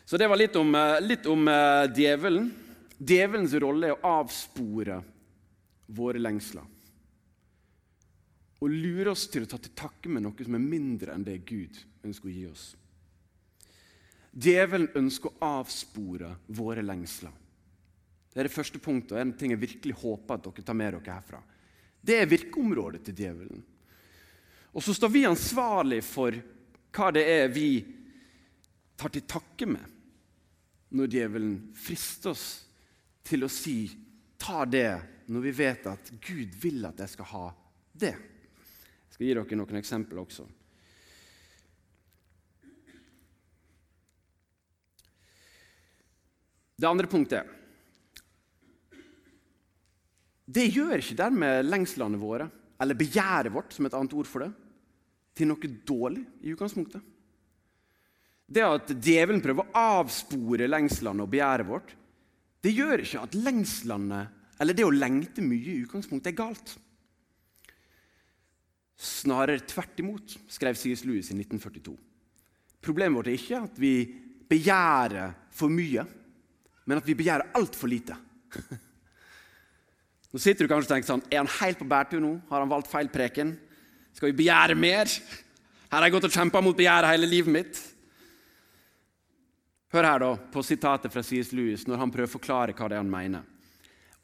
Så 0.05 0.18
det 0.20 0.28
var 0.28 0.37
litt 0.37 0.57
om, 0.61 0.74
eh, 0.74 1.00
litt 1.00 1.26
om 1.31 1.48
uh, 1.48 1.88
djevelen. 1.88 2.50
Djevelens 2.98 3.55
rolle 3.62 3.88
er 3.88 3.96
å 3.96 4.12
avspore 4.20 4.98
våre 5.96 6.20
lengsler. 6.20 6.66
Og 8.62 8.70
lure 8.70 9.14
oss 9.14 9.24
til 9.33 9.46
å 9.46 9.50
ta 9.50 9.59
til 9.59 9.72
takke 9.74 10.12
med 10.12 10.22
noe 10.26 10.44
som 10.44 10.55
er 10.59 10.62
mindre 10.62 11.14
enn 11.16 11.24
det 11.26 11.40
Gud 11.48 11.81
ønsker 12.05 12.28
å 12.28 12.35
gi 12.35 12.44
oss. 12.50 12.66
Djevelen 14.33 14.90
ønsker 15.00 15.33
å 15.33 15.48
avspore 15.59 16.37
våre 16.46 16.85
lengsler. 16.85 17.33
Det 18.33 18.40
er 18.40 18.49
det 18.49 18.55
første 18.55 18.81
punktet, 18.81 19.12
og 19.12 19.21
en 19.21 19.35
ting 19.37 19.53
jeg 19.53 19.61
virkelig 19.61 19.99
håper 20.01 20.38
at 20.38 20.47
dere 20.47 20.64
tar 20.64 20.77
med 20.79 20.95
dere 20.97 21.16
herfra. 21.18 21.42
Det 22.01 22.16
er 22.18 22.31
virkeområdet 22.31 23.03
til 23.07 23.18
djevelen. 23.21 23.61
Og 24.73 24.83
så 24.83 24.95
står 24.97 25.12
vi 25.12 25.27
ansvarlig 25.29 26.01
for 26.07 26.37
hva 26.92 27.11
det 27.12 27.25
er 27.29 27.53
vi 27.53 27.68
tar 28.97 29.12
til 29.12 29.27
takke 29.29 29.68
med 29.68 29.92
når 30.97 31.12
djevelen 31.12 31.53
frister 31.77 32.33
oss 32.33 32.47
til 33.25 33.45
å 33.45 33.53
si 33.53 33.90
'ta 34.38 34.64
det', 34.64 35.03
når 35.29 35.40
vi 35.40 35.51
vet 35.51 35.87
at 35.87 36.11
Gud 36.21 36.55
vil 36.61 36.85
at 36.85 36.99
jeg 36.99 37.09
skal 37.09 37.25
ha 37.25 37.55
det. 37.92 38.12
Jeg 38.12 39.14
skal 39.14 39.27
gi 39.27 39.35
dere 39.35 39.57
noen 39.57 39.77
eksempler 39.79 40.18
også. 40.18 40.49
Det 46.77 46.88
andre 46.88 47.07
punktet 47.07 47.62
Det 50.52 50.66
gjør 50.68 50.98
ikke 50.98 51.16
dermed 51.16 51.64
lengslene 51.68 52.20
våre, 52.20 52.48
eller 52.82 52.98
begjæret 52.98 53.54
vårt, 53.54 53.72
som 53.72 53.86
et 53.86 53.96
annet 53.96 54.14
ord 54.18 54.28
for 54.28 54.44
det, 54.44 54.50
til 55.38 55.48
noe 55.48 55.72
dårlig 55.88 56.24
i 56.44 56.52
utgangspunktet. 56.52 57.00
Det 58.52 58.64
at 58.66 58.90
djevelen 59.00 59.40
prøver 59.40 59.64
å 59.64 59.82
avspore 60.02 60.68
lengslene 60.68 61.24
og 61.24 61.30
begjæret 61.32 61.68
vårt, 61.68 61.94
det 62.62 62.74
gjør 62.76 63.02
ikke 63.02 63.22
at 63.24 63.36
lengslene, 63.38 64.20
eller 64.60 64.76
det 64.76 64.84
å 64.86 64.92
lengte 64.92 65.44
mye 65.44 65.72
i 65.72 65.80
utgangspunktet, 65.86 66.34
er 66.34 66.38
galt. 66.38 66.74
Snarere 69.02 69.64
tvert 69.66 70.02
imot, 70.02 70.36
skrev 70.52 70.76
C.S. 70.78 71.06
Lewis 71.08 71.32
i 71.32 71.38
1942. 71.38 71.96
Problemet 72.82 73.18
vårt 73.18 73.32
er 73.32 73.38
ikke 73.38 73.64
at 73.64 73.80
vi 73.80 73.94
begjærer 74.52 75.32
for 75.54 75.72
mye, 75.72 76.04
men 76.84 77.00
at 77.00 77.08
vi 77.08 77.16
begjærer 77.18 77.54
altfor 77.58 77.90
lite. 77.90 78.18
Nå 80.33 80.40
sitter 80.40 80.64
du 80.64 80.73
kanskje 80.73 80.88
og 80.88 80.95
tenker 80.95 81.11
sånn 81.11 81.25
Er 81.29 81.42
han 81.42 81.55
helt 81.61 81.81
på 81.81 81.88
bærtur 81.88 82.23
nå? 82.25 82.35
Har 82.49 82.64
han 82.64 82.71
valgt 82.73 82.90
feil 82.90 83.11
preken? 83.12 83.55
Skal 84.16 84.31
vi 84.31 84.38
begjære 84.42 84.77
mer? 84.77 85.11
Her 85.92 85.99
har 85.99 86.09
jeg 86.09 86.14
gått 86.16 86.29
og 86.31 86.37
kjempa 86.37 86.62
mot 86.64 86.77
begjæret 86.77 87.12
hele 87.12 87.29
livet 87.29 87.53
mitt. 87.53 87.81
Hør 89.92 90.09
her 90.09 90.23
da, 90.23 90.31
på 90.53 90.62
sitatet 90.64 91.12
fra 91.12 91.21
C.S. 91.25 91.51
Lewis 91.53 91.85
når 91.85 92.01
han 92.01 92.12
prøver 92.12 92.31
å 92.31 92.33
forklare 92.33 92.77
hva 92.77 92.88
det 92.88 92.97
er 92.97 93.03
han 93.03 93.12
mener. 93.12 93.45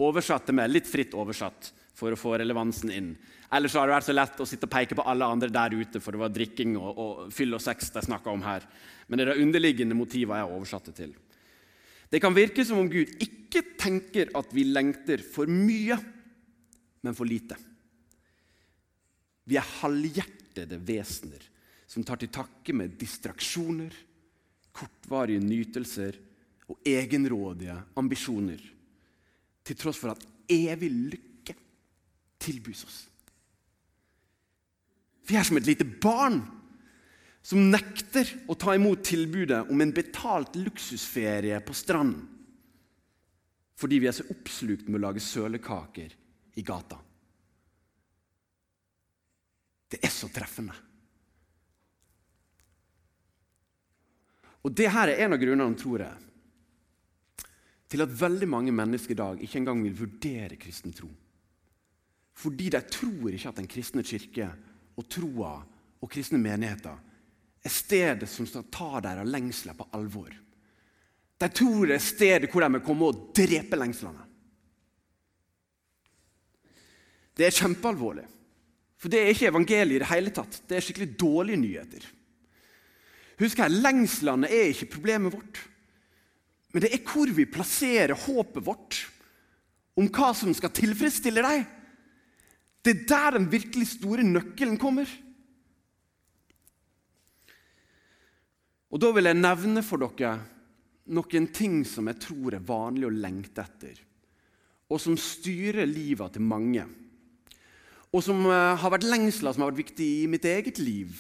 Oversatt 0.01 0.49
det 0.49 0.55
med 0.57 0.73
litt 0.73 0.89
fritt 0.89 1.17
oversatt 1.19 1.73
for 1.99 2.15
å 2.15 2.21
få 2.21 2.37
relevansen 2.41 2.93
inn. 2.95 3.11
Ellers 3.53 3.75
har 3.77 3.89
det 3.89 3.97
vært 3.97 4.07
så 4.07 4.15
lett 4.15 4.41
å 4.41 4.47
sitte 4.49 4.69
og 4.69 4.73
peke 4.73 4.97
på 4.97 5.05
alle 5.09 5.29
andre 5.29 5.51
der 5.53 5.75
ute, 5.77 6.01
for 6.01 6.15
det 6.15 6.23
var 6.23 6.33
drikking 6.33 6.77
og, 6.79 6.89
og 6.89 7.33
fyll 7.35 7.57
og 7.57 7.65
sex 7.65 7.91
de 7.93 8.05
snakka 8.07 8.33
om 8.33 8.45
her. 8.47 8.65
Men 9.09 9.19
det 9.19 9.27
er 9.27 9.33
det 9.35 9.45
underliggende 9.45 9.97
motivet 9.99 10.37
jeg 10.39 10.47
har 10.47 10.57
oversatt 10.57 10.89
det 10.89 10.97
til. 11.03 11.17
Det 12.09 12.21
kan 12.21 12.37
virke 12.37 12.65
som 12.65 12.81
om 12.81 12.89
Gud 12.91 13.11
ikke 13.21 13.63
tenker 13.79 14.31
at 14.39 14.53
vi 14.57 14.65
lengter 14.69 15.21
for 15.25 15.51
mye, 15.51 15.99
men 17.05 17.17
for 17.17 17.29
lite. 17.29 17.57
Vi 19.49 19.57
er 19.57 19.75
halvhjertede 19.81 20.81
vesener 20.85 21.45
som 21.89 22.05
tar 22.05 22.21
til 22.21 22.33
takke 22.33 22.75
med 22.77 22.97
distraksjoner, 23.01 23.93
kortvarige 24.73 25.41
nytelser 25.41 26.19
og 26.69 26.85
egenrådige 26.87 27.77
ambisjoner, 27.97 28.61
til 29.65 29.77
tross 29.77 30.01
for 30.01 30.13
at 30.13 30.25
evig 30.53 30.91
lykke 30.93 31.57
tilbys 32.41 32.85
oss. 32.85 32.99
Vi 35.29 35.37
er 35.37 35.45
som 35.45 35.59
et 35.61 35.69
lite 35.69 35.85
barn 35.85 36.41
som 37.43 37.71
nekter 37.71 38.29
å 38.51 38.57
ta 38.59 38.75
imot 38.77 39.05
tilbudet 39.07 39.71
om 39.71 39.81
en 39.81 39.95
betalt 39.95 40.59
luksusferie 40.59 41.61
på 41.65 41.77
stranden 41.77 42.27
fordi 43.79 44.01
vi 44.03 44.09
er 44.11 44.17
så 44.17 44.27
oppslukt 44.33 44.89
med 44.89 44.99
å 44.99 45.05
lage 45.05 45.23
sølekaker 45.23 46.15
i 46.59 46.63
gata. 46.67 46.97
Det 49.87 50.01
er 50.03 50.11
så 50.11 50.27
treffende. 50.35 50.75
Og 54.67 54.75
det 54.75 54.91
her 54.91 55.13
er 55.13 55.23
en 55.23 55.37
av 55.37 55.41
grunnene, 55.41 55.79
tror 55.79 56.03
jeg, 56.03 56.27
til 57.89 58.03
at 58.05 58.19
veldig 58.21 58.49
mange 58.51 58.75
mennesker 58.75 59.15
i 59.15 59.21
dag 59.23 59.47
ikke 59.47 59.63
engang 59.63 59.81
vil 59.87 59.97
vurdere 59.97 60.59
kristen 60.61 60.93
tro. 60.93 61.09
Fordi 62.39 62.69
de 62.75 62.83
tror 62.85 63.31
ikke 63.31 63.53
at 63.53 63.63
den 63.63 63.71
kristne 63.71 64.05
kirke 64.07 64.51
og 64.99 65.07
troa 65.09 65.55
og 66.03 66.11
kristne 66.11 66.43
menigheter 66.43 66.99
er 67.69 67.75
stedet 67.75 68.29
som 68.31 68.49
skal 68.49 68.67
ta 68.73 69.03
deres 69.05 69.29
lengsler 69.29 69.77
på 69.79 69.87
alvor. 69.97 70.33
De 71.39 71.49
tror 71.55 71.87
det 71.87 71.99
er 71.99 72.03
stedet 72.03 72.51
hvor 72.51 72.65
de 72.65 72.73
vil 72.75 72.85
komme 72.85 73.13
og 73.13 73.29
drepe 73.37 73.79
lengslene. 73.79 74.25
Det 77.39 77.47
er 77.47 77.55
kjempealvorlig. 77.55 78.27
For 78.99 79.13
det 79.13 79.21
er 79.21 79.31
ikke 79.31 79.53
evangeliet 79.53 80.01
i 80.01 80.03
det 80.03 80.11
hele 80.11 80.33
tatt. 80.35 80.57
Det 80.67 80.75
er 80.75 80.83
skikkelig 80.83 81.13
dårlige 81.21 81.61
nyheter. 81.61 82.07
Husk 83.39 83.61
her, 83.63 83.71
Lengslene 83.71 84.51
er 84.51 84.73
ikke 84.73 84.91
problemet 84.97 85.37
vårt. 85.37 85.61
Men 86.75 86.83
det 86.83 86.91
er 86.97 87.05
hvor 87.07 87.31
vi 87.37 87.47
plasserer 87.47 88.19
håpet 88.27 88.65
vårt 88.67 89.05
om 89.99 90.11
hva 90.15 90.33
som 90.35 90.51
skal 90.55 90.75
tilfredsstille 90.75 91.45
deg. 91.47 91.63
Det 92.83 92.95
er 92.95 93.07
der 93.11 93.39
den 93.39 93.47
virkelig 93.53 93.93
store 93.95 94.27
nøkkelen 94.27 94.79
kommer. 94.81 95.07
Og 98.89 99.01
Da 99.01 99.11
vil 99.13 99.29
jeg 99.29 99.37
nevne 99.37 99.83
for 99.85 100.01
dere 100.01 100.39
noen 101.13 101.49
ting 101.53 101.81
som 101.89 102.09
jeg 102.09 102.21
tror 102.25 102.57
er 102.57 102.65
vanlig 102.65 103.09
å 103.09 103.13
lengte 103.13 103.65
etter, 103.65 103.97
og 104.89 105.01
som 105.01 105.17
styrer 105.21 105.89
livet 105.89 106.37
til 106.37 106.45
mange. 106.45 106.85
Og 108.09 108.23
som 108.25 108.41
eh, 108.49 108.77
har 108.81 108.93
vært 108.93 109.09
lengsler 109.09 109.53
som 109.53 109.65
har 109.65 109.73
vært 109.73 109.83
viktig 109.85 110.07
i 110.23 110.29
mitt 110.31 110.47
eget 110.49 110.81
liv, 110.81 111.13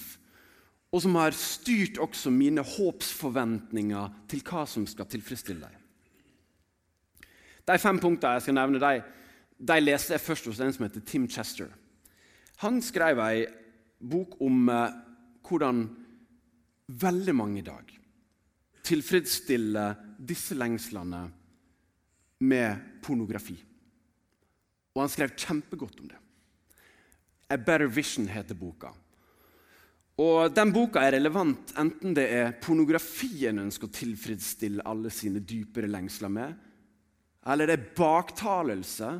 og 0.88 1.02
som 1.04 1.18
har 1.20 1.36
styrt 1.36 2.00
også 2.00 2.32
mine 2.32 2.64
håpsforventninger 2.64 4.14
til 4.32 4.40
hva 4.48 4.64
som 4.68 4.86
skal 4.88 5.08
tilfredsstille 5.12 5.68
deg. 5.68 5.74
De 7.68 7.76
fem 7.76 8.00
punktene 8.00 8.38
jeg 8.38 8.46
skal 8.46 8.56
nevne, 8.56 8.80
de, 8.80 9.02
de 9.60 9.76
leste 9.82 10.14
jeg 10.16 10.24
først 10.24 10.48
hos 10.48 10.62
en 10.64 10.72
som 10.72 10.86
heter 10.86 11.04
Tim 11.04 11.28
Chester. 11.28 11.68
Han 12.64 12.80
skrev 12.80 13.20
ei 13.20 13.44
bok 14.00 14.38
om 14.44 14.70
eh, 14.72 14.96
hvordan 15.44 15.84
veldig 16.88 17.34
mange 17.36 17.60
i 17.60 17.66
dag 17.66 17.98
tilfredsstille 18.88 19.84
disse 20.18 20.56
lengslene 20.56 21.26
med 22.48 22.86
pornografi. 23.04 23.56
Og 24.94 25.02
han 25.02 25.12
skrev 25.12 25.34
kjempegodt 25.36 26.00
om 26.02 26.08
det. 26.10 26.20
A 27.48 27.56
Better 27.56 27.88
Vision 27.92 28.28
heter 28.28 28.56
boka. 28.58 28.92
Og 30.18 30.50
Den 30.54 30.72
boka 30.74 31.04
er 31.04 31.14
relevant 31.14 31.72
enten 31.78 32.14
det 32.16 32.26
er 32.34 32.56
pornografien 32.62 33.60
ønsker 33.62 33.86
å 33.86 33.94
tilfredsstille 33.94 34.86
alle 34.88 35.12
sine 35.14 35.42
dypere 35.46 35.90
lengsler 35.90 36.32
med, 36.32 36.56
eller 37.48 37.70
det 37.70 37.76
er 37.78 37.92
baktalelse, 37.96 39.12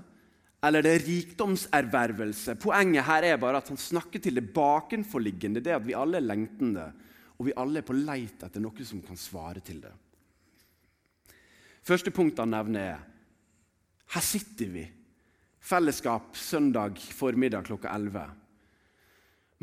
eller 0.66 0.82
det 0.82 0.90
er 0.96 1.04
rikdomservervelse. 1.06 2.56
Poenget 2.58 3.06
her 3.06 3.28
er 3.28 3.38
bare 3.40 3.60
at 3.62 3.70
han 3.70 3.78
snakker 3.78 4.20
til 4.20 4.40
det 4.40 4.48
bakenforliggende, 4.56 5.62
det 5.62 5.76
at 5.76 5.86
vi 5.86 5.94
alle 5.96 6.18
er 6.18 6.26
lengtende 6.26 6.88
og 7.38 7.46
vi 7.46 7.54
alle 7.56 7.80
er 7.80 7.86
på 7.86 7.96
leit 7.96 8.42
etter 8.42 8.62
noe 8.62 8.86
som 8.86 9.02
kan 9.04 9.18
svare 9.18 9.62
til 9.64 9.80
det. 9.84 9.92
Første 11.86 12.10
punkt 12.12 12.40
han 12.42 12.50
nevner, 12.52 12.98
er 12.98 13.06
her 14.14 14.24
sitter 14.24 14.72
vi. 14.72 14.84
Fellesskap 15.68 16.36
søndag 16.38 16.98
formiddag 17.12 17.66
klokka 17.68 17.92
11. 17.94 18.24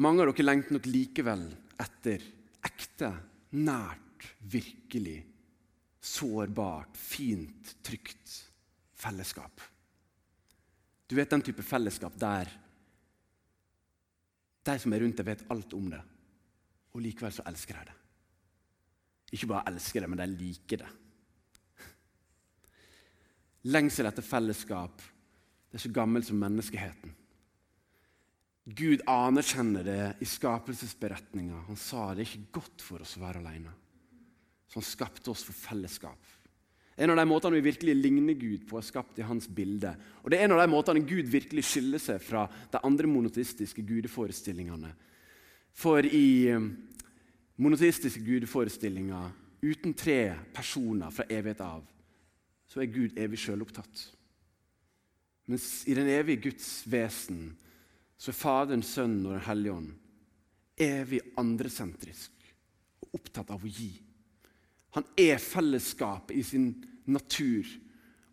Mange 0.05 0.23
av 0.23 0.31
dere 0.31 0.45
lengter 0.45 0.75
nok 0.75 0.89
likevel 0.89 1.45
etter 1.81 2.23
ekte, 2.65 3.11
nært, 3.57 4.27
virkelig, 4.51 5.19
sårbart, 6.05 6.97
fint, 6.97 7.75
trygt 7.85 8.35
fellesskap. 8.95 9.63
Du 11.05 11.15
vet 11.17 11.31
den 11.31 11.43
type 11.45 11.65
fellesskap 11.65 12.15
der 12.21 12.49
de 14.65 14.79
som 14.81 14.93
er 14.95 15.03
rundt 15.03 15.19
deg, 15.19 15.27
vet 15.27 15.47
alt 15.53 15.73
om 15.77 15.89
det 15.93 16.01
og 16.95 17.03
likevel 17.03 17.33
så 17.35 17.43
elsker 17.49 17.77
de 17.77 17.89
det. 17.89 17.97
Ikke 19.35 19.49
bare 19.51 19.67
elsker 19.73 20.05
det, 20.05 20.09
men 20.09 20.21
de 20.21 20.29
liker 20.31 20.85
det. 20.85 20.91
Lengsel 23.73 24.07
etter 24.07 24.23
fellesskap 24.23 25.01
det 25.01 25.79
er 25.81 25.83
så 25.83 25.91
gammelt 25.91 26.27
som 26.29 26.37
menneskeheten. 26.39 27.11
Gud 28.65 29.01
anerkjenner 29.11 29.83
det 29.85 30.03
i 30.23 30.27
skapelsesberetninga. 30.29 31.65
Han 31.67 31.77
sa 31.77 32.13
det 32.13 32.23
er 32.23 32.29
ikke 32.29 32.61
godt 32.61 32.85
for 32.85 33.03
oss 33.03 33.17
å 33.19 33.25
være 33.25 33.41
alene. 33.41 33.73
Så 34.71 34.79
han 34.79 34.87
skapte 34.87 35.33
oss 35.33 35.43
for 35.45 35.57
fellesskap. 35.57 36.31
En 36.95 37.11
av 37.11 37.19
de 37.19 37.25
måtene 37.27 37.59
vi 37.59 37.65
virkelig 37.67 37.97
ligner 37.97 38.37
Gud 38.39 38.63
på, 38.69 38.79
er 38.79 38.87
skapt 38.87 39.19
i 39.19 39.27
hans 39.27 39.49
bilde. 39.51 39.91
Og 40.23 40.31
Det 40.31 40.39
er 40.39 40.47
en 40.47 40.55
av 40.55 40.63
de 40.63 40.71
måtene 40.71 41.03
Gud 41.03 41.27
virkelig 41.27 41.65
skiller 41.67 41.99
seg 41.99 42.23
fra 42.23 42.45
de 42.71 42.79
andre 42.87 43.09
monoteistiske 43.11 43.83
gudeforestillingene. 43.83 44.93
For 45.75 46.05
i 46.07 46.27
eh, 46.51 46.69
monoteistiske 47.59 48.23
gudeforestillinger 48.25 49.33
uten 49.65 49.93
tre 49.97 50.35
personer 50.55 51.11
fra 51.11 51.27
evighet 51.29 51.63
av, 51.65 51.83
så 52.69 52.81
er 52.81 52.91
Gud 52.91 53.19
evig 53.19 53.39
sjølopptatt. 53.43 54.07
Mens 55.51 55.83
i 55.89 55.93
den 55.97 56.09
evige 56.09 56.49
Guds 56.49 56.69
vesen 56.89 57.51
så 58.17 58.31
er 58.31 58.39
Faderen, 58.39 58.83
Sønnen 58.83 59.27
og 59.27 59.35
Den 59.35 59.47
hellige 59.49 59.75
ånd 59.75 59.93
evig 60.75 61.21
andresentrisk 61.39 62.31
og 63.03 63.19
opptatt 63.19 63.51
av 63.53 63.63
å 63.63 63.69
gi. 63.71 63.93
Han 64.95 65.05
er 65.19 65.39
fellesskapet 65.41 66.35
i 66.35 66.43
sin 66.43 66.69
natur, 67.07 67.67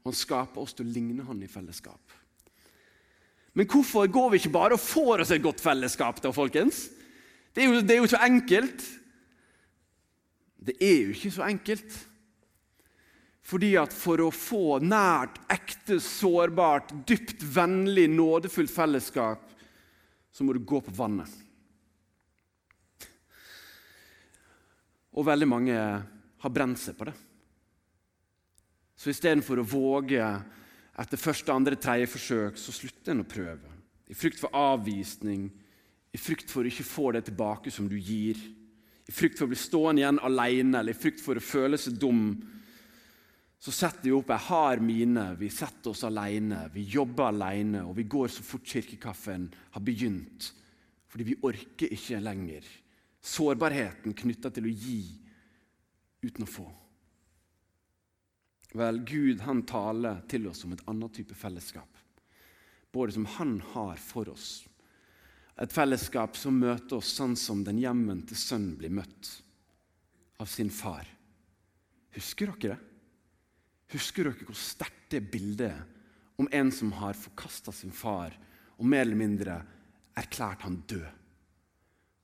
han 0.02 0.16
skaper 0.16 0.62
oss 0.62 0.74
til 0.74 0.86
å 0.86 0.94
ligne 0.94 1.26
han 1.26 1.42
i 1.42 1.50
fellesskap. 1.50 2.00
Men 3.52 3.68
hvorfor 3.68 4.08
går 4.08 4.30
vi 4.32 4.40
ikke 4.40 4.54
bare 4.54 4.78
og 4.78 4.82
får 4.82 5.22
oss 5.22 5.32
et 5.34 5.44
godt 5.44 5.60
fellesskap, 5.62 6.22
da, 6.24 6.32
folkens? 6.34 6.86
Det 7.52 7.62
er 7.62 7.68
jo, 7.68 7.80
det 7.84 7.96
er 7.96 8.00
jo 8.00 8.10
så 8.10 8.20
enkelt. 8.24 8.84
Det 10.62 10.76
er 10.80 10.98
jo 11.02 11.14
ikke 11.16 11.32
så 11.34 11.46
enkelt. 11.48 11.98
Fordi 13.42 13.74
at 13.80 13.92
For 13.92 14.22
å 14.22 14.30
få 14.32 14.78
nært, 14.84 15.40
ekte, 15.52 15.98
sårbart, 16.00 16.94
dypt 17.08 17.42
vennlig, 17.42 18.06
nådefullt 18.10 18.72
fellesskap, 18.72 19.48
så 20.32 20.44
må 20.46 20.54
du 20.56 20.62
gå 20.64 20.80
på 20.80 20.94
vannet. 20.96 21.32
Og 25.12 25.26
veldig 25.28 25.48
mange 25.48 25.76
har 25.76 26.54
brent 26.54 26.80
seg 26.80 26.96
på 26.96 27.10
det. 27.10 27.16
Så 28.96 29.10
istedenfor 29.12 29.60
å 29.60 29.66
våge 29.66 30.22
etter 31.02 31.20
første, 31.20 31.52
andre, 31.52 31.76
tredje 31.76 32.08
forsøk, 32.14 32.56
så 32.56 32.72
slutter 32.72 33.12
en 33.12 33.24
å 33.24 33.28
prøve. 33.28 33.68
I 34.08 34.16
frykt 34.16 34.40
for 34.40 34.54
avvisning, 34.56 35.50
i 36.12 36.20
frykt 36.20 36.50
for 36.52 36.64
å 36.64 36.68
ikke 36.68 36.86
få 36.86 37.12
det 37.16 37.24
tilbake 37.28 37.72
som 37.72 37.88
du 37.88 37.96
gir. 37.96 38.38
I 39.08 39.12
frykt 39.12 39.38
for 39.38 39.48
å 39.48 39.52
bli 39.52 39.58
stående 39.58 40.02
igjen 40.02 40.20
alene 40.22 40.80
eller 40.80 40.94
i 40.94 40.98
frykt 40.98 41.22
for 41.24 41.38
å 41.38 41.44
føle 41.44 41.80
seg 41.80 41.96
dum. 42.00 42.26
Så 43.62 43.72
setter 43.72 44.08
vi 44.08 44.14
opp 44.16 44.32
ei 44.34 44.42
hard 44.48 44.82
mine, 44.82 45.24
vi 45.38 45.48
setter 45.52 45.92
oss 45.92 46.02
alene, 46.04 46.66
vi 46.74 46.82
jobber 46.90 47.30
alene, 47.30 47.84
og 47.86 47.94
vi 47.96 48.08
går 48.10 48.32
så 48.34 48.44
fort 48.44 48.66
kirkekaffen 48.66 49.46
har 49.76 49.84
begynt. 49.86 50.50
Fordi 51.12 51.28
vi 51.28 51.38
orker 51.46 51.94
ikke 51.94 52.20
lenger. 52.20 52.66
Sårbarheten 53.22 54.16
knytta 54.18 54.50
til 54.50 54.66
å 54.66 54.72
gi 54.72 55.02
uten 56.26 56.44
å 56.44 56.50
få. 56.50 56.66
Vel, 58.74 59.02
Gud 59.06 59.42
han 59.44 59.62
taler 59.68 60.22
til 60.32 60.48
oss 60.50 60.64
om 60.64 60.72
et 60.74 60.84
annet 60.88 61.14
type 61.20 61.36
fellesskap. 61.36 61.88
Både 62.92 63.14
som 63.14 63.28
han 63.38 63.58
har 63.74 64.00
for 64.00 64.32
oss. 64.32 64.64
Et 65.60 65.72
fellesskap 65.72 66.38
som 66.40 66.56
møter 66.56 66.96
oss 66.96 67.12
sånn 67.16 67.36
som 67.36 67.60
den 67.64 67.80
hjemvendte 67.82 68.36
sønnen 68.38 68.76
blir 68.78 68.92
møtt 68.94 69.32
av 70.40 70.48
sin 70.48 70.70
far. 70.72 71.04
Husker 72.16 72.54
dere 72.54 72.72
det? 72.72 72.78
Husker 73.92 74.30
dere 74.30 74.48
hvor 74.48 74.56
sterkt 74.56 75.10
det 75.12 75.20
bildet 75.32 76.40
om 76.40 76.48
en 76.48 76.72
som 76.72 76.94
har 76.96 77.18
forkasta 77.18 77.74
sin 77.76 77.92
far 77.92 78.32
og 78.78 78.88
mer 78.88 79.04
eller 79.04 79.20
mindre 79.20 79.58
erklært 80.16 80.64
han 80.64 80.80
død? 80.88 81.10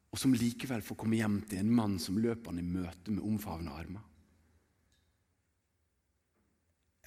og 0.09 0.21
som 0.21 0.35
likevel 0.35 0.83
får 0.85 0.97
komme 0.99 1.19
hjem 1.21 1.41
til 1.49 1.61
en 1.62 1.73
mann 1.75 1.99
som 2.01 2.19
løper 2.21 2.53
han 2.53 2.61
i 2.62 2.67
møte 2.67 3.12
med 3.12 3.25
omfavnede 3.25 3.77
armer. 3.77 4.05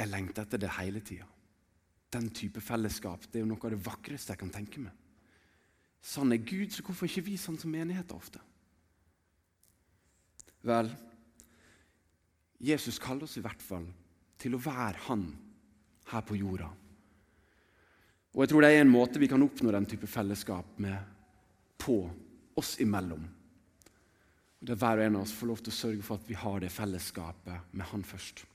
Jeg 0.02 0.10
lengter 0.10 0.46
etter 0.46 0.62
det 0.62 0.74
hele 0.78 1.02
tida. 1.06 1.28
Den 2.12 2.30
type 2.36 2.62
fellesskap 2.64 3.28
det 3.28 3.40
er 3.40 3.46
jo 3.46 3.52
noe 3.54 3.66
av 3.66 3.74
det 3.74 3.86
vakreste 3.86 4.34
jeg 4.34 4.42
kan 4.42 4.54
tenke 4.54 4.84
meg. 4.84 4.94
Sånn 6.02 6.34
er 6.34 6.42
Gud, 6.42 6.72
så 6.74 6.84
hvorfor 6.86 7.08
ikke 7.08 7.26
vi 7.30 7.38
sånn 7.38 7.60
som 7.62 7.72
menigheter 7.74 8.18
ofte? 8.18 8.42
Vel, 10.66 10.90
Jesus 12.62 13.00
kaller 13.02 13.26
oss 13.26 13.38
i 13.38 13.44
hvert 13.44 13.62
fall 13.62 13.88
til 14.42 14.58
å 14.58 14.62
være 14.62 15.06
Han 15.08 15.26
her 16.12 16.26
på 16.26 16.38
jorda. 16.38 16.70
Og 18.32 18.44
jeg 18.44 18.52
tror 18.52 18.64
det 18.64 18.72
er 18.72 18.84
en 18.84 18.92
måte 18.92 19.20
vi 19.22 19.30
kan 19.30 19.44
oppnå 19.44 19.74
den 19.74 19.88
type 19.90 20.08
fellesskap 20.08 20.78
med 20.82 20.98
på 21.82 21.98
oss 22.58 22.78
imellom. 22.84 23.24
Og 24.62 24.68
det 24.68 24.76
er 24.76 24.82
Hver 24.82 25.02
og 25.02 25.08
en 25.08 25.18
av 25.20 25.26
oss 25.26 25.34
får 25.36 25.50
lov 25.50 25.62
til 25.66 25.74
å 25.74 25.80
sørge 25.80 26.06
for 26.06 26.22
at 26.22 26.30
vi 26.30 26.38
har 26.38 26.62
det 26.62 26.72
fellesskapet 26.74 27.74
med 27.74 27.90
Han 27.92 28.06
først. 28.06 28.46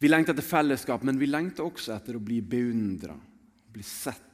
Vi 0.00 0.10
lengter 0.10 0.34
etter 0.34 0.44
fellesskap, 0.44 1.04
men 1.06 1.20
vi 1.20 1.28
lengter 1.30 1.64
også 1.64 1.94
etter 1.94 2.18
å 2.18 2.24
bli 2.24 2.40
beundra, 2.42 3.14
bli 3.72 3.84
sett, 3.86 4.33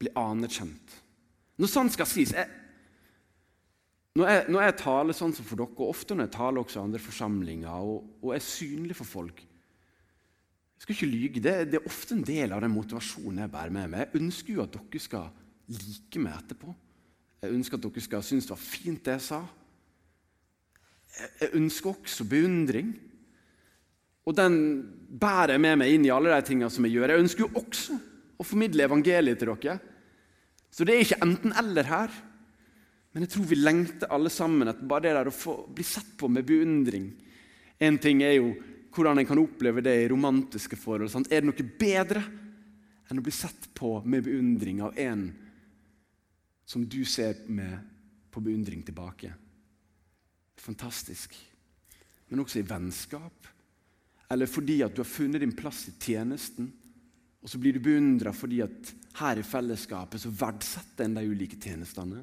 bli 0.00 0.10
anerkjent. 0.18 1.00
Når 1.60 1.70
sant 1.70 1.94
skal 1.94 2.08
sies 2.10 2.34
jeg, 2.34 2.50
når, 4.14 4.28
jeg, 4.30 4.42
når, 4.48 4.60
jeg, 4.62 4.76
taler 4.78 5.16
sånn 5.16 5.32
som 5.34 5.46
for 5.46 5.58
dere, 5.58 5.74
og 5.74 5.90
ofte 5.90 6.14
når 6.14 6.28
jeg 6.28 6.34
taler 6.36 6.62
også 6.62 6.78
i 6.78 6.84
andre 6.84 7.00
forsamlinger 7.02 7.86
og, 7.90 8.12
og 8.22 8.34
er 8.36 8.44
synlig 8.46 8.94
for 8.94 9.10
folk 9.10 9.40
Jeg 9.42 10.84
skal 10.84 10.94
ikke 10.94 11.08
lyge, 11.10 11.42
det, 11.42 11.54
det, 11.72 11.80
er 11.80 11.88
ofte 11.90 12.14
en 12.14 12.26
del 12.26 12.54
av 12.54 12.62
den 12.62 12.74
motivasjonen 12.74 13.42
jeg 13.42 13.50
bærer 13.50 13.74
med 13.74 13.90
meg. 13.90 14.04
Jeg 14.04 14.20
ønsker 14.22 14.54
jo 14.54 14.62
at 14.66 14.74
dere 14.74 15.00
skal 15.02 15.30
like 15.70 16.20
meg 16.22 16.34
etterpå. 16.36 16.74
Jeg 17.42 17.54
ønsker 17.56 17.78
at 17.78 17.86
dere 17.86 18.04
skal 18.04 18.24
synes 18.26 18.46
det 18.46 18.52
var 18.52 18.60
fint, 18.60 19.00
det 19.06 19.14
jeg 19.16 19.24
sa. 19.24 19.40
Jeg 21.40 21.54
ønsker 21.56 21.94
også 21.94 22.26
beundring. 22.28 22.90
Og 24.24 24.36
den 24.36 24.58
bærer 25.20 25.54
jeg 25.54 25.62
med 25.64 25.78
meg 25.80 25.94
inn 25.94 26.04
i 26.06 26.12
alle 26.12 26.34
de 26.34 26.46
tingene 26.50 26.70
som 26.72 26.84
jeg 26.86 26.98
gjør. 26.98 27.14
Jeg 27.14 27.24
ønsker 27.24 27.46
jo 27.46 27.62
også 27.62 27.98
å 28.38 28.46
formidle 28.46 28.86
evangeliet 28.86 29.40
til 29.40 29.52
dere. 29.54 29.78
Så 30.74 30.86
det 30.86 30.94
er 30.94 31.04
ikke 31.04 31.22
enten-eller 31.24 31.88
her. 31.88 32.14
Men 33.14 33.24
jeg 33.24 33.34
tror 33.34 33.46
vi 33.46 33.58
lengter 33.60 34.10
alle 34.14 34.32
sammen 34.32 34.70
etter 34.70 34.88
bare 34.90 35.06
det 35.06 35.12
der 35.14 35.30
å 35.30 35.34
få 35.34 35.56
bli 35.70 35.86
sett 35.86 36.16
på 36.18 36.28
med 36.32 36.46
beundring. 36.48 37.12
En 37.78 37.98
ting 38.02 38.24
er 38.26 38.36
jo 38.40 38.50
hvordan 38.94 39.20
en 39.20 39.28
kan 39.28 39.42
oppleve 39.42 39.82
det 39.84 39.94
i 40.02 40.08
romantiske 40.10 40.78
forhold. 40.78 41.12
Sant? 41.12 41.30
Er 41.30 41.42
det 41.42 41.50
noe 41.50 41.70
bedre 41.78 42.24
enn 43.10 43.20
å 43.20 43.24
bli 43.24 43.34
sett 43.34 43.70
på 43.74 43.96
med 44.06 44.26
beundring 44.26 44.82
av 44.82 44.98
en 44.98 45.28
som 46.66 46.86
du 46.88 47.02
ser 47.06 47.44
med 47.46 47.78
på 48.34 48.42
beundring 48.42 48.82
tilbake? 48.86 49.30
Fantastisk. 50.64 51.34
Men 52.30 52.42
også 52.42 52.62
i 52.62 52.66
vennskap 52.66 53.50
eller 54.34 54.50
fordi 54.50 54.80
at 54.84 54.94
du 54.94 55.02
har 55.02 55.08
funnet 55.08 55.42
din 55.42 55.54
plass 55.54 55.84
i 55.88 55.94
tjenesten. 56.00 56.70
Og 57.44 57.50
så 57.52 57.60
blir 57.60 57.76
du 57.76 57.84
beundra 57.84 58.32
fordi 58.32 58.62
at 58.64 58.94
her 59.20 59.38
i 59.38 59.44
fellesskapet 59.46 60.22
så 60.22 60.32
verdsetter 60.32 61.04
en 61.04 61.18
de 61.18 61.26
ulike 61.28 61.58
tjenestene 61.60 62.22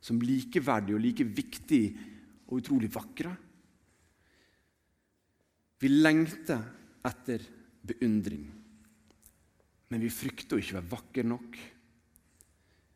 som 0.00 0.20
likeverdige 0.20 0.96
og 0.96 1.02
like 1.04 1.24
viktige 1.24 1.92
og 2.48 2.60
utrolig 2.60 2.90
vakre. 2.92 3.32
Vi 5.80 5.88
lengter 5.88 6.60
etter 7.08 7.44
beundring, 7.88 8.44
men 9.88 10.02
vi 10.04 10.12
frykter 10.12 10.56
å 10.56 10.60
ikke 10.60 10.76
være 10.76 10.92
vakre 10.92 11.24
nok. 11.24 11.60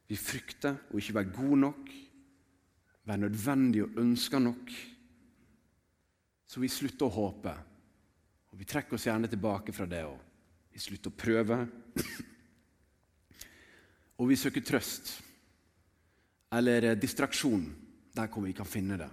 Vi 0.05 0.19
frykter 0.21 0.77
å 0.93 1.01
ikke 1.01 1.17
være 1.17 1.33
god 1.39 1.61
nok, 1.63 1.95
være 3.09 3.25
nødvendig 3.25 3.87
og 3.87 4.03
ønska 4.05 4.41
nok. 4.41 4.75
Så 6.45 6.61
vi 6.61 6.69
slutter 6.73 7.09
å 7.09 7.17
håpe 7.17 7.55
og 8.55 8.61
Vi 8.61 8.69
trekker 8.71 8.95
oss 8.95 9.09
gjerne 9.09 9.27
tilbake 9.27 9.73
fra 9.75 9.83
det, 9.91 10.05
og 10.07 10.34
vi 10.75 10.83
slutter 10.83 11.13
å 11.13 11.19
prøve. 11.19 11.61
og 14.19 14.27
vi 14.27 14.39
søker 14.39 14.65
trøst 14.67 15.13
eller 16.55 16.91
eh, 16.91 16.99
distraksjon 16.99 17.69
der 18.15 18.31
hvor 18.31 18.45
vi 18.47 18.55
kan 18.55 18.67
finne 18.67 18.99
det. 18.99 19.11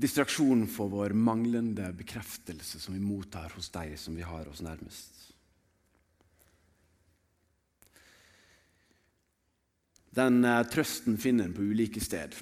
Distraksjon 0.00 0.66
for 0.70 0.92
vår 0.92 1.16
manglende 1.16 1.90
bekreftelse 1.96 2.80
som 2.80 2.94
vi 2.94 3.02
mottar 3.02 3.52
hos 3.56 3.72
deg 3.74 3.96
som 4.00 4.16
vi 4.16 4.24
har 4.24 4.48
oss 4.48 4.62
nærmest. 4.64 5.16
Den 10.16 10.44
eh, 10.44 10.62
trøsten 10.68 11.16
finner 11.20 11.48
en 11.48 11.56
på 11.56 11.64
ulike 11.64 12.04
sted. 12.04 12.36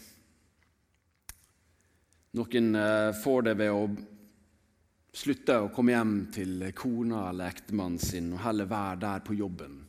Noen 2.38 2.74
eh, 2.79 3.11
får 3.22 3.46
det 3.48 3.59
ved 3.62 3.74
å 3.74 3.83
slutte 5.14 5.57
å 5.62 5.71
komme 5.75 5.94
hjem 5.94 6.16
til 6.35 6.66
kona 6.77 7.29
eller 7.31 7.53
ektemannen 7.53 8.03
sin 8.03 8.33
og 8.35 8.42
heller 8.44 8.68
være 8.71 9.01
der 9.05 9.25
på 9.25 9.37
jobben, 9.38 9.81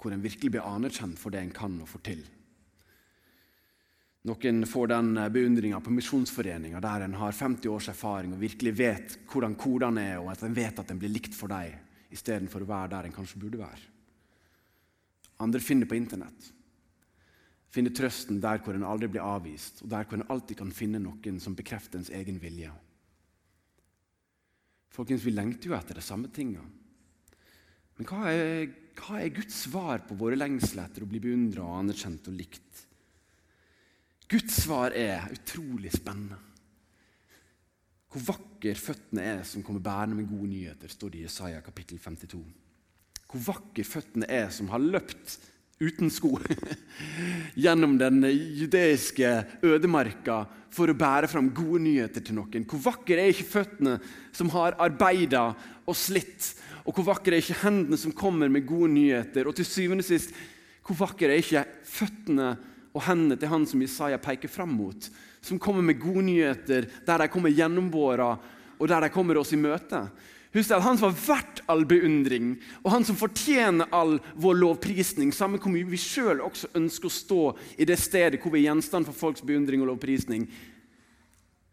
hvor 0.00 0.14
en 0.14 0.24
virkelig 0.24 0.56
blir 0.56 0.66
anerkjent 0.66 1.20
for 1.20 1.34
det 1.34 1.42
en 1.42 1.54
kan 1.54 1.76
og 1.82 1.90
får 1.90 2.04
til. 2.08 2.24
Noen 4.26 4.64
får 4.66 4.88
den 4.90 5.10
beundringa 5.30 5.78
på 5.80 5.92
Misjonsforeninga, 5.94 6.80
der 6.82 7.04
en 7.04 7.14
har 7.14 7.32
50 7.32 7.70
års 7.70 7.88
erfaring 7.92 8.32
og 8.34 8.40
virkelig 8.42 8.72
vet 8.74 9.18
hvordan 9.30 9.54
kodene 9.54 10.02
er, 10.02 10.16
og 10.18 10.32
at 10.32 10.42
en 10.42 10.56
vet 10.56 10.80
at 10.82 10.90
en 10.90 10.98
blir 10.98 11.12
likt 11.14 11.36
for 11.36 11.52
dem, 11.52 11.76
istedenfor 12.10 12.64
å 12.64 12.70
være 12.72 12.90
der 12.96 13.06
en 13.06 13.14
kanskje 13.14 13.38
burde 13.44 13.60
være. 13.60 13.92
Andre 15.44 15.60
finner 15.60 15.86
på 15.86 15.94
Internett. 15.94 16.50
Finner 17.70 17.94
trøsten 17.94 18.40
der 18.42 18.58
hvor 18.64 18.74
en 18.74 18.86
aldri 18.88 19.12
blir 19.12 19.22
avvist, 19.22 19.84
og 19.84 19.92
der 19.92 20.08
hvor 20.08 20.18
en 20.18 20.28
alltid 20.32 20.58
kan 20.58 20.74
finne 20.74 20.98
noen 21.02 21.38
som 21.42 21.54
bekrefter 21.54 22.00
ens 22.00 22.10
egen 22.10 22.40
vilje. 22.42 22.72
Folkens, 24.94 25.24
Vi 25.24 25.34
lengter 25.34 25.70
jo 25.70 25.76
etter 25.76 25.98
de 25.98 26.04
samme 26.04 26.28
tingene. 26.32 26.64
Men 27.96 28.08
hva 28.08 28.28
er, 28.30 28.66
hva 28.96 29.20
er 29.20 29.32
Guds 29.32 29.62
svar 29.66 30.04
på 30.04 30.16
våre 30.20 30.36
lengsler 30.36 30.84
etter 30.84 31.04
å 31.04 31.08
bli 31.08 31.20
beundra 31.22 31.64
og 31.64 31.78
anerkjent 31.80 32.28
og 32.28 32.36
likt? 32.36 32.82
Guds 34.28 34.58
svar 34.64 34.92
er 34.96 35.30
utrolig 35.32 35.92
spennende. 35.94 36.38
Hvor 38.10 38.24
vakker 38.32 38.78
føttene 38.80 39.24
er 39.36 39.42
som 39.46 39.64
kommer 39.64 39.82
bærende 39.84 40.16
med 40.18 40.28
gode 40.30 40.48
nyheter, 40.50 40.90
står 40.90 41.12
det 41.12 41.18
i 41.20 41.26
Jesaja 41.26 41.60
kapittel 41.64 42.00
52. 42.02 42.40
Hvor 43.26 43.42
vakker 43.50 43.86
føttene 43.86 44.28
er 44.30 44.48
som 44.54 44.70
har 44.72 44.82
løpt 44.82 45.36
uten 45.80 46.10
sko 46.10 46.38
gjennom 47.54 47.96
den 48.00 48.24
judeiske 48.30 49.32
ødemarka 49.66 50.44
for 50.72 50.92
å 50.92 50.96
bære 50.96 51.28
fram 51.30 51.50
gode 51.56 51.82
nyheter 51.84 52.24
til 52.24 52.36
noen. 52.36 52.64
Hvor 52.68 52.82
vakre 52.90 53.22
er 53.22 53.32
ikke 53.32 53.48
føttene 53.48 53.96
som 54.36 54.50
har 54.54 54.76
arbeida 54.82 55.50
og 55.86 55.96
slitt? 55.96 56.52
Og 56.84 56.96
hvor 56.96 57.08
vakre 57.10 57.36
er 57.36 57.44
ikke 57.44 57.62
hendene 57.64 57.98
som 58.00 58.14
kommer 58.16 58.50
med 58.52 58.66
gode 58.68 58.92
nyheter? 58.94 59.48
Og 59.48 59.56
til 59.56 59.68
syvende 59.68 60.04
og 60.04 60.08
sist, 60.08 60.34
hvor 60.86 61.00
vakre 61.00 61.32
er 61.32 61.42
ikke 61.42 61.64
føttene 61.88 62.52
og 62.96 63.04
hendene 63.08 63.38
til 63.40 63.50
han 63.50 63.64
som 63.68 63.82
Isaiah 63.84 64.20
peker 64.22 64.52
fram 64.52 64.76
mot? 64.76 65.08
Som 65.44 65.60
kommer 65.62 65.84
med 65.84 66.00
gode 66.02 66.26
nyheter, 66.28 66.88
der 67.06 67.24
de 67.24 67.32
kommer 67.32 67.52
gjennombåra, 67.54 68.30
og 68.76 68.88
der 68.90 69.06
de 69.06 69.12
kommer 69.12 69.40
oss 69.40 69.54
i 69.56 69.60
møte. 69.60 70.02
Husk 70.54 70.70
at 70.72 70.84
Han 70.84 70.98
som 70.98 71.10
har 71.10 71.18
verdt 71.18 71.62
all 71.70 71.84
beundring, 71.88 72.54
og 72.84 72.92
han 72.94 73.04
som 73.04 73.18
fortjener 73.18 73.90
all 73.94 74.18
vår 74.38 74.60
lovprisning, 74.60 75.32
samme 75.34 75.58
hvor 75.60 75.72
mye 75.74 75.88
vi 75.88 75.98
sjøl 76.00 76.40
også 76.44 76.70
ønsker 76.78 77.10
å 77.10 77.16
stå 77.16 77.40
i 77.76 77.88
det 77.88 77.98
stedet 78.00 78.40
hvor 78.40 78.54
vi 78.54 78.62
er 78.62 78.70
gjenstand 78.70 79.08
for 79.08 79.16
folks 79.16 79.44
beundring 79.46 79.82
og 79.82 79.90
lovprisning, 79.90 80.46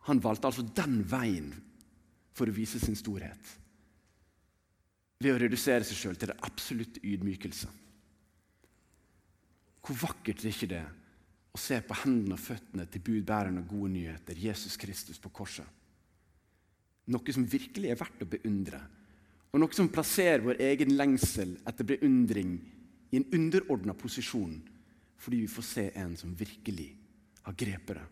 han 0.09 0.23
valgte 0.23 0.49
altså 0.49 0.65
den 0.75 1.03
veien 1.07 1.53
for 2.35 2.49
å 2.49 2.55
vise 2.55 2.81
sin 2.81 2.97
storhet. 2.97 3.53
Ved 5.23 5.35
å 5.35 5.39
redusere 5.39 5.85
seg 5.87 5.99
sjøl 5.99 6.17
til 6.19 6.33
det 6.33 6.41
absolutte 6.43 7.03
ydmykelse. 7.05 7.69
Hvor 9.83 9.99
vakkert 10.01 10.43
er 10.43 10.51
ikke 10.51 10.71
det 10.73 10.83
å 11.53 11.61
se 11.61 11.77
på 11.85 11.95
hendene 12.01 12.35
og 12.35 12.43
føttene 12.43 12.87
til 12.89 13.03
budbæreren 13.05 13.61
av 13.61 13.69
gode 13.69 13.93
nyheter, 13.93 14.39
Jesus 14.39 14.75
Kristus 14.79 15.21
på 15.21 15.31
korset? 15.31 15.67
Noe 17.11 17.35
som 17.35 17.45
virkelig 17.49 17.91
er 17.91 17.99
verdt 17.99 18.23
å 18.23 18.29
beundre. 18.29 18.79
Og 19.53 19.61
noe 19.61 19.75
som 19.75 19.91
plasserer 19.91 20.43
vår 20.45 20.61
egen 20.71 20.95
lengsel 20.97 21.57
etter 21.67 21.87
beundring 21.87 22.55
i 23.13 23.19
en 23.19 23.27
underordna 23.35 23.93
posisjon, 23.93 24.55
fordi 25.19 25.43
vi 25.43 25.51
får 25.51 25.65
se 25.67 25.87
en 25.99 26.15
som 26.17 26.31
virkelig 26.35 26.89
har 27.43 27.57
grepet 27.59 27.99
det. 27.99 28.05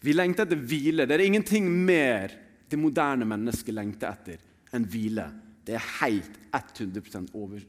Vi 0.00 0.14
lengter 0.16 0.46
etter 0.46 0.56
hvile. 0.56 1.04
Det 1.06 1.16
er 1.18 1.26
ingenting 1.26 1.68
mer 1.68 2.32
det 2.70 2.78
moderne 2.80 3.26
mennesket 3.28 3.76
lengter 3.76 4.08
etter 4.14 4.40
enn 4.74 4.86
hvile. 4.88 5.26
Det 5.66 5.76
er 5.76 5.88
helt 6.00 6.38
100 6.56 7.28
over, 7.36 7.60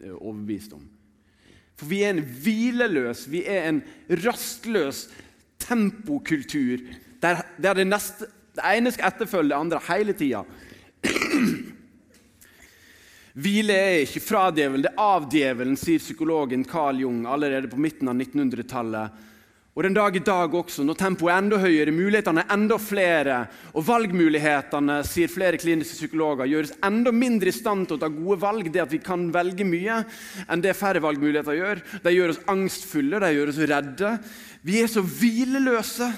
eh, 0.00 0.14
overbevist 0.14 0.72
om. 0.72 0.86
For 1.76 1.88
vi 1.88 2.02
er 2.04 2.14
en 2.14 2.24
hvileløs, 2.24 3.26
vi 3.28 3.42
er 3.48 3.68
en 3.68 3.82
rastløs 4.22 5.08
tempokultur 5.58 6.82
der, 7.20 7.42
der 7.60 7.74
det 7.74 7.86
neste 7.86 8.28
det 8.60 8.76
ene 8.76 8.92
skal 8.92 9.08
etterfølge 9.08 9.54
det 9.54 9.58
andre 9.58 9.80
hele 9.88 10.14
tida. 10.16 10.44
Hvile 13.40 13.72
er 13.72 14.02
ikke 14.04 14.20
fra 14.20 14.48
djevelen, 14.52 14.84
det 14.84 14.90
er 14.92 15.00
av 15.00 15.26
djevelen, 15.32 15.76
sier 15.78 16.02
psykologen 16.02 16.66
Carl 16.68 16.98
Jung 17.00 17.22
allerede 17.30 17.70
på 17.70 17.80
midten 17.80 18.10
av 18.10 18.18
1900-tallet. 18.18 19.26
Og 19.70 19.84
den 19.86 19.94
dag 19.94 20.16
i 20.18 20.22
dag 20.26 20.54
også, 20.58 20.82
når 20.84 20.96
tempoet 20.98 21.30
er 21.30 21.38
enda 21.40 21.58
høyere, 21.62 21.92
mulighetene 21.94 22.42
er 22.42 22.52
enda 22.52 22.76
flere, 22.82 23.36
og 23.70 23.86
valgmulighetene, 23.86 24.98
sier 25.06 25.30
flere 25.30 25.60
kliniske 25.62 25.94
psykologer, 25.94 26.50
gjøres 26.50 26.74
enda 26.84 27.14
mindre 27.14 27.52
i 27.52 27.54
stand 27.54 27.86
til 27.86 27.96
å 27.96 28.02
ta 28.02 28.10
gode 28.12 28.40
valg, 28.42 28.66
det 28.68 28.82
at 28.82 28.92
vi 28.92 29.00
kan 29.00 29.28
velge 29.32 29.64
mye, 29.64 30.02
enn 30.50 30.64
det 30.64 30.74
færre 30.76 31.00
valgmuligheter 31.00 31.56
gjør. 31.56 31.84
De 32.02 32.12
gjør 32.16 32.34
oss 32.34 32.42
angstfulle, 32.50 33.22
de 33.22 33.30
gjør 33.38 33.54
oss 33.54 33.62
redde. 33.70 34.12
Vi 34.66 34.82
er 34.82 34.90
så 34.90 35.06
hvileløse. 35.06 36.10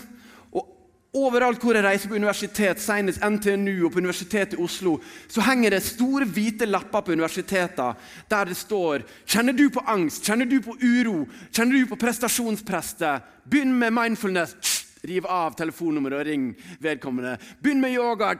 Overalt 1.12 1.60
hvor 1.60 1.76
jeg 1.76 1.84
reiser 1.84 2.08
på 2.08 2.16
universitet, 2.16 2.78
senest 2.80 3.20
NTNU 3.20 3.84
og 3.84 3.90
på 3.92 4.00
Universitetet 4.00 4.54
i 4.56 4.62
Oslo, 4.64 4.94
så 5.28 5.42
henger 5.44 5.74
det 5.74 5.82
store, 5.84 6.24
hvite 6.24 6.64
lapper 6.64 7.04
på 7.04 7.12
universitetene 7.12 7.92
der 8.30 8.48
det 8.48 8.56
står 8.56 9.04
Kjenner 9.28 9.52
du 9.52 9.66
på 9.68 9.84
angst? 9.92 10.24
Kjenner 10.24 10.48
du 10.48 10.56
på 10.64 10.78
uro? 10.80 11.26
Kjenner 11.52 11.76
du 11.76 11.90
på 11.90 12.00
prestasjonspresset? 12.00 13.28
Begynn 13.44 13.76
med 13.76 13.92
mindfulness. 13.92 14.56
riv 15.02 15.26
av 15.26 15.52
telefonnummeret 15.58 16.20
og 16.20 16.26
ring 16.26 16.42
vedkommende. 16.80 17.36
Begynn 17.60 17.80
med 17.80 17.92
yoga. 17.92 18.32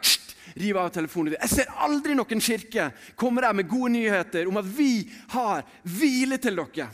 riv 0.55 0.77
av 0.77 0.89
telefonen. 0.89 1.37
Jeg 1.41 1.49
ser 1.51 1.75
aldri 1.77 2.15
noen 2.15 2.41
kirke 2.41 2.91
komme 3.17 3.43
der 3.43 3.53
med 3.53 3.69
gode 3.69 3.93
nyheter 3.93 4.49
om 4.49 4.57
at 4.57 4.65
vi 4.65 5.11
har 5.29 5.63
hvile 5.83 6.39
til 6.39 6.57
dere. 6.57 6.89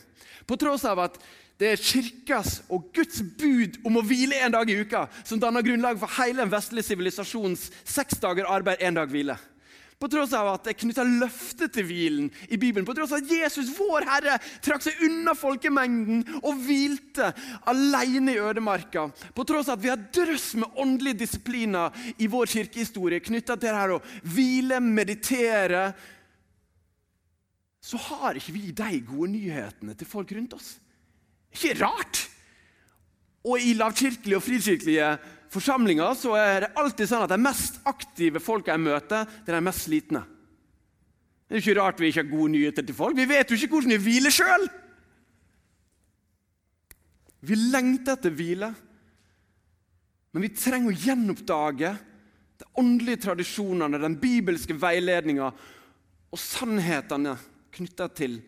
På 0.47 0.57
tross 0.57 0.85
av 0.85 0.99
at 0.99 1.19
det 1.59 1.73
er 1.73 1.83
kirkas 1.83 2.61
og 2.71 2.89
Guds 2.95 3.19
bud 3.39 3.81
om 3.87 3.99
å 3.99 4.07
hvile 4.07 4.39
en 4.45 4.55
dag 4.55 4.71
i 4.71 4.79
uka 4.79 5.07
som 5.27 5.41
danner 5.43 5.65
grunnlag 5.67 5.99
for 5.99 6.21
hele 6.21 6.45
den 6.45 6.53
vestlige 6.53 6.87
sivilisasjons 6.93 7.69
seks 7.83 8.21
dager 8.23 8.47
arbeid, 8.47 8.79
en 8.81 9.01
dag 9.01 9.11
hvile. 9.11 9.35
På 9.99 10.07
tross 10.07 10.31
av 10.39 10.47
at 10.53 10.63
det 10.63 10.71
er 10.71 10.79
knytta 10.79 11.03
løfte 11.03 11.67
til 11.75 11.87
hvilen 11.89 12.29
i 12.47 12.59
Bibelen, 12.61 12.87
på 12.87 12.95
tross 12.95 13.11
av 13.11 13.25
at 13.25 13.33
Jesus, 13.35 13.73
vår 13.75 14.07
Herre, 14.07 14.37
trakk 14.63 14.85
seg 14.87 15.01
unna 15.09 15.35
folkemengden 15.35 16.21
og 16.39 16.61
hvilte 16.63 17.33
alene 17.67 18.37
i 18.37 18.39
ødemarka, 18.39 19.09
på 19.35 19.47
tross 19.49 19.67
av 19.67 19.81
at 19.81 19.83
vi 19.83 19.91
har 19.91 20.05
drøss 20.15 20.53
med 20.63 20.79
åndelige 20.79 21.25
disipliner 21.25 22.15
i 22.23 22.31
vår 22.31 22.55
kirkehistorie 22.55 23.25
knytta 23.27 23.59
til 23.59 23.67
det 23.67 23.75
her 23.75 23.97
å 23.97 24.03
hvile, 24.23 24.79
meditere, 24.79 25.89
så 27.83 27.99
har 27.99 28.39
ikke 28.39 28.55
vi 28.55 28.69
de 28.71 29.01
gode 29.03 29.33
nyhetene 29.35 29.99
til 29.99 30.07
folk 30.07 30.31
rundt 30.37 30.55
oss. 30.55 30.77
Ikke 31.55 31.77
rart! 31.81 32.25
Og 33.49 33.63
i 33.63 33.75
lavkirkelige 33.79 34.37
og 34.37 34.45
frikirkelige 34.45 35.13
forsamlinger 35.53 36.17
så 36.19 36.35
er 36.37 36.67
det 36.67 36.75
alltid 36.77 37.09
sånn 37.09 37.25
at 37.25 37.33
de 37.33 37.39
mest 37.41 37.79
aktive 37.89 38.43
folka 38.43 38.75
jeg 38.75 38.85
møter, 38.85 39.25
det 39.45 39.53
er 39.53 39.59
de 39.61 39.69
mest 39.69 39.87
slitne. 39.87 40.25
Det 41.49 41.57
er 41.57 41.63
ikke 41.63 41.79
rart 41.79 42.03
vi 42.03 42.11
ikke 42.11 42.25
har 42.27 42.29
gode 42.35 42.53
nyheter 42.53 42.85
til 42.85 42.97
folk. 42.97 43.17
Vi 43.17 43.25
vet 43.31 43.49
jo 43.49 43.57
ikke 43.57 43.71
hvordan 43.73 43.95
vi 43.95 44.05
hviler 44.05 44.35
sjøl! 44.35 44.69
Vi 47.49 47.55
lengter 47.55 48.19
etter 48.19 48.35
hvile, 48.35 48.73
men 50.35 50.45
vi 50.45 50.51
trenger 50.59 50.91
å 50.91 51.01
gjenoppdage 51.07 51.93
de 52.59 52.67
åndelige 52.83 53.23
tradisjonene, 53.29 54.01
den 54.03 54.19
bibelske 54.21 54.75
veiledninga 54.77 55.47
og 56.29 56.41
sannhetene 56.43 57.37
knytta 57.79 58.09
til 58.13 58.41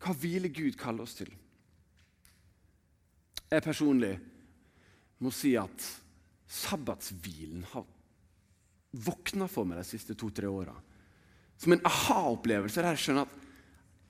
hva 0.00 0.14
hvile 0.16 0.48
Gud 0.54 0.78
kaller 0.78 1.04
oss 1.04 1.18
til. 1.18 1.28
Jeg 3.50 3.62
personlig 3.62 4.16
må 5.22 5.30
si 5.34 5.54
at 5.58 5.84
sabbatshvilen 6.50 7.62
har 7.72 7.86
våkna 9.06 9.48
for 9.50 9.68
meg 9.68 9.80
de 9.80 9.86
siste 9.88 10.16
to-tre 10.18 10.48
åra. 10.50 10.74
Som 11.60 11.74
en 11.74 11.84
aha-opplevelse 11.88 12.82
der 12.82 12.94
jeg 12.94 13.04
skjønner 13.04 13.26
at 13.26 13.42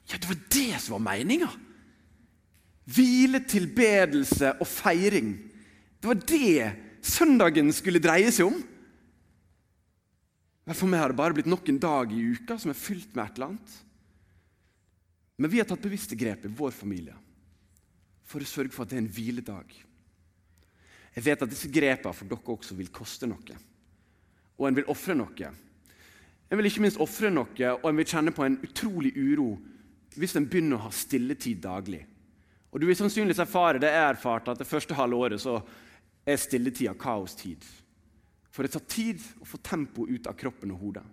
ja, 0.06 0.18
det 0.18 0.28
var 0.30 0.42
det 0.54 0.80
som 0.82 0.96
var 0.96 1.06
meninga! 1.08 1.48
Hvile, 2.86 3.40
tilbedelse 3.42 4.52
og 4.62 4.68
feiring. 4.70 5.32
Det 5.98 6.06
var 6.06 6.20
det 6.30 7.06
søndagen 7.06 7.72
skulle 7.74 8.02
dreie 8.02 8.30
seg 8.30 8.46
om. 8.46 8.60
For 10.70 10.86
meg 10.90 11.02
har 11.02 11.10
det 11.10 11.18
bare 11.18 11.34
blitt 11.34 11.50
nok 11.50 11.66
en 11.70 11.82
dag 11.82 12.14
i 12.14 12.22
uka 12.36 12.58
som 12.62 12.70
er 12.70 12.78
fylt 12.78 13.10
med 13.14 13.24
et 13.24 13.38
eller 13.38 13.50
annet. 13.50 13.74
Men 15.42 15.50
vi 15.52 15.58
har 15.60 15.66
tatt 15.68 15.82
bevisste 15.82 16.18
grep 16.18 16.46
i 16.46 16.52
vår 16.62 16.72
familie 16.74 17.18
for 18.26 18.42
å 18.42 18.48
sørge 18.48 18.74
for 18.74 18.84
at 18.84 18.92
det 18.92 18.98
er 18.98 19.04
en 19.04 19.14
hviledag. 19.14 19.70
Jeg 21.16 21.24
vet 21.24 21.44
at 21.46 21.52
disse 21.52 21.70
grepene 21.72 22.12
for 22.12 22.28
dere 22.28 22.56
også 22.56 22.76
vil 22.76 22.90
koste 22.92 23.28
noe, 23.30 23.56
og 24.56 24.66
en 24.68 24.76
vil 24.76 24.90
ofre 24.92 25.16
noe. 25.16 25.52
En 26.46 26.60
vil 26.60 26.68
ikke 26.68 26.82
minst 26.84 27.00
ofre 27.02 27.30
noe, 27.32 27.70
og 27.78 27.88
en 27.88 27.98
vil 28.00 28.08
kjenne 28.08 28.34
på 28.34 28.44
en 28.44 28.58
utrolig 28.66 29.14
uro 29.16 29.54
hvis 30.16 30.36
en 30.38 30.46
begynner 30.48 30.78
å 30.78 30.86
ha 30.86 30.92
stilletid 30.94 31.60
daglig. 31.64 32.02
Og 32.72 32.80
Du 32.80 32.86
vil 32.88 32.96
sannsynligvis 32.96 33.40
erfare 33.40 33.80
det 33.80 33.90
jeg 33.92 34.10
erfarte, 34.10 34.52
at 34.52 34.60
det 34.60 34.68
første 34.68 34.96
halve 34.96 35.16
året 35.16 35.40
så 35.40 35.58
er 36.26 36.40
stilletida 36.40 36.94
kaostid. 36.98 37.64
For 38.52 38.64
det 38.64 38.72
tar 38.72 38.84
tid 38.88 39.22
å 39.40 39.48
få 39.48 39.60
tempo 39.64 40.06
ut 40.08 40.28
av 40.28 40.36
kroppen 40.36 40.72
og 40.74 40.80
hodet. 40.80 41.04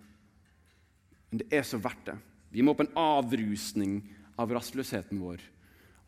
Men 1.30 1.42
det 1.42 1.48
er 1.52 1.64
så 1.68 1.80
verdt 1.80 2.08
det. 2.08 2.16
Vi 2.52 2.64
må 2.64 2.76
på 2.76 2.84
en 2.84 2.96
avrusning 3.00 3.98
av 4.40 4.52
rastløsheten 4.52 5.20
vår 5.20 5.42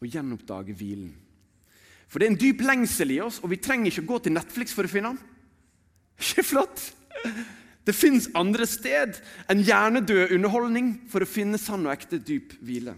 og 0.01 0.11
gjenoppdage 0.11 0.75
hvilen. 0.77 1.15
For 2.07 2.21
det 2.21 2.29
er 2.29 2.35
en 2.35 2.41
dyp 2.41 2.63
lengsel 2.63 3.17
i 3.17 3.23
oss, 3.25 3.41
og 3.43 3.51
vi 3.51 3.61
trenger 3.63 3.91
ikke 3.91 4.05
å 4.05 4.11
gå 4.13 4.21
til 4.25 4.37
Netflix 4.37 4.75
for 4.77 4.87
å 4.87 4.91
finne 4.91 5.15
den. 5.15 5.33
Ikke 6.23 6.47
flott? 6.47 6.83
Det 7.87 7.95
fins 7.95 8.31
andre 8.35 8.67
sted 8.67 9.19
enn 9.51 9.63
hjernedød 9.67 10.33
underholdning 10.35 10.95
for 11.11 11.23
å 11.23 11.29
finne 11.29 11.59
sann 11.61 11.85
og 11.87 11.93
ekte 11.93 12.19
dyp 12.19 12.57
hvile. 12.65 12.97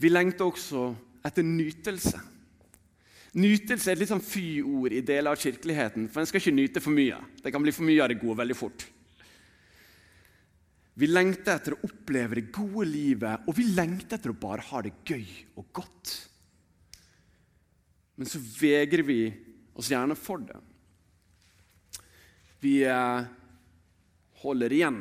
Vi 0.00 0.10
lengter 0.10 0.48
også 0.48 0.88
etter 1.24 1.46
nytelse. 1.46 2.18
Nytelse 3.34 3.90
er 3.90 3.96
et 3.96 4.02
litt 4.02 4.10
sånn 4.10 4.22
fy-ord 4.22 4.94
i 4.94 5.02
deler 5.02 5.34
av 5.34 5.40
kirkeligheten, 5.42 6.08
for 6.10 6.22
en 6.22 6.28
skal 6.30 6.42
ikke 6.42 6.54
nyte 6.54 6.82
for 6.82 6.94
mye. 6.94 7.18
Det 7.42 7.50
kan 7.54 7.62
bli 7.62 7.74
for 7.74 7.86
mye 7.86 8.02
av 8.02 8.10
det 8.12 8.20
gode 8.20 8.38
veldig 8.42 8.56
fort. 8.58 8.84
Vi 10.94 11.08
lengter 11.10 11.56
etter 11.56 11.74
å 11.74 11.82
oppleve 11.88 12.38
det 12.38 12.52
gode 12.54 12.86
livet, 12.86 13.48
og 13.48 13.56
vi 13.58 13.66
lengter 13.74 14.18
etter 14.18 14.30
å 14.30 14.38
bare 14.38 14.62
ha 14.68 14.82
det 14.84 14.94
gøy 15.02 15.26
og 15.58 15.66
godt. 15.74 16.12
Men 18.14 18.30
så 18.30 18.38
vegrer 18.38 19.02
vi 19.02 19.18
oss 19.74 19.90
gjerne 19.90 20.14
for 20.14 20.44
det. 20.46 20.60
Vi 22.62 22.76
eh, 22.86 23.26
holder 24.44 24.72
igjen. 24.72 25.00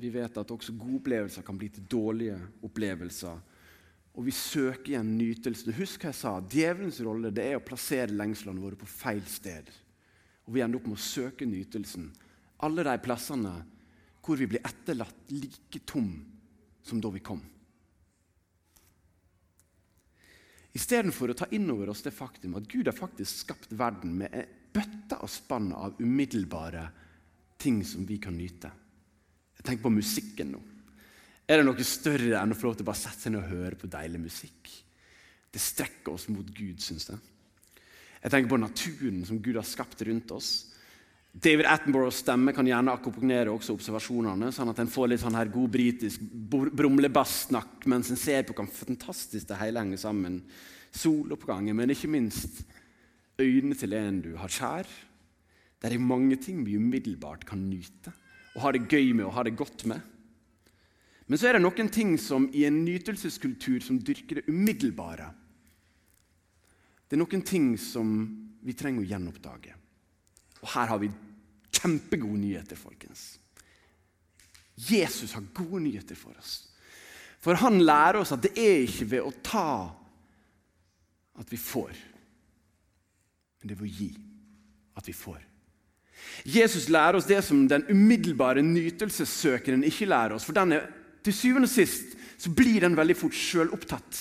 Vi 0.00 0.10
vet 0.12 0.36
at 0.38 0.52
også 0.52 0.76
gode 0.78 1.00
opplevelser 1.00 1.46
kan 1.46 1.56
bli 1.58 1.70
til 1.72 1.88
dårlige 1.90 2.36
opplevelser. 2.66 3.40
Og 4.20 4.26
vi 4.26 4.34
søker 4.36 4.92
igjen 4.92 5.16
nytelsen. 5.16 5.72
Husk 5.78 6.04
hva 6.04 6.12
jeg 6.12 6.20
sa. 6.20 6.34
Djevelens 6.52 7.00
rolle 7.06 7.32
det 7.34 7.48
er 7.48 7.58
å 7.58 7.64
plassere 7.64 8.12
lengslene 8.12 8.60
våre 8.60 8.78
på 8.78 8.88
feil 8.90 9.24
sted. 9.30 9.72
Og 10.44 10.52
vi 10.54 10.62
ender 10.62 10.78
opp 10.78 10.90
med 10.90 11.00
å 11.00 11.08
søke 11.08 11.48
nytelsen 11.48 12.10
alle 12.60 12.84
de 12.84 12.96
plassene 13.00 13.52
hvor 14.24 14.36
vi 14.36 14.48
blir 14.50 14.64
etterlatt 14.66 15.32
like 15.32 15.82
tom 15.88 16.12
som 16.82 17.00
da 17.00 17.10
vi 17.12 17.22
kom. 17.24 17.40
Istedenfor 20.76 21.32
å 21.32 21.38
ta 21.38 21.48
inn 21.50 21.66
over 21.72 21.90
oss 21.90 22.04
det 22.04 22.14
faktum 22.14 22.54
at 22.58 22.68
Gud 22.70 22.86
har 22.86 22.96
faktisk 22.96 23.44
skapt 23.44 23.72
verden 23.74 24.14
med 24.20 24.34
en 24.36 24.58
bøtte 24.70 25.18
og 25.18 25.30
spann 25.30 25.72
av 25.74 25.98
umiddelbare 25.98 26.84
ting 27.60 27.80
som 27.84 28.06
vi 28.06 28.20
kan 28.22 28.36
nyte. 28.38 28.70
Jeg 29.58 29.66
tenker 29.66 29.88
på 29.88 29.92
musikken 29.92 30.54
nå. 30.54 30.60
Er 31.50 31.58
det 31.58 31.66
noe 31.66 31.84
større 31.84 32.38
enn 32.38 32.54
å 32.54 32.56
få 32.56 32.68
lov 32.68 32.78
til 32.78 32.86
å 32.86 32.90
bare 32.92 33.00
sette 33.00 33.26
seg 33.26 33.34
ned 33.34 33.42
og 33.42 33.50
høre 33.50 33.80
på 33.80 33.90
deilig 33.90 34.20
musikk? 34.22 34.70
Det 35.50 35.58
strekker 35.58 36.14
oss 36.14 36.28
mot 36.30 36.46
Gud, 36.46 36.78
syns 36.78 37.10
jeg. 37.10 37.18
Jeg 38.20 38.30
tenker 38.30 38.52
på 38.52 38.60
naturen 38.60 39.24
som 39.26 39.40
Gud 39.42 39.58
har 39.58 39.66
skapt 39.66 40.04
rundt 40.06 40.30
oss. 40.36 40.69
David 41.32 41.66
Attenboroughs 41.70 42.24
stemme 42.24 42.52
kan 42.52 42.66
gjerne 42.66 42.92
akkompagnere 42.96 43.52
også 43.52 43.76
observasjonene, 43.76 44.50
sånn 44.52 44.72
at 44.72 44.80
en 44.82 44.90
får 44.90 45.12
litt 45.12 45.22
sånn 45.22 45.38
her 45.38 45.50
god 45.52 45.70
britisk 45.76 46.24
brumlebassnakk 46.74 47.86
mens 47.90 48.10
en 48.10 48.18
ser 48.18 48.42
på 48.48 48.56
hvor 48.58 48.66
fantastisk 48.66 49.46
det 49.48 49.60
hele 49.60 49.84
henger 49.84 50.00
sammen. 50.02 50.40
Soloppgangen, 50.90 51.76
men 51.78 51.94
ikke 51.94 52.10
minst 52.10 52.64
øynene 53.38 53.78
til 53.78 53.94
en 53.94 54.18
du 54.24 54.32
har 54.40 54.50
kjær. 54.50 54.90
Det 55.80 55.88
er 55.88 56.02
mange 56.02 56.36
ting 56.42 56.64
vi 56.66 56.76
umiddelbart 56.76 57.46
kan 57.48 57.62
nyte 57.70 58.12
og 58.56 58.64
ha 58.64 58.72
det 58.74 58.88
gøy 58.90 59.12
med 59.14 59.28
og 59.28 59.36
ha 59.36 59.44
det 59.46 59.54
godt 59.54 59.84
med. 59.86 60.00
Men 61.30 61.38
så 61.38 61.46
er 61.46 61.56
det 61.56 61.62
noen 61.62 61.88
ting 61.94 62.16
som 62.18 62.48
i 62.50 62.64
en 62.66 62.80
nytelseskultur 62.82 63.78
som 63.86 64.00
dyrker 64.02 64.40
det 64.40 64.50
umiddelbare. 64.50 65.28
Det 67.06 67.14
er 67.14 67.22
noen 67.22 67.44
ting 67.46 67.76
som 67.78 68.10
vi 68.66 68.74
trenger 68.74 69.04
å 69.04 69.10
gjenoppdage. 69.12 69.76
Og 70.60 70.72
her 70.74 70.90
har 70.92 71.00
vi 71.00 71.10
kjempegode 71.74 72.40
nyheter, 72.40 72.76
folkens. 72.76 73.38
Jesus 74.80 75.32
har 75.36 75.44
gode 75.54 75.82
nyheter 75.84 76.18
for 76.18 76.36
oss. 76.40 76.66
For 77.40 77.56
han 77.56 77.80
lærer 77.84 78.20
oss 78.20 78.32
at 78.36 78.42
det 78.44 78.52
er 78.58 78.84
ikke 78.84 79.08
ved 79.14 79.24
å 79.24 79.32
ta 79.44 79.70
at 81.40 81.48
vi 81.52 81.56
får, 81.56 81.92
men 83.60 83.68
det 83.68 83.72
er 83.72 83.80
ved 83.80 83.88
å 83.88 83.98
gi 84.00 84.10
at 85.00 85.06
vi 85.08 85.14
får. 85.16 85.38
Jesus 86.44 86.90
lærer 86.92 87.16
oss 87.16 87.28
det 87.28 87.40
som 87.44 87.62
den 87.68 87.86
umiddelbare 87.88 88.64
nytelsessøkeren 88.64 89.84
ikke 89.88 90.08
lærer 90.08 90.36
oss. 90.36 90.44
For 90.44 90.56
denne, 90.56 90.82
til 91.24 91.36
syvende 91.36 91.68
og 91.68 91.72
sist 91.72 92.12
så 92.40 92.52
blir 92.56 92.84
den 92.84 92.96
veldig 92.96 93.16
fort 93.16 93.36
sjølopptatt. 93.36 94.20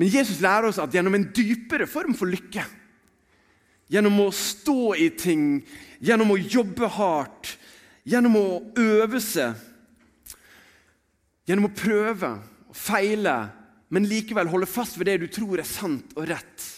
Men 0.00 0.08
Jesus 0.12 0.40
lærer 0.40 0.70
oss 0.70 0.80
at 0.80 0.92
gjennom 0.96 1.16
en 1.18 1.28
dypere 1.36 1.88
form 1.88 2.16
for 2.16 2.32
lykke 2.32 2.64
Gjennom 3.92 4.22
å 4.24 4.30
stå 4.32 4.94
i 4.96 5.10
ting, 5.20 5.60
gjennom 6.00 6.32
å 6.32 6.38
jobbe 6.40 6.88
hardt, 6.94 7.56
gjennom 8.08 8.38
å 8.40 8.46
øve 8.80 9.20
seg. 9.20 9.58
Gjennom 11.44 11.68
å 11.68 11.74
prøve 11.76 12.30
og 12.70 12.78
feile, 12.78 13.36
men 13.92 14.08
likevel 14.08 14.48
holde 14.48 14.70
fast 14.70 14.96
ved 14.96 15.10
det 15.10 15.18
du 15.20 15.28
tror 15.28 15.60
er 15.60 15.68
sant 15.68 16.14
og 16.16 16.30
rett. 16.30 16.68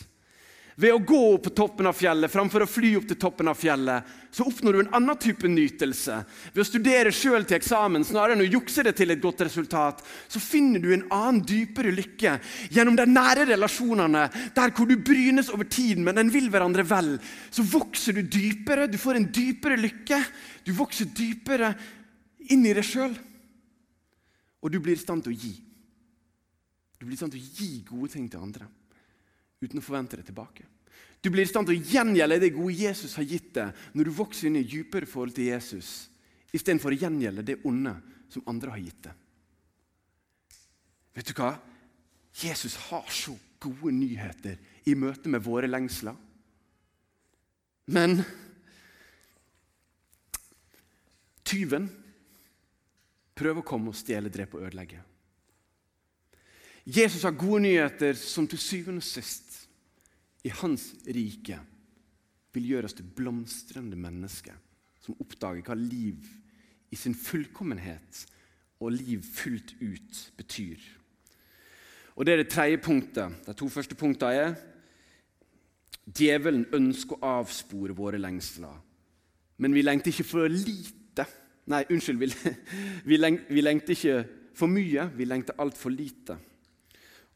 Ved 0.77 0.91
å 0.91 0.99
gå 1.07 1.18
opp 1.37 1.45
på 1.47 1.53
toppen 1.55 1.87
av 1.87 1.95
fjellet 1.95 2.33
framfor 2.33 2.64
å 2.64 2.66
fly 2.66 2.97
opp 2.99 3.05
til 3.07 3.18
toppen 3.20 3.47
av 3.47 3.59
fjellet, 3.59 4.09
så 4.35 4.43
oppnår 4.51 4.75
du 4.75 4.81
en 4.83 4.97
annen 4.99 5.18
type 5.22 5.47
nytelse. 5.47 6.16
Ved 6.51 6.62
å 6.64 6.66
studere 6.66 7.12
sjøl 7.14 7.47
til 7.47 7.61
eksamen 7.61 8.03
snarere 8.07 8.35
enn 8.35 8.43
å 8.43 8.49
jukse 8.49 8.83
det 8.83 8.97
til 8.99 9.14
et 9.14 9.22
godt 9.22 9.45
resultat, 9.47 10.03
så 10.03 10.43
finner 10.43 10.83
du 10.83 10.91
en 10.91 11.07
annen, 11.14 11.45
dypere 11.47 11.95
lykke 11.95 12.35
gjennom 12.75 12.99
de 12.99 13.07
nære 13.07 13.47
relasjonene, 13.53 14.27
der 14.57 14.75
hvor 14.75 14.91
du 14.91 14.99
brynes 14.99 15.53
over 15.55 15.70
tiden, 15.70 16.03
men 16.09 16.18
en 16.18 16.35
vil 16.35 16.51
hverandre 16.51 16.83
vel. 16.91 17.14
Så 17.55 17.62
vokser 17.62 18.18
du 18.18 18.25
dypere, 18.27 18.91
du 18.91 18.99
får 18.99 19.20
en 19.20 19.31
dypere 19.31 19.79
lykke. 19.79 20.22
Du 20.66 20.75
vokser 20.75 21.07
dypere 21.14 21.70
inn 22.51 22.66
i 22.66 22.75
deg 22.75 22.87
sjøl, 22.87 23.14
og 24.59 24.72
du 24.72 24.83
blir 24.83 24.99
i 24.99 25.05
stand 25.07 25.22
til 25.22 25.37
å 25.37 25.39
gi. 25.39 25.55
Du 26.99 27.07
blir 27.07 27.14
i 27.14 27.20
stand 27.20 27.37
til 27.37 27.45
å 27.45 27.53
gi 27.61 27.85
gode 27.87 28.16
ting 28.16 28.27
til 28.33 28.43
andre 28.43 28.66
uten 29.65 29.81
å 29.81 29.85
forvente 29.85 30.21
det 30.21 30.29
tilbake. 30.29 30.67
Du 31.25 31.31
blir 31.33 31.47
i 31.47 31.49
stand 31.49 31.69
til 31.69 31.79
å 31.79 31.91
gjengjelde 31.95 32.37
det 32.43 32.53
gode 32.53 32.77
Jesus 32.77 33.15
har 33.17 33.25
gitt 33.25 33.55
deg, 33.57 33.73
når 33.97 34.09
du 34.09 34.17
vokser 34.17 34.51
inn 34.51 34.59
i 34.61 34.67
dypere 34.69 35.09
forhold 35.09 35.33
til 35.37 35.49
Jesus, 35.49 36.11
istedenfor 36.53 36.93
å 36.93 36.99
gjengjelde 37.01 37.47
det 37.49 37.62
onde 37.65 37.95
som 38.29 38.45
andre 38.51 38.75
har 38.75 38.83
gitt 38.83 39.07
deg. 39.07 39.23
Vet 41.15 41.31
du 41.31 41.35
hva? 41.39 41.55
Jesus 42.35 42.77
har 42.91 43.09
så 43.09 43.33
gode 43.62 43.95
nyheter 43.95 44.59
i 44.91 44.97
møte 44.99 45.31
med 45.33 45.45
våre 45.45 45.71
lengsler. 45.71 46.17
Men 47.95 48.19
tyven 51.45 51.89
prøver 53.37 53.62
å 53.62 53.67
komme 53.67 53.93
og 53.93 53.99
stjele, 53.99 54.33
drepe 54.33 54.59
og 54.59 54.69
ødelegge. 54.69 55.01
Jesus 56.85 57.25
har 57.25 57.37
gode 57.39 57.62
nyheter 57.65 58.17
som 58.19 58.49
til 58.49 58.61
syvende 58.61 59.01
og 59.01 59.09
sist 59.09 59.43
i 60.45 60.53
hans 60.61 60.90
rike 61.07 61.59
vil 62.55 62.68
gjøre 62.70 62.88
oss 62.88 62.97
til 62.99 63.09
blomstrende 63.16 63.97
mennesker 63.99 64.57
som 65.03 65.16
oppdager 65.20 65.64
hva 65.66 65.76
liv 65.78 66.28
i 66.92 66.99
sin 66.99 67.16
fullkommenhet 67.16 68.24
og 68.84 68.95
liv 68.95 69.24
fullt 69.24 69.74
ut 69.80 70.20
betyr. 70.36 70.78
Og 72.14 72.26
Det 72.26 72.32
er 72.32 72.36
det 72.36 72.49
tredje 72.53 72.78
punktet. 72.78 73.40
De 73.47 73.53
to 73.53 73.68
første 73.68 73.95
punktene 73.95 74.34
er 74.34 74.55
Djevelen 76.05 76.66
ønsker 76.76 77.16
å 77.16 77.38
avspore 77.40 77.97
våre 77.97 78.20
lengsler. 78.20 78.74
Men 79.57 79.74
vi 79.74 79.82
lengter 79.82 80.12
ikke 80.12 80.26
for 80.28 80.53
lite. 80.53 81.24
Nei, 81.72 81.80
unnskyld. 81.88 82.20
Vi, 83.05 83.16
lengter 83.64 83.95
ikke 83.97 84.18
for 84.55 84.68
mye, 84.70 85.09
vi 85.16 85.24
lengter 85.24 85.57
altfor 85.59 85.95
lite. 85.95 86.36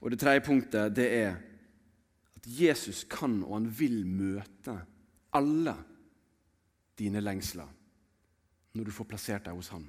Og 0.00 0.12
det 0.12 0.20
tredje 0.20 0.44
punktet 0.46 0.94
det 0.94 1.09
er 1.16 1.38
at 2.39 2.47
Jesus 2.47 3.03
kan 3.11 3.41
og 3.43 3.57
han 3.57 3.68
vil 3.74 4.05
møte 4.07 4.76
alle 5.34 5.74
dine 6.99 7.22
lengsler 7.22 7.66
når 8.78 8.86
du 8.86 8.95
får 8.95 9.09
plassert 9.11 9.49
deg 9.49 9.59
hos 9.59 9.72
ham. 9.74 9.89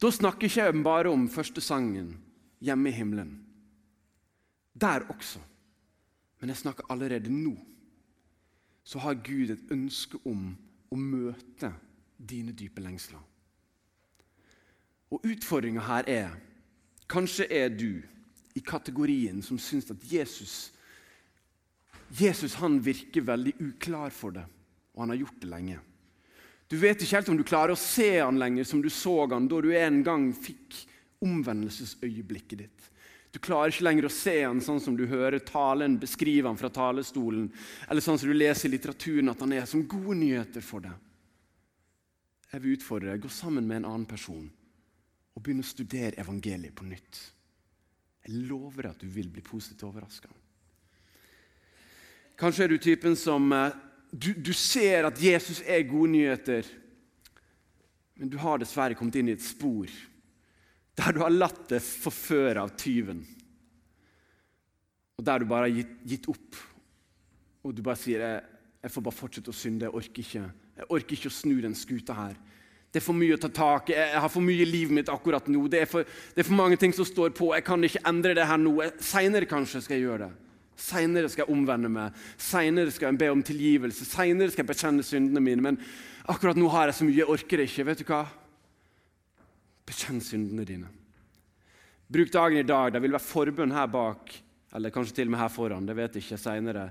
Da 0.00 0.10
snakker 0.10 0.48
ikke 0.48 0.64
jeg 0.64 0.82
bare 0.82 1.12
om 1.12 1.28
første 1.28 1.60
sangen, 1.60 2.18
'Hjemme 2.60 2.88
i 2.88 2.92
himmelen'. 2.92 3.38
Der 4.80 5.00
også. 5.08 5.40
Men 6.40 6.48
jeg 6.48 6.56
snakker 6.56 6.84
allerede 6.90 7.30
nå. 7.30 7.56
Så 8.84 8.98
har 8.98 9.14
Gud 9.14 9.50
et 9.50 9.70
ønske 9.70 10.18
om 10.24 10.56
å 10.90 10.96
møte 10.96 11.72
dine 12.18 12.52
dype 12.52 12.80
lengsler. 12.80 13.20
Og 15.10 15.20
utfordringa 15.24 15.80
her 15.80 16.04
er 16.06 16.30
Kanskje 17.08 17.46
er 17.52 17.68
du 17.68 18.02
i 18.54 18.60
kategorien 18.60 19.42
som 19.42 19.58
syns 19.58 19.90
at 19.90 20.04
Jesus 20.12 20.70
Jesus 22.10 22.56
virker 22.58 23.22
veldig 23.22 23.52
uklar 23.58 24.10
for 24.10 24.34
det, 24.34 24.42
og 24.94 25.02
han 25.04 25.12
har 25.12 25.20
gjort 25.22 25.40
det 25.40 25.50
lenge. 25.50 25.78
Du 26.70 26.76
vet 26.76 27.02
ikke 27.02 27.16
helt 27.16 27.28
om 27.30 27.38
du 27.38 27.46
klarer 27.46 27.74
å 27.74 27.78
se 27.78 28.20
han 28.20 28.38
lenger 28.38 28.66
som 28.66 28.82
du 28.82 28.90
så 28.90 29.26
han 29.30 29.48
da 29.50 29.60
du 29.62 29.70
en 29.74 30.02
gang 30.06 30.28
fikk 30.34 30.74
omvendelsesøyeblikket 31.22 32.58
ditt. 32.58 32.90
Du 33.30 33.38
klarer 33.38 33.70
ikke 33.70 33.86
lenger 33.86 34.08
å 34.08 34.12
se 34.14 34.36
han 34.42 34.62
sånn 34.62 34.80
som 34.82 34.96
du 34.98 35.04
hører 35.06 35.42
talen 35.46 35.98
beskrive 36.02 36.50
han 36.50 36.58
fra 36.58 36.70
talestolen, 36.74 37.46
eller 37.86 38.02
sånn 38.02 38.18
som 38.18 38.30
du 38.30 38.34
leser 38.34 38.68
i 38.68 38.72
litteraturen 38.74 39.30
at 39.30 39.42
han 39.44 39.54
er 39.54 39.66
som 39.70 39.86
gode 39.86 40.18
nyheter 40.18 40.64
for 40.66 40.82
deg. 40.82 40.96
Jeg 42.50 42.62
vil 42.64 42.74
utfordre 42.74 43.12
deg. 43.12 43.22
Gå 43.22 43.30
sammen 43.30 43.66
med 43.66 43.82
en 43.82 43.92
annen 43.92 44.08
person 44.10 44.48
og 45.30 45.42
begynne 45.42 45.62
å 45.62 45.68
studere 45.70 46.18
evangeliet 46.18 46.74
på 46.74 46.88
nytt. 46.88 47.20
Jeg 48.26 48.44
lover 48.50 48.84
deg 48.84 48.94
at 48.94 49.02
du 49.02 49.08
vil 49.10 49.30
bli 49.32 49.42
positivt 49.44 49.86
overraska. 49.88 50.30
Kanskje 52.40 52.64
er 52.64 52.72
du 52.72 52.80
typen 52.80 53.16
som 53.20 53.50
eh, 53.52 53.76
du, 54.10 54.32
du, 54.34 54.52
ser 54.56 55.06
at 55.08 55.20
Jesus 55.22 55.60
er 55.62 55.86
gode 55.88 56.12
nyheter, 56.14 56.66
men 58.18 58.30
du 58.32 58.38
har 58.40 58.60
dessverre 58.60 58.96
kommet 58.98 59.16
inn 59.20 59.30
i 59.30 59.36
et 59.36 59.44
spor 59.44 59.88
Der 60.98 61.14
du 61.14 61.22
har 61.22 61.32
latt 61.32 61.70
deg 61.70 61.80
forføre 61.80 62.60
av 62.60 62.74
tyven. 62.76 63.22
Og 65.16 65.24
der 65.24 65.40
du 65.40 65.46
bare 65.48 65.68
har 65.68 65.78
gitt, 65.78 65.94
gitt 66.04 66.26
opp. 66.28 66.58
Og 67.64 67.72
du 67.76 67.80
bare 67.84 68.00
sier 68.00 68.20
jeg, 68.24 68.42
jeg 68.82 68.92
får 68.92 69.04
bare 69.06 69.16
fortsette 69.16 69.52
å 69.52 69.56
synde. 69.56 69.86
Jeg 69.86 69.96
orker 69.96 70.24
ikke 70.24 70.42
Jeg 70.80 70.88
orker 70.96 71.16
ikke 71.16 71.30
å 71.30 71.38
snu 71.38 71.54
den 71.60 71.76
skuta 71.76 72.16
her. 72.16 72.36
Det 72.90 72.98
er 72.98 73.06
for 73.06 73.14
mye 73.14 73.36
å 73.36 73.38
ta 73.38 73.48
tak 73.54 73.92
i. 73.92 73.94
Jeg 73.94 74.18
har 74.18 74.32
for 74.32 74.42
mye 74.42 74.64
i 74.64 74.66
livet 74.66 74.94
mitt 74.96 75.10
akkurat 75.12 75.46
nå. 75.46 75.62
Det 75.70 75.84
er, 75.84 75.88
for, 75.90 76.02
det 76.34 76.42
er 76.42 76.48
for 76.48 76.58
mange 76.58 76.78
ting 76.80 76.94
som 76.94 77.06
står 77.06 77.30
på. 77.38 77.52
Jeg 77.54 77.66
kan 77.66 77.86
ikke 77.86 78.02
endre 78.10 78.34
det 78.34 78.46
her 78.50 78.58
nå. 78.58 78.72
Seinere 78.98 79.46
kanskje 79.50 79.84
skal 79.84 79.98
jeg 79.98 80.08
gjøre 80.08 80.26
det. 80.26 80.30
Seinere 80.80 81.30
skal 81.30 81.44
jeg 81.44 81.54
omvende 81.54 81.90
meg. 81.92 82.16
Seinere 82.40 82.90
skal 82.90 83.12
jeg 83.12 83.20
be 83.20 83.28
om 83.30 83.44
tilgivelse. 83.46 84.08
Seinere 84.08 84.50
skal 84.50 84.64
jeg 84.64 84.70
bekjenne 84.72 85.06
syndene 85.06 85.42
mine. 85.44 85.62
Men 85.62 85.78
akkurat 86.30 86.58
nå 86.58 86.70
har 86.72 86.90
jeg 86.90 86.98
så 86.98 87.06
mye. 87.06 87.18
Jeg 87.20 87.30
orker 87.36 87.62
ikke. 87.66 87.86
Vet 87.92 88.02
du 88.02 88.08
hva? 88.10 88.24
Bekjenn 89.86 90.18
syndene 90.24 90.66
dine. 90.66 90.90
Bruk 92.10 92.32
dagen 92.34 92.58
i 92.58 92.66
dag. 92.66 92.90
Det 92.90 93.04
vil 93.04 93.14
være 93.14 93.28
forbønn 93.28 93.76
her 93.76 93.86
bak, 93.92 94.34
eller 94.74 94.90
kanskje 94.94 95.20
til 95.20 95.30
og 95.30 95.36
med 95.36 95.44
her 95.44 95.54
foran. 95.54 95.86
det 95.86 95.94
vet 95.94 96.18
jeg 96.18 96.26
ikke 96.26 96.42
senere, 96.42 96.90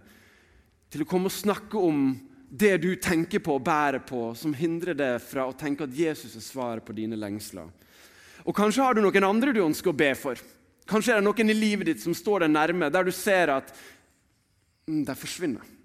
Til 0.89 1.03
å 1.03 1.05
komme 1.05 1.29
og 1.29 1.35
snakke 1.35 1.77
om 1.77 2.15
det 2.49 2.77
du 2.81 2.95
tenker 2.97 3.41
på 3.45 3.59
og 3.59 3.65
bærer 3.65 4.01
på, 4.01 4.31
som 4.35 4.55
hindrer 4.57 4.97
deg 4.97 5.19
fra 5.21 5.45
å 5.45 5.55
tenke 5.57 5.85
at 5.85 5.93
Jesus 5.93 6.33
er 6.35 6.43
svaret 6.43 6.85
på 6.85 6.95
dine 6.97 7.17
lengsler. 7.19 7.69
Og 8.45 8.55
Kanskje 8.57 8.85
har 8.85 8.95
du 8.97 9.03
noen 9.03 9.27
andre 9.27 9.53
du 9.53 9.61
ønsker 9.61 9.91
å 9.91 9.97
be 9.97 10.09
for. 10.17 10.39
Kanskje 10.89 11.13
er 11.13 11.21
det 11.21 11.27
noen 11.27 11.53
i 11.53 11.57
livet 11.57 11.91
ditt 11.91 12.01
som 12.01 12.15
står 12.17 12.47
deg 12.47 12.55
nærme, 12.55 12.89
der 12.89 13.05
du 13.05 13.11
ser 13.13 13.53
at 13.53 13.69
mm, 14.89 15.03
de 15.05 15.15
forsvinner. 15.15 15.75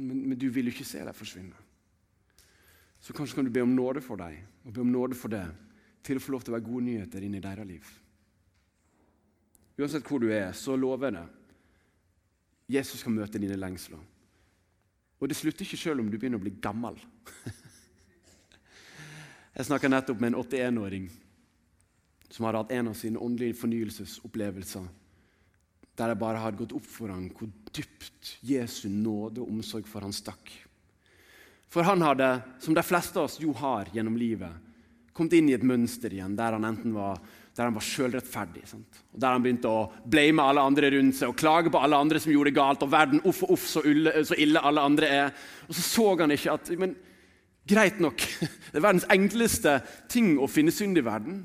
Men, 0.00 0.22
men, 0.30 0.38
du 0.38 0.48
vil 0.48 0.70
jo 0.70 0.72
ikke 0.72 0.88
se 0.88 1.02
dem 1.04 1.14
forsvinne. 1.14 1.58
Så 3.02 3.12
kanskje 3.12 3.36
kan 3.36 3.44
du 3.44 3.52
be 3.52 3.64
om 3.64 3.74
nåde 3.76 4.00
for 4.00 4.16
dem 4.16 4.38
og 4.64 4.72
be 4.72 4.80
om 4.80 4.94
nåde 4.94 5.18
for 5.18 5.32
det, 5.32 5.44
til 6.06 6.16
å 6.18 6.22
få 6.22 6.32
lov 6.32 6.46
til 6.46 6.54
å 6.54 6.56
være 6.56 6.66
gode 6.66 6.86
nyheter 6.86 7.22
inn 7.26 7.34
i 7.36 7.42
deres 7.42 7.66
liv. 7.66 7.90
Uansett 9.78 10.06
hvor 10.06 10.22
du 10.22 10.30
er, 10.32 10.48
så 10.56 10.74
lover 10.78 11.10
jeg 11.10 11.18
det. 11.18 11.26
Jesus 12.78 13.02
skal 13.02 13.14
møte 13.14 13.40
dine 13.42 13.58
lengsler. 13.58 14.00
Og 15.22 15.30
det 15.30 15.38
slutter 15.38 15.62
ikke 15.62 15.78
selv 15.78 16.02
om 16.02 16.08
du 16.10 16.16
begynner 16.18 16.40
å 16.40 16.42
bli 16.42 16.50
gammel. 16.58 16.96
Jeg 19.54 19.68
snakka 19.68 19.86
nettopp 19.92 20.18
med 20.18 20.32
en 20.32 20.40
81-åring 20.40 21.06
som 22.32 22.48
hadde 22.48 22.62
hatt 22.64 22.74
en 22.74 22.90
av 22.90 22.96
sine 22.98 23.20
åndelige 23.22 23.60
fornyelsesopplevelser 23.60 24.88
der 26.00 26.08
det 26.08 26.18
bare 26.18 26.40
hadde 26.40 26.58
gått 26.62 26.74
opp 26.74 26.86
for 26.88 27.12
ham 27.12 27.28
hvor 27.36 27.50
dypt 27.70 28.32
Jesu 28.48 28.88
nåde 28.88 29.42
og 29.44 29.52
omsorg 29.52 29.86
for 29.86 30.02
han 30.02 30.14
stakk. 30.16 30.50
For 31.72 31.86
han 31.86 32.02
hadde, 32.04 32.28
som 32.60 32.74
de 32.74 32.84
fleste 32.84 33.20
av 33.20 33.28
oss 33.28 33.38
jo 33.40 33.52
har 33.60 33.92
gjennom 33.92 34.16
livet, 34.18 34.52
kommet 35.12 35.36
inn 35.36 35.52
i 35.52 35.54
et 35.56 35.64
mønster 35.68 36.12
igjen 36.12 36.34
der 36.36 36.56
han 36.56 36.66
enten 36.66 36.96
var 36.96 37.20
der 37.56 37.68
han 37.68 37.76
var 37.76 37.84
sjølrettferdig. 37.84 38.64
Der 39.12 39.34
han 39.34 39.44
begynte 39.44 39.68
å 39.68 39.86
blame 40.08 40.44
alle 40.48 40.64
andre 40.64 40.88
rundt 40.94 41.18
seg 41.18 41.32
og 41.32 41.38
klage 41.40 41.72
på 41.72 41.80
alle 41.84 41.98
andre 42.00 42.20
som 42.22 42.32
gjorde 42.32 42.50
det 42.50 42.56
galt. 42.56 42.82
og 42.82 42.92
verden, 42.92 43.20
uff 43.28 43.42
og 43.44 43.56
uff, 43.56 43.66
så 43.68 43.82
ille, 43.84 44.14
så 44.24 44.38
ille, 44.40 44.60
alle 44.60 44.80
andre 44.80 45.08
er. 45.08 45.34
Og 45.68 45.76
så 45.76 45.84
så 45.84 46.06
han 46.20 46.32
ikke 46.32 46.54
at 46.56 46.70
men, 46.80 46.96
Greit 47.68 48.00
nok, 48.02 48.18
det 48.72 48.74
er 48.74 48.82
verdens 48.82 49.06
enkleste 49.12 49.76
ting 50.10 50.34
å 50.42 50.48
finne 50.50 50.72
synd 50.74 50.98
i 50.98 51.04
verden. 51.06 51.44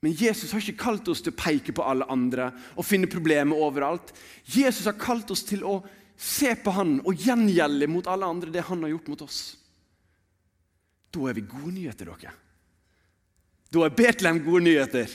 Men 0.00 0.14
Jesus 0.14 0.54
har 0.54 0.62
ikke 0.62 0.86
kalt 0.86 1.08
oss 1.10 1.20
til 1.20 1.34
å 1.34 1.36
peke 1.36 1.74
på 1.74 1.84
alle 1.84 2.06
andre 2.08 2.52
og 2.78 2.86
finne 2.86 3.10
problemer 3.10 3.58
overalt. 3.58 4.14
Jesus 4.46 4.86
har 4.88 4.96
kalt 4.96 5.28
oss 5.34 5.42
til 5.44 5.66
å 5.66 5.82
se 6.18 6.54
på 6.62 6.72
han 6.74 6.96
og 7.02 7.18
gjengjelde 7.26 7.90
mot 7.90 8.08
alle 8.10 8.30
andre 8.30 8.54
det 8.54 8.64
han 8.70 8.86
har 8.86 8.94
gjort 8.94 9.10
mot 9.12 9.24
oss. 9.26 9.40
Da 11.12 11.28
er 11.28 11.36
vi 11.36 11.44
gode 11.50 11.74
nyheter, 11.74 12.08
dere. 12.08 12.32
Da 13.72 13.84
er 13.84 13.96
Betlehem 13.96 14.40
gode 14.44 14.64
nyheter. 14.64 15.10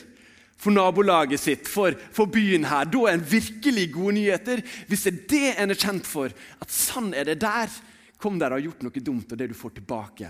For 0.64 0.72
nabolaget 0.72 1.42
sitt, 1.42 1.68
for, 1.68 1.96
for 2.16 2.30
byen 2.32 2.68
her. 2.70 2.86
Da 2.88 3.08
er 3.10 3.18
en 3.18 3.26
virkelig 3.28 3.88
gode 3.96 4.16
nyheter. 4.20 4.62
Hvis 4.88 5.08
det 5.08 5.14
er 5.14 5.26
det 5.34 5.50
en 5.64 5.74
er 5.74 5.80
kjent 5.80 6.08
for, 6.08 6.32
at 6.62 6.72
sann 6.72 7.12
er 7.18 7.28
det 7.28 7.42
der, 7.42 7.74
kom 8.22 8.38
der 8.40 8.54
og 8.54 8.62
har 8.62 8.68
gjort 8.70 8.86
noe 8.86 9.04
dumt, 9.04 9.34
og 9.34 9.40
det 9.40 9.50
du 9.52 9.58
får 9.58 9.76
tilbake, 9.80 10.30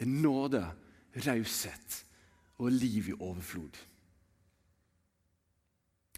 er 0.00 0.08
nåde, 0.08 0.62
raushet 1.26 2.00
og 2.62 2.72
liv 2.72 3.10
i 3.12 3.18
overflod. 3.18 3.76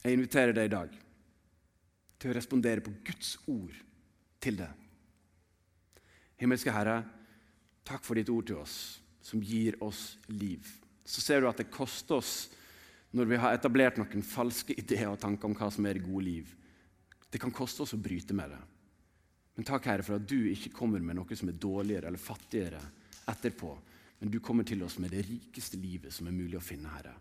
Jeg 0.04 0.14
inviterer 0.14 0.54
deg 0.54 0.68
i 0.68 0.74
dag 0.76 0.94
til 2.20 2.30
å 2.30 2.36
respondere 2.36 2.84
på 2.84 2.94
Guds 3.04 3.34
ord 3.50 3.74
til 4.40 4.60
det. 4.60 4.70
Himmelske 6.38 6.72
Herre, 6.72 7.00
takk 7.86 8.04
for 8.06 8.14
ditt 8.14 8.30
ord 8.30 8.46
til 8.46 8.60
oss, 8.60 9.00
som 9.24 9.42
gir 9.42 9.74
oss 9.82 10.12
liv 10.30 10.62
så 11.06 11.22
ser 11.22 11.40
du 11.40 11.48
at 11.48 11.62
det 11.62 11.70
koster 11.72 12.18
oss 12.18 12.34
når 13.16 13.30
vi 13.30 13.38
har 13.40 13.54
etablert 13.54 13.98
noen 14.00 14.24
falske 14.26 14.74
ideer 14.82 15.08
og 15.12 15.20
tanker 15.22 15.48
om 15.48 15.56
hva 15.56 15.70
som 15.72 15.86
er 15.86 15.98
det 15.98 16.06
gode 16.06 16.26
liv. 16.26 16.54
Det 17.30 17.40
kan 17.42 17.54
koste 17.54 17.84
oss 17.84 17.94
å 17.96 18.00
bryte 18.00 18.34
med 18.36 18.52
det. 18.52 18.62
Men 19.56 19.64
takk, 19.64 19.88
Herre, 19.88 20.04
for 20.04 20.18
at 20.18 20.26
du 20.28 20.50
ikke 20.50 20.74
kommer 20.74 21.00
med 21.00 21.16
noe 21.16 21.38
som 21.38 21.48
er 21.48 21.56
dårligere 21.56 22.10
eller 22.10 22.20
fattigere 22.20 22.82
etterpå. 23.32 23.70
Men 24.18 24.32
du 24.32 24.38
kommer 24.40 24.66
til 24.68 24.82
oss 24.84 24.98
med 25.00 25.12
det 25.12 25.24
rikeste 25.28 25.80
livet 25.80 26.12
som 26.12 26.28
er 26.28 26.36
mulig 26.36 26.58
å 26.58 26.64
finne, 26.64 26.92
Herre. 26.92 27.14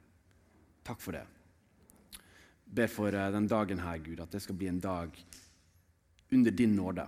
Takk 0.86 1.02
for 1.02 1.16
det. 1.16 1.24
Jeg 2.66 2.76
ber 2.80 2.92
for 2.92 3.16
eh, 3.16 3.32
den 3.34 3.48
dagen 3.50 3.82
her, 3.84 4.02
Gud, 4.04 4.20
at 4.24 4.34
det 4.36 4.42
skal 4.44 4.58
bli 4.60 4.70
en 4.72 4.82
dag 4.84 5.16
under 6.36 6.52
din 6.52 6.76
nåde. 6.76 7.08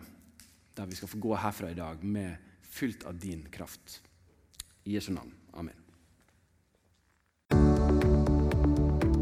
Der 0.77 0.87
vi 0.87 0.95
skal 0.95 1.11
få 1.11 1.19
gå 1.23 1.35
herfra 1.35 1.71
i 1.73 1.79
dag 1.79 2.03
med 2.03 2.37
fylt 2.61 3.03
av 3.09 3.19
din 3.19 3.43
kraft. 3.51 4.01
I 4.83 4.95
Jesu 4.95 5.11
navn. 5.11 5.33
Amen. 5.53 5.86